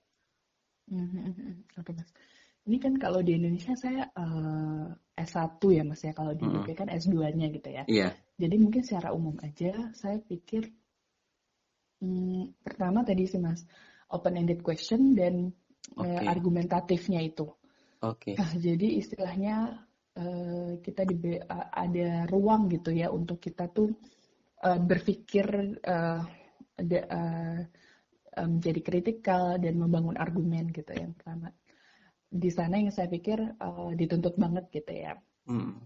Mm-hmm. 0.92 1.52
Oke 1.80 1.90
Mas. 1.96 2.10
Ini 2.64 2.76
kan 2.80 2.96
kalau 2.96 3.20
di 3.20 3.36
Indonesia 3.36 3.76
saya 3.76 4.08
uh, 4.16 4.88
eh, 5.16 5.24
S1 5.24 5.60
ya 5.68 5.84
Mas 5.84 6.00
ya, 6.00 6.12
kalau 6.16 6.32
di 6.32 6.48
UK 6.48 6.72
kan 6.72 6.88
S2-nya 6.88 7.52
gitu 7.52 7.68
ya. 7.68 7.82
Iya. 7.84 8.08
Yeah. 8.08 8.12
Jadi 8.40 8.56
mungkin 8.56 8.82
secara 8.84 9.12
umum 9.12 9.36
aja 9.44 9.92
saya 9.92 10.16
pikir 10.20 10.72
hmm, 12.00 12.56
pertama 12.64 13.04
tadi 13.04 13.28
sih 13.28 13.40
Mas 13.40 13.64
open 14.08 14.36
ended 14.36 14.60
question 14.64 15.16
dan 15.16 15.52
okay. 15.96 16.08
uh, 16.08 16.28
argumentatifnya 16.28 17.20
itu. 17.24 17.48
Oke. 18.04 18.32
Okay. 18.32 18.34
Nah, 18.36 18.52
jadi 18.56 18.88
istilahnya 19.00 19.56
uh, 20.16 20.43
kita 20.84 21.08
di 21.08 21.40
uh, 21.40 21.72
ada 21.72 22.28
ruang 22.28 22.68
gitu 22.68 22.92
ya 22.92 23.08
untuk 23.08 23.40
kita 23.40 23.72
tuh 23.72 23.88
uh, 24.60 24.76
berpikir 24.76 25.80
uh, 25.80 26.20
uh, 26.76 27.60
menjadi 28.34 28.80
kritikal 28.84 29.56
dan 29.56 29.80
membangun 29.80 30.20
argumen 30.20 30.68
gitu 30.68 30.92
yang 30.92 31.16
pertama 31.16 31.48
di 32.34 32.50
sana 32.50 32.82
yang 32.82 32.90
saya 32.90 33.06
pikir 33.06 33.38
uh, 33.62 33.94
dituntut 33.94 34.34
banget 34.34 34.66
gitu 34.74 34.90
ya 34.90 35.14
hmm. 35.46 35.78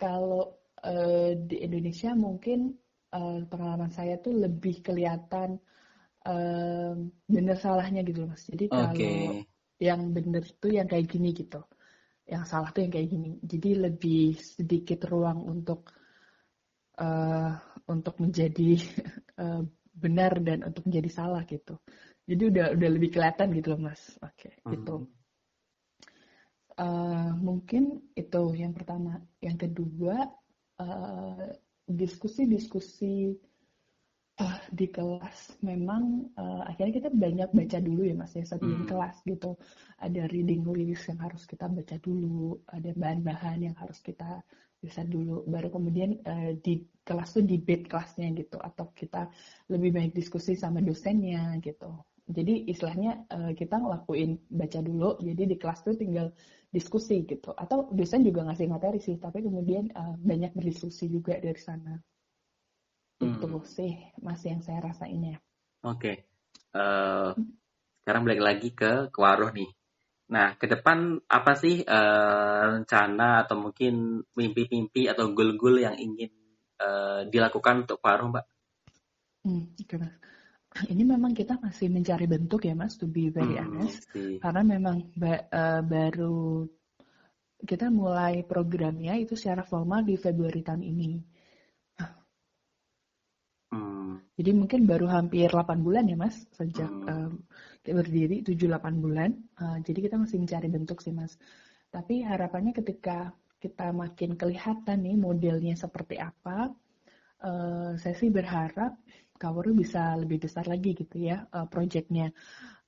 kalau 0.00 0.56
uh, 0.80 1.36
di 1.36 1.60
Indonesia 1.60 2.16
mungkin 2.16 2.72
uh, 3.12 3.44
pengalaman 3.44 3.92
saya 3.92 4.16
tuh 4.16 4.32
lebih 4.32 4.80
kelihatan 4.80 5.60
uh, 6.24 6.96
bener 7.28 7.56
salahnya 7.60 8.00
gitu 8.08 8.24
mas 8.24 8.48
jadi 8.48 8.72
kalau 8.72 8.96
okay. 8.96 9.44
yang 9.76 10.16
bener 10.16 10.48
tuh 10.56 10.72
yang 10.72 10.88
kayak 10.88 11.12
gini 11.12 11.36
gitu 11.36 11.60
yang 12.26 12.42
salah 12.42 12.74
tuh 12.74 12.82
yang 12.82 12.92
kayak 12.92 13.08
gini. 13.08 13.38
Jadi 13.38 13.70
lebih 13.78 14.34
sedikit 14.42 15.06
ruang 15.06 15.46
untuk 15.46 15.94
uh, 16.98 17.54
untuk 17.86 18.18
menjadi 18.18 18.82
uh, 19.38 19.62
benar 20.02 20.36
dan 20.42 20.66
untuk 20.66 20.84
menjadi 20.90 21.10
salah 21.10 21.42
gitu. 21.46 21.78
Jadi 22.26 22.42
udah 22.50 22.66
udah 22.74 22.88
lebih 22.90 23.14
kelihatan 23.14 23.54
gitu 23.54 23.72
loh 23.72 23.80
mas. 23.86 24.02
Oke, 24.18 24.50
okay, 24.50 24.54
hmm. 24.66 24.70
gitu. 24.74 24.96
Uh, 26.76 27.32
mungkin 27.38 28.12
itu 28.18 28.42
yang 28.58 28.74
pertama. 28.74 29.22
Yang 29.40 29.70
kedua 29.70 30.28
diskusi-diskusi 31.88 33.32
uh, 33.32 33.55
uh, 34.40 34.58
di 34.72 34.86
kelas 34.92 35.60
memang 35.64 36.28
uh, 36.36 36.62
akhirnya 36.68 37.00
kita 37.00 37.10
banyak 37.12 37.50
baca 37.52 37.78
dulu 37.80 38.02
ya 38.04 38.14
mas 38.16 38.32
ya 38.36 38.44
sebelum 38.44 38.84
hmm. 38.84 38.88
kelas 38.88 39.16
gitu. 39.24 39.56
Ada 40.00 40.28
reading 40.28 40.62
list 40.76 41.08
yang 41.08 41.20
harus 41.20 41.48
kita 41.48 41.66
baca 41.68 41.96
dulu 42.00 42.60
ada 42.68 42.90
bahan-bahan 42.92 43.58
yang 43.72 43.76
harus 43.80 43.98
kita 44.04 44.44
bisa 44.80 45.02
dulu. 45.08 45.44
Baru 45.48 45.72
kemudian 45.72 46.20
uh, 46.28 46.52
di 46.60 46.84
kelas 47.06 47.40
tuh 47.40 47.44
debate 47.44 47.88
kelasnya 47.88 48.28
gitu 48.36 48.60
atau 48.60 48.92
kita 48.92 49.32
lebih 49.72 49.90
banyak 49.96 50.12
diskusi 50.12 50.52
sama 50.52 50.84
dosennya 50.84 51.56
gitu. 51.64 51.88
Jadi 52.26 52.66
istilahnya 52.66 53.22
uh, 53.30 53.54
kita 53.54 53.78
ngelakuin 53.78 54.50
baca 54.50 54.82
dulu 54.82 55.14
jadi 55.22 55.42
di 55.46 55.56
kelas 55.56 55.86
tuh 55.86 55.94
tinggal 55.96 56.34
diskusi 56.74 57.24
gitu. 57.24 57.56
Atau 57.56 57.88
dosen 57.94 58.26
juga 58.26 58.44
ngasih 58.44 58.68
materi 58.68 59.00
sih 59.00 59.16
tapi 59.16 59.40
kemudian 59.40 59.88
uh, 59.96 60.18
banyak 60.20 60.52
berdiskusi 60.52 61.08
juga 61.08 61.38
dari 61.40 61.56
sana 61.56 61.96
itu 63.16 63.46
hmm. 63.48 63.64
sih 63.64 63.92
masih 64.20 64.56
yang 64.56 64.62
saya 64.62 64.80
rasain 64.84 65.22
ya. 65.24 65.36
Oke. 65.86 66.00
Okay. 66.00 66.16
Uh, 66.76 66.80
eh, 66.80 67.30
sekarang 68.04 68.22
balik 68.28 68.42
lagi 68.44 68.68
ke 68.76 69.08
Kewaruh 69.08 69.50
nih. 69.56 69.70
Nah, 70.26 70.58
ke 70.58 70.66
depan 70.66 71.22
apa 71.30 71.52
sih 71.54 71.86
uh, 71.86 72.82
rencana 72.82 73.46
atau 73.46 73.56
mungkin 73.56 74.26
mimpi-mimpi 74.34 75.06
atau 75.06 75.30
goal-goal 75.30 75.80
yang 75.80 75.96
ingin 75.96 76.34
uh, 76.82 77.24
dilakukan 77.30 77.86
untuk 77.86 78.02
Kewaruh, 78.02 78.28
Mbak? 78.34 78.46
Hmm, 79.46 79.64
Ini 80.92 81.02
memang 81.08 81.32
kita 81.32 81.56
masih 81.56 81.88
mencari 81.88 82.28
bentuk 82.28 82.68
ya, 82.68 82.76
Mas, 82.76 83.00
to 83.00 83.08
be 83.08 83.32
very 83.32 83.56
hmm, 83.56 83.64
honest. 83.64 84.10
See. 84.12 84.36
Karena 84.42 84.60
memang 84.60 85.08
ba 85.16 85.48
uh, 85.48 85.80
baru 85.80 86.68
kita 87.64 87.88
mulai 87.88 88.44
programnya 88.44 89.16
itu 89.16 89.32
secara 89.32 89.64
formal 89.64 90.04
di 90.04 90.20
Februari 90.20 90.60
tahun 90.60 90.84
ini. 90.84 91.35
Jadi 94.36 94.50
mungkin 94.52 94.88
baru 94.88 95.06
hampir 95.08 95.48
8 95.48 95.80
bulan 95.80 96.04
ya 96.08 96.16
Mas 96.18 96.36
sejak 96.54 96.88
hmm. 96.88 97.08
um, 97.08 97.32
berdiri 97.84 98.42
7-8 98.42 99.02
bulan. 99.02 99.30
Uh, 99.56 99.78
jadi 99.82 100.10
kita 100.10 100.16
masih 100.20 100.42
mencari 100.42 100.68
bentuk 100.68 100.98
sih 101.00 101.14
Mas. 101.14 101.34
Tapi 101.90 102.22
harapannya 102.26 102.76
ketika 102.76 103.32
kita 103.56 103.90
makin 103.94 104.36
kelihatan 104.36 104.98
nih 105.00 105.16
modelnya 105.16 105.74
seperti 105.78 106.20
apa, 106.20 106.70
uh, 107.42 107.96
saya 107.96 108.14
sih 108.18 108.28
berharap 108.28 108.98
Kaworu 109.36 109.76
bisa 109.76 110.16
lebih 110.16 110.48
besar 110.48 110.64
lagi 110.64 110.96
gitu 110.96 111.20
ya 111.20 111.44
uh, 111.52 111.68
proyeknya. 111.68 112.32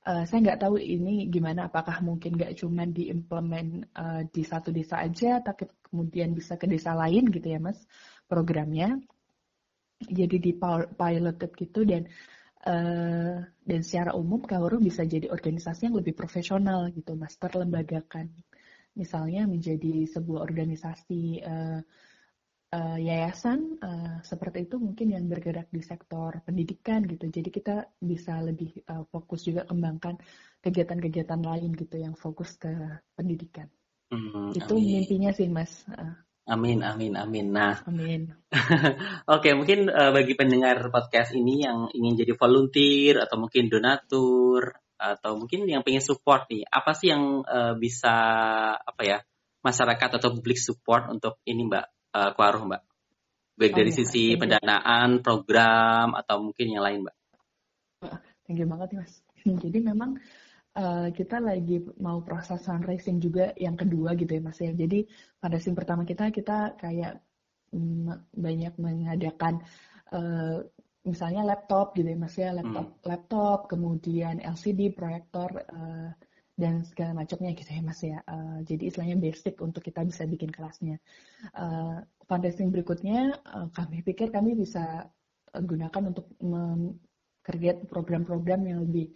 Uh, 0.09 0.25
saya 0.25 0.41
nggak 0.41 0.65
tahu 0.65 0.81
ini 0.81 1.29
gimana, 1.29 1.69
apakah 1.69 2.01
mungkin 2.01 2.41
nggak 2.41 2.57
cuma 2.57 2.89
diimplement 2.89 3.85
uh, 3.93 4.25
di 4.25 4.41
satu 4.41 4.73
desa 4.73 5.05
aja, 5.05 5.45
tapi 5.45 5.69
kemudian 5.89 6.37
bisa 6.37 6.61
ke 6.61 6.69
desa 6.69 6.93
lain 6.93 7.33
gitu 7.33 7.49
ya 7.49 7.61
mas 7.61 7.81
programnya 8.29 9.01
jadi 10.03 10.37
di 10.39 10.53
piloted 10.95 11.51
gitu 11.59 11.83
dan 11.83 12.07
uh, 12.67 13.43
dan 13.67 13.81
secara 13.83 14.15
umum 14.15 14.43
Kaoru 14.47 14.79
bisa 14.79 15.03
jadi 15.03 15.27
organisasi 15.31 15.91
yang 15.91 15.99
lebih 15.99 16.15
profesional 16.15 16.87
gitu 16.95 17.19
mas 17.19 17.35
terlembagakan 17.39 18.31
misalnya 18.99 19.47
menjadi 19.47 20.07
sebuah 20.11 20.43
organisasi 20.43 21.43
uh, 21.47 21.81
uh, 22.75 22.99
yayasan 22.99 23.79
uh, 23.81 24.19
seperti 24.27 24.67
itu 24.67 24.77
mungkin 24.83 25.15
yang 25.15 25.25
bergerak 25.31 25.71
di 25.71 25.81
sektor 25.81 26.43
pendidikan 26.45 27.07
gitu. 27.07 27.31
Jadi 27.31 27.49
kita 27.49 27.87
bisa 28.03 28.43
lebih 28.43 28.75
uh, 28.91 29.07
fokus 29.09 29.47
juga 29.47 29.65
kembangkan 29.65 30.19
kegiatan-kegiatan 30.61 31.41
lain 31.41 31.71
gitu 31.79 31.97
yang 31.97 32.19
fokus 32.19 32.59
ke 32.59 32.71
pendidikan. 33.15 33.71
Hmm, 34.11 34.51
itu 34.57 34.75
amin. 34.75 35.05
mimpinya 35.05 35.31
sih 35.31 35.49
mas. 35.49 35.85
Uh. 35.89 36.28
Amin, 36.49 36.81
amin, 36.81 37.13
amin. 37.13 37.47
Nah, 37.53 37.85
amin. 37.85 38.33
Oke, 38.49 38.97
okay, 39.29 39.53
mungkin 39.53 39.93
uh, 39.93 40.17
bagi 40.17 40.33
pendengar 40.33 40.81
podcast 40.89 41.37
ini 41.37 41.61
yang 41.61 41.93
ingin 41.93 42.25
jadi 42.25 42.33
volunteer 42.41 43.21
atau 43.21 43.37
mungkin 43.37 43.69
donatur 43.69 44.81
atau 44.97 45.37
mungkin 45.37 45.69
yang 45.69 45.85
pengen 45.85 46.01
support 46.01 46.49
nih, 46.49 46.65
apa 46.65 46.97
sih 46.97 47.13
yang 47.13 47.45
uh, 47.45 47.77
bisa 47.77 48.17
apa 48.81 49.03
ya 49.05 49.19
masyarakat 49.61 50.11
atau 50.17 50.41
publik 50.41 50.57
support 50.57 51.13
untuk 51.13 51.37
ini 51.45 51.69
Mbak 51.69 51.87
uh, 52.17 52.31
Kuaruh 52.33 52.65
Mbak? 52.65 52.83
Baik 53.61 53.73
oh, 53.75 53.77
dari 53.85 53.93
ya, 53.93 53.97
sisi 54.01 54.25
pendanaan, 54.41 55.21
program 55.21 56.17
atau 56.17 56.41
mungkin 56.41 56.67
yang 56.73 56.81
lain 56.81 57.05
Mbak. 57.05 57.17
Thank 58.49 58.65
you 58.65 58.67
banget 58.73 58.97
Mas. 58.97 59.21
Jadi 59.69 59.85
memang 59.85 60.17
uh, 60.79 61.09
kita 61.11 61.43
lagi 61.43 61.83
mau 61.99 62.23
proses 62.23 62.63
fundraising 62.63 63.19
juga 63.19 63.51
yang 63.59 63.75
kedua 63.75 64.15
gitu 64.15 64.39
ya 64.39 64.43
Mas 64.43 64.59
ya. 64.63 64.71
Jadi 64.71 65.05
fundraising 65.43 65.75
pertama 65.75 66.07
kita 66.07 66.31
kita 66.31 66.79
kayak 66.79 67.19
um, 67.75 68.15
banyak 68.33 68.73
mengadakan 68.79 69.61
uh, 70.15 70.63
misalnya 71.03 71.43
laptop 71.43 71.99
gitu 71.99 72.09
ya 72.09 72.19
Mas 72.19 72.37
ya, 72.39 72.55
laptop 72.55 72.87
hmm. 72.87 73.03
laptop, 73.05 73.59
kemudian 73.67 74.39
LCD, 74.39 74.95
proyektor 74.95 75.51
uh, 75.69 76.11
dan 76.59 76.83
segala 76.87 77.15
macamnya 77.15 77.55
gitu 77.59 77.71
ya 77.75 77.83
Mas 77.83 78.01
ya. 78.01 78.19
Uh, 78.25 78.63
jadi 78.63 78.95
istilahnya 78.95 79.19
basic 79.19 79.59
untuk 79.59 79.83
kita 79.83 80.07
bisa 80.07 80.25
bikin 80.31 80.55
kelasnya. 80.55 81.03
Uh, 81.59 82.07
fundraising 82.31 82.71
berikutnya 82.71 83.35
uh, 83.51 83.67
kami 83.75 84.07
pikir 84.07 84.31
kami 84.31 84.55
bisa 84.55 85.11
gunakan 85.49 86.13
untuk 86.13 86.29
create 87.41 87.89
program-program 87.89 88.69
yang 88.69 88.85
lebih 88.85 89.09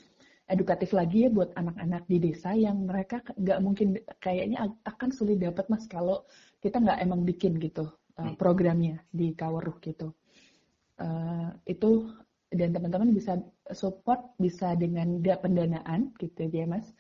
edukatif 0.53 0.93
lagi 0.93 1.27
ya 1.27 1.31
buat 1.33 1.57
anak-anak 1.57 2.05
di 2.07 2.21
desa 2.21 2.53
yang 2.53 2.85
mereka 2.85 3.25
nggak 3.35 3.59
mungkin 3.65 3.97
kayaknya 4.21 4.69
akan 4.85 5.11
sulit 5.11 5.41
dapat 5.41 5.67
mas 5.73 5.89
kalau 5.89 6.29
kita 6.61 6.79
nggak 6.79 7.01
emang 7.01 7.25
bikin 7.25 7.57
gitu 7.59 7.89
uh, 8.21 8.33
programnya 8.37 9.01
di 9.09 9.33
Kaweruh 9.33 9.81
gitu. 9.81 10.13
Uh, 11.01 11.51
itu 11.65 12.13
dan 12.53 12.77
teman-teman 12.77 13.17
bisa 13.17 13.41
support 13.73 14.37
bisa 14.37 14.77
dengan 14.77 15.19
pendanaan 15.19 16.13
gitu 16.21 16.47
ya 16.53 16.69
mas. 16.69 16.93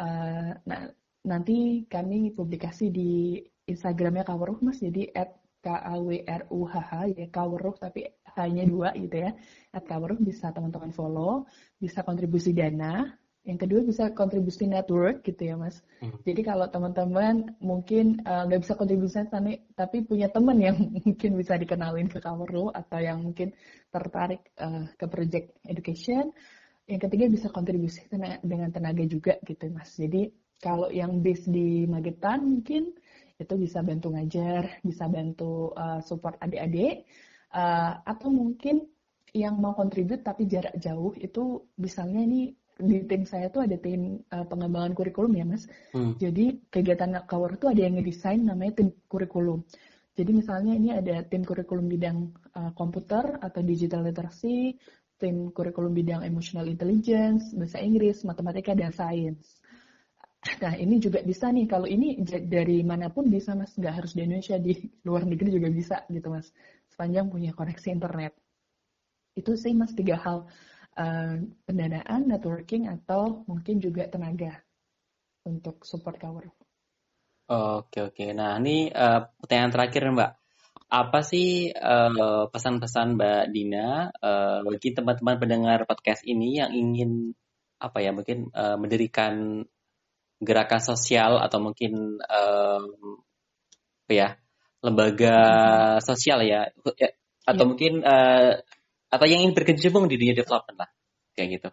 Uh, 0.00 0.56
nah 0.64 0.88
nanti 1.22 1.84
kami 1.86 2.32
publikasi 2.32 2.88
di 2.88 3.42
Instagramnya 3.68 4.24
Kaweruh 4.24 4.58
mas 4.64 4.80
jadi 4.80 5.12
at 5.12 5.36
K 5.66 5.74
A 5.74 5.98
W 5.98 6.22
R 6.22 6.42
U 6.54 6.62
H 6.70 6.74
H 6.78 6.92
ya 7.18 7.26
Kaweruh 7.26 7.74
tapi 7.74 8.06
hanya 8.38 8.62
dua 8.62 8.94
gitu 8.94 9.26
ya. 9.26 9.34
At 9.74 9.82
Kaweruh 9.90 10.22
bisa 10.22 10.54
teman-teman 10.54 10.94
follow, 10.94 11.50
bisa 11.82 12.06
kontribusi 12.06 12.54
dana, 12.54 13.10
yang 13.46 13.62
kedua 13.62 13.86
bisa 13.86 14.10
kontribusi 14.10 14.66
network 14.66 15.22
gitu 15.22 15.46
ya 15.46 15.54
mas. 15.54 15.78
Hmm. 16.02 16.18
Jadi 16.26 16.42
kalau 16.42 16.66
teman-teman 16.66 17.54
mungkin 17.62 18.18
eh, 18.26 18.42
nggak 18.50 18.58
uh, 18.58 18.62
bisa 18.66 18.74
kontribusi 18.74 19.22
tapi, 19.30 19.62
tapi 19.78 20.02
punya 20.02 20.26
teman 20.26 20.58
yang 20.58 20.76
mungkin 21.06 21.30
bisa 21.38 21.54
dikenalin 21.54 22.10
ke 22.10 22.18
Kaweruh 22.18 22.74
atau 22.74 22.98
yang 22.98 23.22
mungkin 23.22 23.54
tertarik 23.94 24.50
uh, 24.58 24.90
ke 24.98 25.06
project 25.06 25.54
education. 25.62 26.34
Yang 26.86 27.10
ketiga 27.10 27.24
bisa 27.26 27.46
kontribusi 27.50 28.06
dengan 28.42 28.70
tenaga 28.70 29.02
juga 29.06 29.38
gitu 29.42 29.70
mas. 29.74 29.94
Jadi 29.94 30.30
kalau 30.58 30.90
yang 30.90 31.22
base 31.22 31.46
di 31.46 31.86
Magetan 31.86 32.46
mungkin 32.46 32.94
itu 33.36 33.54
bisa 33.60 33.84
bantu 33.84 34.16
ngajar, 34.16 34.80
bisa 34.80 35.04
bantu 35.06 35.76
uh, 35.76 36.00
support 36.00 36.40
adik-adik 36.40 37.04
uh, 37.52 38.00
atau 38.04 38.32
mungkin 38.32 38.88
yang 39.36 39.60
mau 39.60 39.76
kontribut 39.76 40.24
tapi 40.24 40.48
jarak 40.48 40.72
jauh 40.80 41.12
itu 41.20 41.68
misalnya 41.76 42.24
ini 42.24 42.56
di 42.76 43.04
tim 43.08 43.24
saya 43.24 43.48
tuh 43.48 43.64
ada 43.64 43.76
tim 43.80 44.20
uh, 44.32 44.44
pengembangan 44.44 44.92
kurikulum 44.92 45.32
ya 45.36 45.44
mas. 45.48 45.68
Hmm. 45.92 46.16
Jadi 46.16 46.64
kegiatan 46.68 47.24
cover 47.24 47.56
tuh 47.56 47.72
ada 47.72 47.84
yang 47.84 48.00
ngedesain 48.00 48.40
namanya 48.40 48.80
tim 48.84 48.92
kurikulum. 49.08 49.64
Jadi 50.16 50.32
misalnya 50.32 50.72
ini 50.72 50.96
ada 50.96 51.20
tim 51.28 51.44
kurikulum 51.44 51.92
bidang 51.92 52.32
uh, 52.56 52.72
komputer 52.72 53.36
atau 53.40 53.60
digital 53.60 54.04
literacy, 54.04 54.80
tim 55.20 55.52
kurikulum 55.52 55.92
bidang 55.92 56.24
emotional 56.24 56.68
intelligence, 56.68 57.52
bahasa 57.52 57.80
Inggris, 57.80 58.24
matematika 58.24 58.72
dan 58.72 58.92
sains. 58.96 59.60
Nah 60.62 60.74
ini 60.78 60.96
juga 61.02 61.20
bisa 61.22 61.50
nih 61.50 61.66
kalau 61.66 61.84
ini 61.88 62.20
dari 62.46 62.80
mana 62.86 63.10
pun 63.10 63.28
bisa 63.28 63.52
mas, 63.52 63.74
nggak 63.74 63.94
harus 64.02 64.12
di 64.14 64.24
Indonesia 64.24 64.56
di 64.56 64.74
luar 65.04 65.26
negeri 65.26 65.58
juga 65.58 65.68
bisa 65.68 65.96
gitu 66.08 66.28
mas 66.32 66.50
sepanjang 66.90 67.28
punya 67.28 67.50
koneksi 67.52 67.88
internet. 67.92 68.32
Itu 69.36 69.58
sih 69.58 69.76
mas 69.76 69.92
tiga 69.92 70.16
hal 70.16 70.48
uh, 70.96 71.34
pendanaan, 71.68 72.30
networking 72.30 72.88
atau 72.88 73.44
mungkin 73.44 73.82
juga 73.82 74.08
tenaga 74.08 74.62
untuk 75.44 75.84
support 75.84 76.16
cover. 76.16 76.48
Oke 77.46 78.02
oke. 78.02 78.26
Nah 78.34 78.58
ini 78.58 78.90
uh, 78.90 79.22
pertanyaan 79.38 79.72
terakhir 79.74 80.02
Mbak. 80.10 80.32
Apa 80.86 81.18
sih 81.26 81.70
uh, 81.74 82.46
pesan-pesan 82.50 83.18
Mbak 83.18 83.44
Dina 83.50 84.10
uh, 84.10 84.62
bagi 84.62 84.94
teman-teman 84.94 85.36
pendengar 85.38 85.78
podcast 85.86 86.22
ini 86.26 86.62
yang 86.62 86.70
ingin 86.70 87.34
apa 87.76 88.00
ya 88.00 88.10
mungkin 88.14 88.48
uh, 88.56 88.78
mendirikan 88.80 89.66
gerakan 90.40 90.82
sosial 90.82 91.40
atau 91.40 91.58
mungkin 91.60 92.20
um, 92.20 92.84
apa 94.06 94.12
ya 94.12 94.28
lembaga 94.84 95.38
sosial 96.04 96.44
ya, 96.44 96.70
ya 97.00 97.08
atau 97.48 97.64
ya. 97.64 97.68
mungkin 97.68 97.92
uh, 98.04 98.60
atau 99.10 99.26
yang 99.26 99.48
ingin 99.48 99.56
berkecimpung 99.56 100.06
di 100.06 100.20
dunia 100.20 100.36
development 100.36 100.78
lah 100.84 100.90
kayak 101.32 101.48
gitu. 101.58 101.68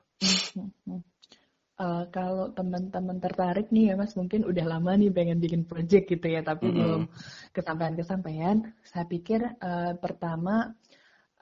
Uh, 1.74 2.05
kalau 2.14 2.53
teman-teman 2.53 3.18
tertarik 3.18 3.74
nih 3.74 3.91
ya 3.91 3.93
mas 3.97 4.14
mungkin 4.14 4.45
udah 4.45 4.66
lama 4.78 4.93
nih 4.93 5.09
pengen 5.09 5.41
bikin 5.41 5.66
project 5.66 6.05
gitu 6.05 6.28
ya 6.30 6.45
tapi 6.45 6.70
mm 6.70 6.72
-hmm. 6.72 6.80
belum 6.80 7.03
kesampaian-kesampaian 7.49 8.78
saya 8.86 9.09
pikir 9.09 9.41
uh, 9.57 9.97
pertama 9.97 10.78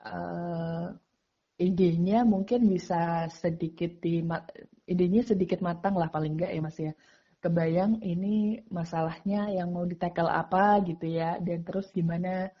uh, 0.02 0.88
idenya 1.60 2.24
mungkin 2.24 2.64
bisa 2.64 3.28
sedikit 3.28 4.00
di 4.00 4.24
idenya 4.92 5.22
sedikit 5.24 5.58
matang 5.64 5.94
lah 5.96 6.08
paling 6.12 6.36
enggak 6.36 6.52
ya 6.52 6.60
mas 6.60 6.78
ya. 6.78 6.92
Kebayang 7.42 7.98
ini 8.06 8.62
masalahnya 8.70 9.50
yang 9.50 9.74
mau 9.74 9.82
ditackle 9.82 10.30
apa 10.30 10.78
gitu 10.86 11.10
ya 11.10 11.40
dan 11.42 11.66
terus 11.66 11.90
gimana 11.90 12.52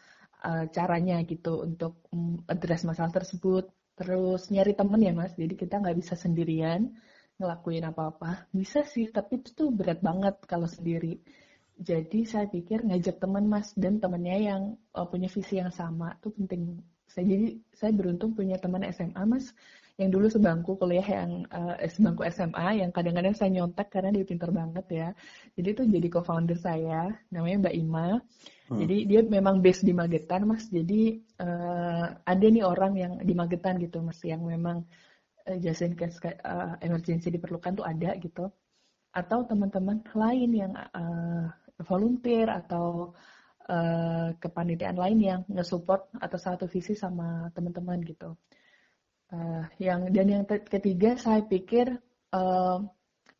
uh, 0.42 0.66
caranya 0.74 1.22
gitu 1.22 1.62
untuk 1.62 2.02
um, 2.10 2.42
address 2.50 2.82
masalah 2.88 3.12
tersebut. 3.14 3.70
Terus 3.94 4.50
nyari 4.50 4.72
temen 4.74 5.00
ya 5.04 5.12
mas 5.14 5.32
jadi 5.38 5.54
kita 5.54 5.78
nggak 5.78 5.96
bisa 6.00 6.14
sendirian 6.18 6.90
ngelakuin 7.38 7.84
apa-apa. 7.86 8.50
Bisa 8.50 8.82
sih 8.82 9.06
tapi 9.12 9.42
itu 9.44 9.70
berat 9.70 10.02
banget 10.02 10.42
kalau 10.50 10.66
sendiri. 10.66 11.22
Jadi 11.78 12.28
saya 12.28 12.46
pikir 12.46 12.84
ngajak 12.86 13.22
teman 13.22 13.46
mas 13.46 13.74
dan 13.78 13.98
temennya 14.02 14.38
yang 14.38 14.62
uh, 14.94 15.06
punya 15.06 15.30
visi 15.30 15.62
yang 15.62 15.70
sama 15.70 16.18
tuh 16.18 16.34
penting. 16.34 16.82
Saya 17.06 17.24
jadi 17.28 17.48
saya 17.76 17.92
beruntung 17.94 18.34
punya 18.34 18.56
teman 18.58 18.82
SMA 18.90 19.22
mas 19.28 19.50
yang 20.00 20.08
dulu 20.08 20.26
sebangku 20.32 20.80
kuliah 20.80 21.04
yang 21.04 21.44
uh, 21.52 21.76
sebangku 21.84 22.24
SMA 22.32 22.80
yang 22.80 22.90
kadang-kadang 22.90 23.36
saya 23.36 23.52
nyontek 23.52 23.92
karena 23.92 24.08
dia 24.08 24.24
pinter 24.24 24.48
banget 24.48 24.86
ya. 24.88 25.08
Jadi 25.52 25.68
itu 25.68 25.82
jadi 25.84 26.08
co-founder 26.08 26.56
saya, 26.56 27.12
namanya 27.28 27.68
Mbak 27.68 27.74
Ima. 27.76 28.08
Hmm. 28.72 28.78
Jadi 28.80 28.96
dia 29.04 29.20
memang 29.20 29.60
base 29.60 29.84
di 29.84 29.92
Magetan, 29.92 30.48
Mas. 30.48 30.64
Jadi 30.72 31.20
uh, 31.44 32.06
ada 32.24 32.46
nih 32.48 32.64
orang 32.64 32.92
yang 32.96 33.12
di 33.20 33.34
Magetan 33.36 33.76
gitu, 33.84 34.00
Mas, 34.00 34.16
yang 34.24 34.40
memang 34.48 34.88
uh, 35.44 35.58
jasa 35.60 35.92
uh, 35.92 36.80
emergency 36.80 37.28
diperlukan 37.28 37.76
tuh 37.76 37.84
ada 37.84 38.16
gitu. 38.16 38.48
Atau 39.12 39.44
teman-teman 39.44 40.00
lain 40.16 40.50
yang 40.56 40.72
uh, 40.72 41.52
volunteer 41.84 42.48
atau 42.48 43.12
uh, 43.68 44.32
kepanitiaan 44.40 44.96
lain 44.96 45.18
yang 45.20 45.40
nge-support 45.52 46.08
atau 46.16 46.38
satu 46.40 46.64
visi 46.64 46.96
sama 46.96 47.52
teman-teman 47.52 48.00
gitu. 48.08 48.40
Uh, 49.32 49.64
yang 49.80 50.12
dan 50.12 50.28
yang 50.28 50.44
ketiga 50.44 51.16
saya 51.16 51.40
pikir 51.40 51.88
uh, 52.36 52.84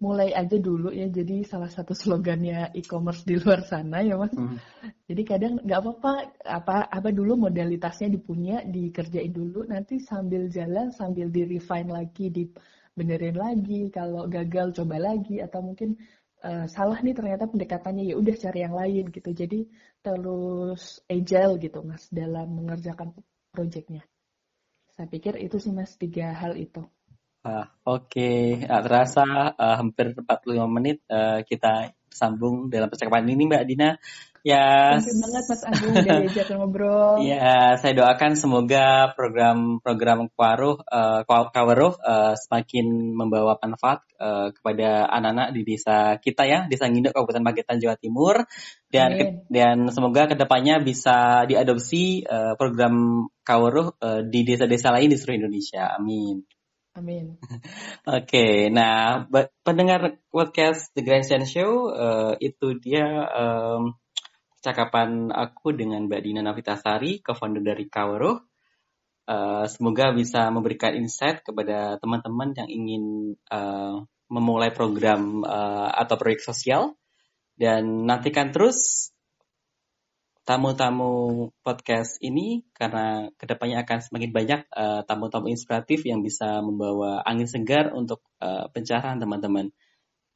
mulai 0.02 0.34
aja 0.34 0.58
dulu 0.58 0.90
ya 0.90 1.06
jadi 1.06 1.46
salah 1.46 1.70
satu 1.70 1.94
slogannya 1.94 2.74
e-commerce 2.74 3.22
di 3.22 3.38
luar 3.38 3.62
sana 3.62 4.02
ya 4.02 4.18
mas. 4.18 4.34
Hmm. 4.34 4.58
Jadi 5.06 5.22
kadang 5.22 5.62
nggak 5.62 5.78
apa-apa 5.78 6.12
apa 6.42 6.76
apa 6.90 7.08
dulu 7.14 7.46
modalitasnya 7.46 8.10
dipunya 8.10 8.66
dikerjain 8.66 9.30
dulu 9.30 9.62
nanti 9.68 10.02
sambil 10.02 10.50
jalan 10.50 10.90
sambil 10.90 11.30
di 11.30 11.46
refine 11.46 11.94
lagi 11.94 12.34
dibenerin 12.34 13.38
lagi 13.38 13.92
kalau 13.94 14.26
gagal 14.26 14.74
coba 14.82 14.98
lagi 14.98 15.38
atau 15.38 15.60
mungkin 15.62 15.94
uh, 16.42 16.66
salah 16.66 16.98
nih 16.98 17.14
ternyata 17.14 17.46
pendekatannya 17.46 18.10
ya 18.10 18.18
udah 18.18 18.34
cari 18.34 18.58
yang 18.66 18.74
lain 18.74 19.04
gitu 19.14 19.30
jadi 19.30 19.60
terus 20.02 20.98
agile 21.06 21.62
gitu 21.62 21.78
mas 21.86 22.10
dalam 22.10 22.50
mengerjakan 22.50 23.14
proyeknya. 23.54 24.02
Saya 24.92 25.08
pikir 25.08 25.40
itu 25.40 25.56
sih 25.56 25.72
mas 25.72 25.96
tiga 25.96 26.36
hal 26.36 26.52
itu. 26.60 26.84
Ah, 27.42 27.74
Oke, 27.82 28.22
okay. 28.22 28.70
nah, 28.70 28.78
terasa 28.86 29.50
uh, 29.58 29.76
hampir 29.80 30.14
45 30.14 30.62
menit 30.70 31.02
uh, 31.10 31.42
kita 31.42 31.90
sambung 32.06 32.70
dalam 32.70 32.86
percakapan 32.86 33.26
ini 33.34 33.50
Mbak 33.50 33.64
Dina. 33.66 33.98
Ya. 34.42 34.98
Thank 34.98 35.14
you 35.14 35.22
banget 35.22 35.44
Mas 35.46 35.62
Agung 35.62 35.94
udah 35.94 36.18
diajak 36.26 36.46
ngobrol. 36.58 37.14
Ya, 37.30 37.78
saya 37.78 37.94
doakan 37.94 38.34
semoga 38.34 39.14
program-program 39.14 40.34
Kawaruh 40.34 40.82
uh, 40.82 41.98
uh, 42.02 42.34
semakin 42.34 43.14
membawa 43.14 43.54
manfaat 43.62 44.02
uh, 44.18 44.50
kepada 44.50 45.06
anak-anak 45.06 45.54
di 45.54 45.62
desa 45.62 46.18
kita 46.18 46.42
ya, 46.50 46.66
Desa 46.66 46.90
Nginduk 46.90 47.14
Kabupaten 47.14 47.46
Magetan 47.46 47.78
Jawa 47.78 47.94
Timur 47.94 48.42
dan 48.90 49.14
ke, 49.14 49.24
dan 49.46 49.86
semoga 49.94 50.26
ke 50.26 50.34
depannya 50.34 50.82
bisa 50.82 51.46
diadopsi 51.46 52.26
uh, 52.26 52.58
program 52.58 53.26
Kawaruh 53.46 53.94
uh, 54.02 54.26
di 54.26 54.42
desa-desa 54.42 54.90
lain 54.90 55.14
di 55.14 55.18
seluruh 55.22 55.46
Indonesia. 55.46 55.94
Amin. 55.94 56.42
Amin. 56.92 57.40
Oke, 58.04 58.26
okay, 58.28 58.54
nah 58.68 59.24
pendengar 59.64 60.20
podcast 60.28 60.92
The 60.92 61.00
Grand 61.00 61.24
Show 61.24 61.88
uh, 61.88 62.36
itu 62.36 62.76
dia 62.76 63.06
um, 63.32 63.96
percakapan 64.62 65.34
aku 65.34 65.74
dengan 65.74 66.06
Mbak 66.06 66.22
Dina 66.22 66.38
Navitasari, 66.46 67.18
co-founder 67.18 67.66
dari 67.66 67.90
Kawaro. 67.90 68.46
Uh, 69.26 69.66
semoga 69.66 70.14
bisa 70.14 70.46
memberikan 70.54 70.94
insight 70.94 71.42
kepada 71.42 71.98
teman-teman 71.98 72.54
yang 72.54 72.70
ingin 72.70 73.34
uh, 73.50 74.06
memulai 74.30 74.70
program 74.70 75.42
uh, 75.42 75.90
atau 75.90 76.14
proyek 76.14 76.46
sosial. 76.46 76.94
Dan 77.58 78.06
nantikan 78.06 78.54
terus 78.54 79.10
tamu-tamu 80.46 81.50
podcast 81.66 82.22
ini 82.22 82.62
karena 82.70 83.34
ke 83.34 83.50
depannya 83.50 83.82
akan 83.82 83.98
semakin 83.98 84.30
banyak 84.30 84.60
tamu-tamu 85.10 85.50
uh, 85.50 85.54
inspiratif 85.54 86.06
yang 86.06 86.22
bisa 86.22 86.62
membawa 86.62 87.18
angin 87.26 87.50
segar 87.50 87.90
untuk 87.90 88.22
uh, 88.38 88.70
pencerahan 88.70 89.18
teman-teman. 89.18 89.74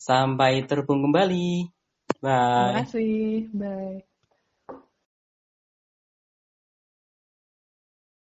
Sampai 0.02 0.66
terhubung 0.66 1.06
kembali. 1.06 1.70
Bye. 2.18 2.34
Terima 2.34 2.82
kasih. 2.82 3.22
Bye. 3.54 4.15